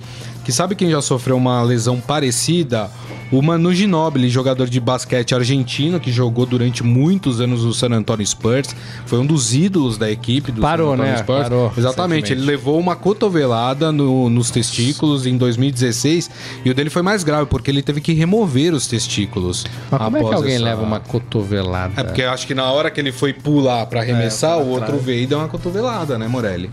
que 0.44 0.52
sabe 0.52 0.74
quem 0.74 0.90
já 0.90 1.00
sofreu 1.02 1.36
uma 1.36 1.62
lesão 1.62 2.00
parecida? 2.00 2.90
O 3.32 3.40
Manu 3.40 3.72
Ginóbili, 3.72 4.28
jogador 4.28 4.68
de 4.68 4.80
basquete 4.80 5.36
argentino, 5.36 6.00
que 6.00 6.10
jogou 6.10 6.44
durante 6.44 6.82
muitos 6.82 7.40
anos 7.40 7.62
no 7.64 7.72
San 7.72 7.90
Antonio 7.92 8.26
Spurs, 8.26 8.74
foi 9.06 9.20
um 9.20 9.26
dos 9.26 9.54
ídolos 9.54 9.96
da 9.96 10.10
equipe 10.10 10.50
do 10.50 10.60
Parou, 10.60 10.88
San 10.88 10.94
Antonio 10.94 11.12
né? 11.12 11.18
Spurs. 11.18 11.42
Parou 11.44 11.72
Exatamente, 11.78 12.32
ele 12.32 12.40
levou 12.40 12.76
uma 12.80 12.96
cotovelada 12.96 13.92
no- 13.92 14.28
nos 14.28 14.50
testículos 14.50 15.26
em 15.26 15.36
2016 15.36 16.28
e 16.64 16.70
o 16.70 16.74
dele 16.74 16.90
foi 16.90 17.02
mais 17.02 17.22
grave, 17.22 17.46
porque 17.46 17.70
ele 17.70 17.82
teve 17.82 18.00
que 18.00 18.12
remover 18.12 18.74
os 18.74 18.88
testículos. 18.88 19.64
Mas 19.90 20.00
como 20.02 20.16
é 20.16 20.24
que 20.24 20.34
alguém 20.34 20.54
essa- 20.56 20.64
leva 20.64 20.82
uma 20.82 20.98
cotovelada? 20.98 21.92
é 22.00 22.02
porque 22.02 22.22
eu 22.22 22.30
acho 22.30 22.46
que 22.48 22.54
na 22.54 22.64
hora 22.72 22.90
que 22.90 22.98
ele 23.00 23.12
foi 23.12 23.32
pular 23.32 23.86
pra 23.86 24.00
arremessar, 24.00 24.58
o 24.58 24.66
outro 24.70 24.98
veio 24.98 25.22
e 25.22 25.26
deu 25.28 25.38
uma 25.38 25.46
cotovelada, 25.48 26.18
né, 26.18 26.26
Morelli? 26.26 26.68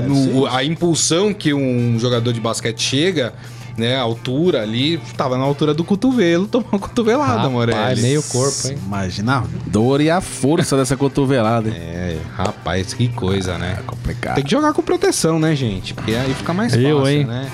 Porque 0.00 0.14
no- 0.30 0.40
o- 0.42 0.46
a 0.46 0.62
impulsão 0.64 1.32
que 1.34 1.52
um 1.54 1.98
jogador 1.98 2.32
de 2.32 2.40
basquete 2.40 2.80
chega, 2.82 3.32
né, 3.76 3.96
a 3.96 4.00
altura 4.02 4.62
ali, 4.62 4.98
tava 5.16 5.36
na 5.36 5.44
altura 5.44 5.74
do 5.74 5.82
cotovelo, 5.84 6.46
tomou 6.48 6.68
uma 6.72 6.78
cotovelada, 6.78 7.34
Rapaz, 7.34 7.52
Morelli. 7.52 8.02
meio 8.02 8.22
corpo, 8.22 8.68
hein? 8.68 8.78
Imagina 8.86 9.38
a 9.38 9.44
dor 9.66 10.00
e 10.00 10.08
a 10.10 10.20
força 10.20 10.76
dessa 10.76 10.96
cotovelada. 10.96 11.68
hein? 11.68 11.74
É, 11.76 12.16
rapaz, 12.36 12.94
que 12.94 13.08
coisa, 13.08 13.58
né? 13.58 13.76
É 13.80 13.82
complicado. 13.82 14.36
Tem 14.36 14.44
que 14.44 14.50
jogar 14.50 14.72
com 14.72 14.82
proteção, 14.82 15.38
né, 15.40 15.54
gente? 15.56 15.92
Porque 15.94 16.14
aí 16.14 16.32
fica 16.34 16.52
mais 16.54 16.72
Eu, 16.74 16.98
fácil, 17.00 17.12
hein? 17.18 17.24
né? 17.24 17.50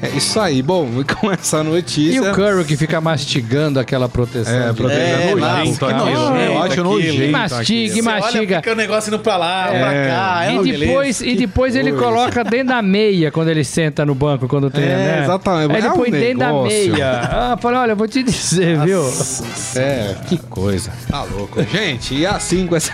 É 0.00 0.08
isso 0.10 0.38
aí. 0.40 0.62
Bom, 0.62 0.88
com 1.20 1.30
essa 1.32 1.62
notícia... 1.62 2.14
E 2.16 2.20
o 2.20 2.32
Curry 2.32 2.64
que 2.64 2.76
fica 2.76 3.00
mastigando 3.00 3.80
aquela 3.80 4.08
proteção? 4.08 4.54
É, 4.54 4.68
de- 4.70 4.74
proteção 4.76 5.02
É, 5.04 5.34
nojento 5.34 5.40
nossa, 5.40 5.78
que 5.78 5.84
aquilo, 5.84 6.04
nojento 6.04 6.32
né? 6.32 6.46
Eu 6.46 6.58
acho 6.58 6.66
aquilo. 6.72 6.84
nojento 6.92 7.16
Que 7.16 7.28
mastiga, 7.30 7.92
aquilo. 7.92 8.04
mastiga. 8.04 8.62
o 8.72 8.74
negócio 8.76 9.08
indo 9.08 9.18
pra 9.18 9.36
lá, 9.36 9.68
É. 9.72 9.78
pra 9.80 9.92
cá. 10.14 10.44
É 10.44 10.54
E 10.54 10.78
depois, 10.78 11.20
e 11.20 11.34
depois 11.34 11.74
ele 11.76 11.90
coisa. 11.92 12.04
coloca 12.06 12.44
dentro 12.44 12.68
da 12.68 12.82
meia 12.82 13.30
quando 13.32 13.48
ele 13.48 13.64
senta 13.64 14.04
no 14.06 14.14
banco, 14.14 14.46
quando 14.46 14.70
tem, 14.70 14.84
É, 14.84 14.86
né? 14.86 15.20
exatamente. 15.24 15.72
Aí 15.72 15.78
ele 15.78 15.86
É 15.86 15.90
um 15.90 15.96
põe 15.96 16.10
dentro 16.10 16.38
da 16.38 16.52
meia. 16.62 17.20
Ah, 17.30 17.58
falei, 17.60 17.78
olha, 17.80 17.92
eu 17.92 17.96
vou 17.96 18.06
te 18.08 18.22
dizer, 18.22 18.78
viu? 18.80 19.02
É, 19.76 20.14
que 20.28 20.36
coisa. 20.38 20.90
Tá 21.10 21.22
louco. 21.24 21.60
Gente, 21.64 22.14
e 22.14 22.26
assim 22.26 22.66
com 22.66 22.76
essa, 22.76 22.92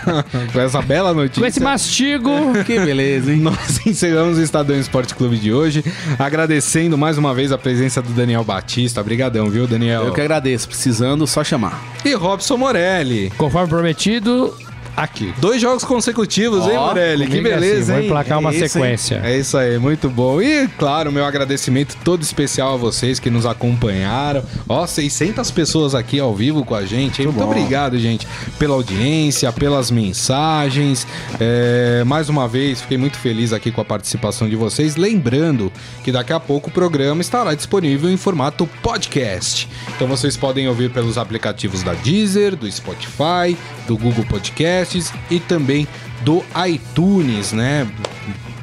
com 0.51 0.59
essa 0.59 0.81
bela 0.81 1.13
notícia. 1.13 1.41
Com 1.41 1.45
esse 1.47 1.59
mastigo. 1.59 2.31
Que 2.65 2.79
beleza, 2.79 3.31
hein? 3.31 3.39
Nós 3.39 3.79
encerramos 3.85 4.37
o 4.37 4.41
Estadão 4.41 4.77
Esporte 4.79 5.13
Clube 5.15 5.37
de 5.37 5.53
hoje, 5.53 5.83
agradecendo 6.17 6.94
mais 6.97 7.17
uma 7.17 7.33
vez 7.33 7.51
a 7.51 7.57
presença 7.57 8.01
do 8.01 8.13
Daniel 8.13 8.43
Batista. 8.43 9.01
Obrigadão, 9.01 9.49
viu, 9.49 9.67
Daniel? 9.67 10.05
Eu 10.05 10.13
que 10.13 10.21
agradeço. 10.21 10.67
Precisando, 10.67 11.25
só 11.27 11.43
chamar. 11.43 11.81
E 12.03 12.13
Robson 12.13 12.57
Morelli. 12.57 13.31
Conforme 13.37 13.69
prometido, 13.69 14.53
aqui. 14.95 15.33
Dois 15.39 15.61
jogos 15.61 15.83
consecutivos, 15.83 16.65
hein, 16.67 16.77
Ó, 16.77 16.87
Morelli? 16.87 17.27
Que 17.27 17.33
é 17.37 17.39
assim, 17.39 17.43
beleza, 17.43 17.91
Vou 17.93 18.01
hein? 18.01 18.07
emplacar 18.07 18.39
uma 18.39 18.51
É 18.51 18.53
hein? 18.53 18.67
sequência. 18.67 19.21
É 19.23 19.37
isso 19.37 19.57
aí, 19.57 19.77
muito 19.77 20.09
bom. 20.09 20.41
E, 20.41 20.67
claro, 20.77 21.11
meu 21.11 21.25
agradecimento 21.25 21.95
todo 22.03 22.21
especial 22.21 22.73
a 22.73 22.77
vocês 22.77 23.19
que 23.19 23.29
nos 23.29 23.45
acompanharam. 23.45 24.43
Ó, 24.67 24.85
600 24.85 25.49
pessoas 25.51 25.95
aqui 25.95 26.19
ao 26.19 26.33
vivo 26.35 26.63
com 26.63 26.75
a 26.75 26.85
gente. 26.85 27.21
hein? 27.21 27.27
Muito 27.27 27.37
bom. 27.39 27.45
obrigado, 27.45 27.97
gente, 27.99 28.27
pela 28.59 28.73
audiência, 28.75 29.51
pelas 29.51 29.89
mensagens. 29.91 31.05
É, 31.39 32.03
mais 32.05 32.29
uma 32.29 32.47
vez, 32.47 32.81
fiquei 32.81 32.97
muito 32.97 33.17
feliz 33.17 33.53
aqui 33.53 33.71
com 33.71 33.81
a 33.81 33.85
participação 33.85 34.49
de 34.49 34.55
vocês. 34.55 34.95
Lembrando 34.95 35.71
que 36.03 36.11
daqui 36.11 36.33
a 36.33 36.39
pouco 36.39 36.69
o 36.69 36.71
programa 36.73 37.21
estará 37.21 37.53
disponível 37.53 38.09
em 38.09 38.17
formato 38.17 38.67
podcast. 38.81 39.67
Então 39.95 40.07
vocês 40.07 40.35
podem 40.37 40.67
ouvir 40.67 40.89
pelos 40.91 41.17
aplicativos 41.17 41.83
da 41.83 41.93
Deezer, 41.93 42.55
do 42.55 42.69
Spotify, 42.71 43.57
do 43.87 43.97
Google 43.97 44.25
Podcasts 44.85 45.13
e 45.29 45.39
também 45.39 45.87
do 46.21 46.43
iTunes, 46.67 47.51
né? 47.51 47.87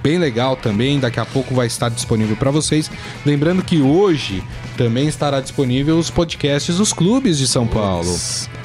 bem 0.02 0.18
legal 0.18 0.56
também. 0.56 0.98
Daqui 0.98 1.20
a 1.20 1.24
pouco 1.24 1.54
vai 1.54 1.66
estar 1.66 1.88
disponível 1.88 2.36
para 2.36 2.50
vocês. 2.50 2.90
Lembrando 3.24 3.62
que 3.62 3.80
hoje 3.80 4.42
também 4.76 5.06
estará 5.06 5.40
disponível 5.40 5.98
os 5.98 6.10
podcasts 6.10 6.76
dos 6.76 6.92
clubes 6.92 7.38
de 7.38 7.46
São 7.46 7.66
Paulo. 7.66 8.16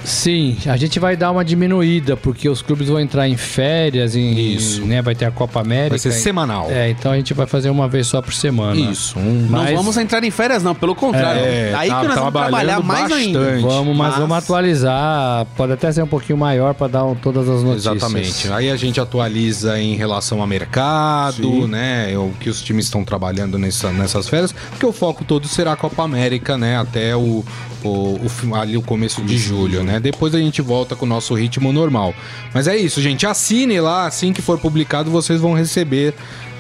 Sim, 0.08 0.56
a 0.68 0.78
gente 0.78 1.00
vai 1.02 1.18
dar 1.18 1.32
uma 1.32 1.44
diminuída, 1.44 2.16
porque 2.16 2.48
os 2.48 2.62
clubes 2.62 2.88
vão 2.88 2.98
entrar 2.98 3.28
em 3.28 3.36
férias, 3.36 4.16
em, 4.16 4.54
Isso. 4.56 4.86
né, 4.86 5.02
vai 5.02 5.14
ter 5.14 5.26
a 5.26 5.32
Copa 5.32 5.60
América. 5.60 5.90
Vai 5.90 6.00
ser 6.00 6.14
semanal. 6.14 6.72
É, 6.72 6.90
então 6.90 7.12
a 7.12 7.18
gente 7.18 7.34
vai 7.34 7.46
fazer 7.46 7.70
uma 7.70 7.90
vez 7.90 8.08
só 8.08 8.22
por 8.22 8.34
semana. 8.34 8.80
Isso. 8.80 9.20
Um... 9.20 9.42
Não 9.42 9.50
Mas- 9.64 9.76
vamos 9.76 9.98
entrar 9.98 10.24
em 10.24 10.32
férias, 10.32 10.64
não, 10.64 10.74
pelo 10.74 10.96
contrário. 10.96 11.42
É, 11.42 11.74
Aí 11.76 11.90
tá 11.90 12.00
que 12.02 12.08
nós 12.08 12.16
vamos 12.16 12.32
trabalhar 12.32 12.80
mais 12.82 13.12
ainda. 13.12 13.38
bastante. 13.40 13.62
Vamos, 13.64 13.98
mas, 13.98 14.10
Mas- 14.12 14.20
vamos 14.20 14.38
atualizar. 14.38 15.46
Pode 15.58 15.74
até 15.74 15.92
ser 15.92 16.04
um 16.04 16.08
pouquinho 16.08 16.38
maior 16.38 16.74
para 16.74 16.88
dar 16.88 17.04
um- 17.06 17.14
todas 17.16 17.50
as 17.50 17.62
notícias. 17.62 17.98
Exatamente. 17.98 18.50
Aí 18.54 18.70
a 18.72 18.78
gente 18.78 19.02
atualiza 19.02 19.78
em 19.78 19.98
relação 19.98 20.40
ao 20.40 20.48
mercado, 20.48 21.68
né? 21.68 22.18
O 22.18 22.32
que 22.40 22.50
os 22.50 22.62
times 22.62 22.86
estão 22.86 23.04
trabalhando 23.04 23.58
nessa- 23.58 23.92
nessas 23.92 24.30
férias, 24.30 24.54
porque 24.70 24.86
o 24.86 24.94
foco 24.94 25.26
todo 25.26 25.48
será 25.50 25.74
a 25.74 25.76
Copa 25.76 26.02
América, 26.04 26.58
né? 26.58 26.78
Até 26.78 27.16
o, 27.16 27.44
o, 27.84 27.88
o 28.50 28.56
ali 28.56 28.78
o 28.78 28.82
começo 28.82 29.22
de 29.22 29.38
julho, 29.38 29.84
né? 29.84 29.97
Depois 30.00 30.34
a 30.34 30.40
gente 30.40 30.62
volta 30.62 30.96
com 30.96 31.06
o 31.06 31.10
nosso 31.10 31.34
ritmo 31.34 31.72
normal. 31.72 32.14
Mas 32.54 32.68
é 32.68 32.78
isso, 32.78 33.02
gente. 33.02 33.26
Assine 33.26 33.80
lá, 33.80 34.06
assim 34.06 34.34
que 34.34 34.42
for 34.42 34.60
publicado, 34.60 35.10
vocês 35.10 35.40
vão 35.40 35.54
receber. 35.54 36.14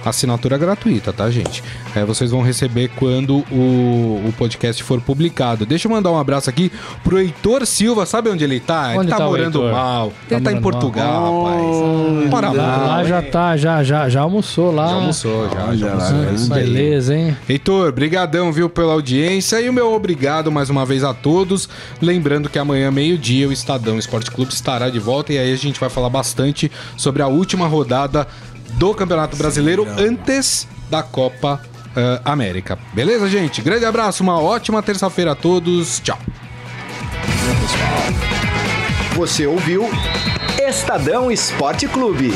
Assinatura 0.09 0.57
gratuita, 0.57 1.11
tá, 1.13 1.29
gente? 1.29 1.63
É, 1.95 2.03
vocês 2.05 2.31
vão 2.31 2.41
receber 2.41 2.89
quando 2.95 3.43
o, 3.51 4.23
o 4.27 4.33
podcast 4.37 4.81
for 4.83 5.01
publicado. 5.01 5.65
Deixa 5.65 5.87
eu 5.87 5.91
mandar 5.91 6.11
um 6.11 6.17
abraço 6.17 6.49
aqui 6.49 6.71
pro 7.03 7.19
Heitor 7.19 7.65
Silva. 7.65 8.05
Sabe 8.05 8.29
onde 8.29 8.43
ele 8.43 8.59
tá? 8.59 8.89
ele 8.91 8.99
Onde 8.99 9.09
tá, 9.09 9.17
tá 9.17 9.27
o 9.27 9.29
morando 9.29 9.61
mal. 9.63 10.13
Tá 10.29 10.35
ele 10.35 10.43
tá 10.45 10.51
em 10.51 10.61
Portugal, 10.61 11.43
rapaz. 11.43 12.29
Para 12.29 12.51
Lá, 12.51 12.77
mal. 12.77 12.87
lá 12.87 13.03
já 13.03 13.21
tá, 13.21 13.57
já, 13.57 13.83
já, 13.83 14.09
já 14.09 14.21
almoçou 14.21 14.71
lá. 14.71 14.87
Já 14.87 14.93
almoçou, 14.95 15.49
já. 15.49 15.75
já 15.75 15.91
almoçou. 15.91 16.17
né? 16.17 16.35
É. 16.35 16.53
Beleza, 16.63 17.15
hein? 17.15 17.37
Heitor, 17.47 17.91
brigadão, 17.91 18.51
viu, 18.51 18.69
pela 18.69 18.93
audiência 18.93 19.59
e 19.61 19.69
o 19.69 19.73
meu 19.73 19.93
obrigado 19.93 20.51
mais 20.51 20.69
uma 20.69 20.85
vez 20.85 21.03
a 21.03 21.13
todos. 21.13 21.67
Lembrando 22.01 22.49
que 22.49 22.59
amanhã, 22.59 22.89
meio-dia, 22.91 23.47
o 23.47 23.51
Estadão 23.51 23.97
Esporte 23.97 24.31
Clube 24.31 24.53
estará 24.53 24.89
de 24.89 24.99
volta 24.99 25.33
e 25.33 25.37
aí 25.37 25.51
a 25.53 25.57
gente 25.57 25.79
vai 25.79 25.89
falar 25.89 26.09
bastante 26.09 26.71
sobre 26.95 27.21
a 27.21 27.27
última 27.27 27.67
rodada 27.67 28.27
do 28.77 28.93
Campeonato 28.93 29.35
Brasileiro 29.35 29.87
antes 29.97 30.67
da 30.89 31.03
Copa 31.03 31.61
eh, 31.95 32.21
América. 32.23 32.77
Beleza, 32.93 33.27
gente? 33.27 33.61
Grande 33.61 33.85
abraço, 33.85 34.23
uma 34.23 34.39
ótima 34.39 34.81
terça-feira 34.83 35.31
a 35.31 35.35
todos. 35.35 35.99
Tchau. 35.99 36.17
Você 39.15 39.47
ouviu 39.47 39.89
Estadão 40.59 41.31
Esporte 41.31 41.87
Clube. 41.87 42.31